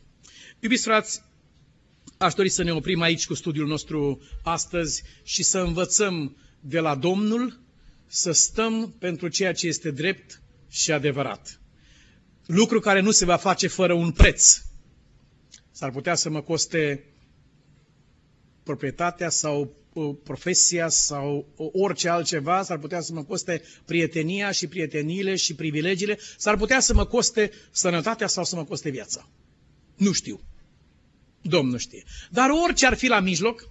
Iubiți 0.61 0.83
frați, 0.83 1.23
aș 2.19 2.35
dori 2.35 2.49
să 2.49 2.63
ne 2.63 2.73
oprim 2.73 3.01
aici 3.01 3.27
cu 3.27 3.35
studiul 3.35 3.67
nostru 3.67 4.23
astăzi 4.43 5.03
și 5.23 5.43
să 5.43 5.59
învățăm 5.59 6.37
de 6.61 6.79
la 6.81 6.95
Domnul 6.95 7.61
să 8.07 8.33
stăm 8.33 8.95
pentru 8.99 9.29
ceea 9.29 9.53
ce 9.53 9.67
este 9.67 9.91
drept 9.91 10.43
și 10.71 10.93
adevărat. 10.93 11.61
Lucru 12.47 12.81
care 12.81 13.01
nu 13.01 13.11
se 13.11 13.25
va 13.25 13.37
face 13.37 13.67
fără 13.67 13.93
un 13.93 14.11
preț. 14.11 14.59
S-ar 15.71 15.91
putea 15.91 16.15
să 16.15 16.31
mă 16.31 16.43
coste 16.43 17.05
proprietatea 18.65 19.29
sau 19.29 19.75
uh, 19.93 20.17
profesia 20.25 20.89
sau 20.89 21.47
orice 21.57 22.09
altceva, 22.09 22.63
s-ar 22.63 22.79
putea 22.79 23.01
să 23.01 23.13
mă 23.13 23.25
coste 23.25 23.63
prietenia 23.85 24.51
și 24.51 24.67
prieteniile 24.67 25.37
și 25.37 25.55
privilegiile, 25.55 26.19
s-ar 26.37 26.57
putea 26.57 26.81
să 26.81 26.95
mă 26.95 27.05
coste 27.05 27.51
sănătatea 27.71 28.27
sau 28.27 28.45
să 28.45 28.57
mă 28.57 28.65
coste 28.65 28.91
viața. 28.91 29.29
Nu 29.97 30.13
știu. 30.13 30.41
Domnul 31.43 31.79
știe. 31.79 32.05
Dar 32.31 32.51
orice 32.51 32.87
ar 32.87 32.95
fi 32.95 33.07
la 33.07 33.21
mijloc, 33.21 33.69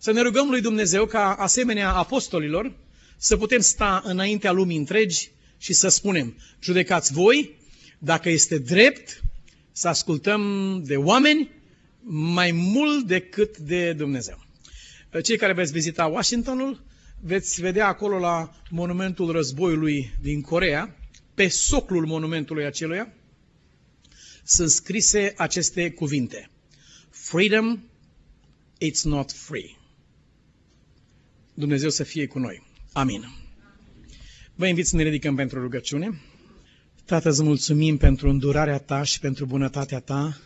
să 0.00 0.12
ne 0.12 0.20
rugăm 0.20 0.48
lui 0.48 0.60
Dumnezeu 0.60 1.06
ca 1.06 1.34
asemenea 1.34 1.92
apostolilor 1.92 2.72
să 3.16 3.36
putem 3.36 3.60
sta 3.60 4.02
înaintea 4.04 4.52
lumii 4.52 4.76
întregi 4.76 5.30
și 5.58 5.72
să 5.72 5.88
spunem, 5.88 6.36
judecați 6.60 7.12
voi 7.12 7.58
dacă 7.98 8.28
este 8.28 8.58
drept 8.58 9.22
să 9.72 9.88
ascultăm 9.88 10.42
de 10.86 10.96
oameni 10.96 11.50
mai 12.04 12.50
mult 12.50 13.06
decât 13.06 13.58
de 13.58 13.92
Dumnezeu. 13.92 14.44
Cei 15.22 15.36
care 15.36 15.52
veți 15.52 15.72
vizita 15.72 16.06
Washingtonul, 16.06 16.82
veți 17.20 17.60
vedea 17.60 17.86
acolo 17.86 18.18
la 18.18 18.54
monumentul 18.70 19.30
războiului 19.30 20.12
din 20.20 20.40
Corea, 20.40 20.96
pe 21.34 21.48
soclul 21.48 22.06
monumentului 22.06 22.64
aceluia, 22.64 23.12
sunt 24.44 24.70
scrise 24.70 25.34
aceste 25.36 25.90
cuvinte. 25.90 26.50
Freedom, 27.10 27.82
it's 28.84 29.02
not 29.02 29.32
free. 29.32 29.76
Dumnezeu 31.54 31.90
să 31.90 32.04
fie 32.04 32.26
cu 32.26 32.38
noi. 32.38 32.62
Amin. 32.92 33.24
Vă 34.54 34.66
invit 34.66 34.86
să 34.86 34.96
ne 34.96 35.02
ridicăm 35.02 35.34
pentru 35.34 35.60
rugăciune. 35.60 36.20
Tată, 37.04 37.28
îți 37.28 37.42
mulțumim 37.42 37.96
pentru 37.96 38.28
îndurarea 38.28 38.78
ta 38.78 39.02
și 39.02 39.18
pentru 39.18 39.46
bunătatea 39.46 40.00
ta 40.00 40.40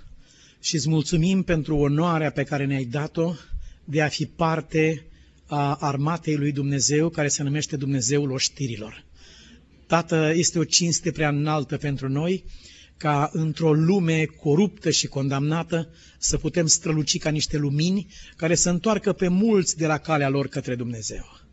și 0.60 0.74
îți 0.74 0.88
mulțumim 0.88 1.42
pentru 1.42 1.76
onoarea 1.76 2.30
pe 2.30 2.42
care 2.42 2.64
ne-ai 2.64 2.84
dat-o 2.84 3.34
de 3.84 4.02
a 4.02 4.08
fi 4.08 4.26
parte 4.26 5.06
a 5.46 5.74
armatei 5.74 6.36
lui 6.36 6.52
Dumnezeu, 6.52 7.08
care 7.08 7.28
se 7.28 7.42
numește 7.42 7.76
Dumnezeul 7.76 8.30
oștirilor. 8.30 9.04
Tată, 9.86 10.32
este 10.34 10.58
o 10.58 10.64
cinste 10.64 11.10
prea 11.10 11.28
înaltă 11.28 11.76
pentru 11.76 12.08
noi 12.08 12.44
ca 12.96 13.30
într-o 13.32 13.72
lume 13.72 14.24
coruptă 14.24 14.90
și 14.90 15.06
condamnată 15.06 15.88
să 16.18 16.38
putem 16.38 16.66
străluci 16.66 17.18
ca 17.18 17.30
niște 17.30 17.56
lumini 17.56 18.06
care 18.36 18.54
să 18.54 18.70
întoarcă 18.70 19.12
pe 19.12 19.28
mulți 19.28 19.76
de 19.76 19.86
la 19.86 19.98
calea 19.98 20.28
lor 20.28 20.48
către 20.48 20.74
Dumnezeu. 20.74 21.45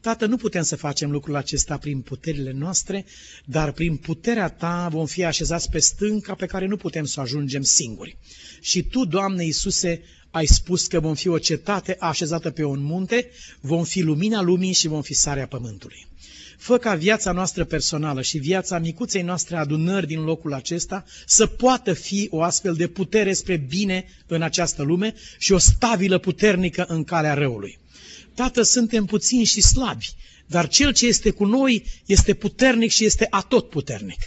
Tată, 0.00 0.26
nu 0.26 0.36
putem 0.36 0.62
să 0.62 0.76
facem 0.76 1.10
lucrul 1.10 1.36
acesta 1.36 1.76
prin 1.78 2.00
puterile 2.00 2.52
noastre, 2.52 3.04
dar 3.44 3.72
prin 3.72 3.96
puterea 3.96 4.48
Ta 4.48 4.88
vom 4.90 5.06
fi 5.06 5.24
așezați 5.24 5.70
pe 5.70 5.78
stânca 5.78 6.34
pe 6.34 6.46
care 6.46 6.66
nu 6.66 6.76
putem 6.76 7.04
să 7.04 7.20
ajungem 7.20 7.62
singuri. 7.62 8.16
Și 8.60 8.82
Tu, 8.82 9.04
Doamne 9.04 9.44
Iisuse, 9.44 10.02
ai 10.30 10.46
spus 10.46 10.86
că 10.86 11.00
vom 11.00 11.14
fi 11.14 11.28
o 11.28 11.38
cetate 11.38 11.96
așezată 11.98 12.50
pe 12.50 12.64
un 12.64 12.82
munte, 12.82 13.30
vom 13.60 13.84
fi 13.84 14.00
lumina 14.00 14.42
lumii 14.42 14.72
și 14.72 14.88
vom 14.88 15.02
fi 15.02 15.14
sarea 15.14 15.46
pământului. 15.46 16.06
Fă 16.58 16.78
ca 16.78 16.94
viața 16.94 17.32
noastră 17.32 17.64
personală 17.64 18.22
și 18.22 18.38
viața 18.38 18.78
micuței 18.78 19.22
noastre 19.22 19.56
adunări 19.56 20.06
din 20.06 20.20
locul 20.20 20.52
acesta 20.52 21.04
să 21.26 21.46
poată 21.46 21.92
fi 21.92 22.26
o 22.30 22.42
astfel 22.42 22.74
de 22.74 22.86
putere 22.86 23.32
spre 23.32 23.56
bine 23.56 24.04
în 24.26 24.42
această 24.42 24.82
lume 24.82 25.14
și 25.38 25.52
o 25.52 25.58
stabilă 25.58 26.18
puternică 26.18 26.84
în 26.88 27.04
calea 27.04 27.34
răului. 27.34 27.78
Tată, 28.34 28.62
suntem 28.62 29.04
puțini 29.04 29.44
și 29.44 29.60
slabi, 29.60 30.06
dar 30.46 30.68
Cel 30.68 30.92
ce 30.92 31.06
este 31.06 31.30
cu 31.30 31.44
noi 31.44 31.84
este 32.06 32.34
puternic 32.34 32.90
și 32.90 33.04
este 33.04 33.26
atot 33.30 33.68
puternic. 33.68 34.18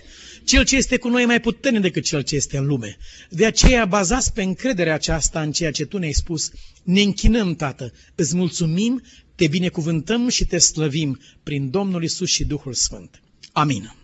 Cel 0.43 0.65
ce 0.65 0.75
este 0.75 0.97
cu 0.97 1.07
noi 1.09 1.21
e 1.21 1.25
mai 1.25 1.39
puternic 1.39 1.81
decât 1.81 2.03
cel 2.03 2.21
ce 2.21 2.35
este 2.35 2.57
în 2.57 2.65
lume. 2.65 2.97
De 3.29 3.45
aceea, 3.45 3.85
bazați 3.85 4.33
pe 4.33 4.43
încrederea 4.43 4.93
aceasta 4.93 5.41
în 5.41 5.51
ceea 5.51 5.71
ce 5.71 5.85
Tu 5.85 5.97
ne-ai 5.97 6.11
spus, 6.11 6.51
ne 6.83 7.01
închinăm, 7.01 7.55
Tată, 7.55 7.93
îți 8.15 8.35
mulțumim, 8.35 9.01
te 9.35 9.47
binecuvântăm 9.47 10.29
și 10.29 10.45
te 10.45 10.57
slăvim 10.57 11.19
prin 11.43 11.69
Domnul 11.69 12.03
Isus 12.03 12.29
și 12.29 12.45
Duhul 12.45 12.73
Sfânt. 12.73 13.21
Amin. 13.51 14.02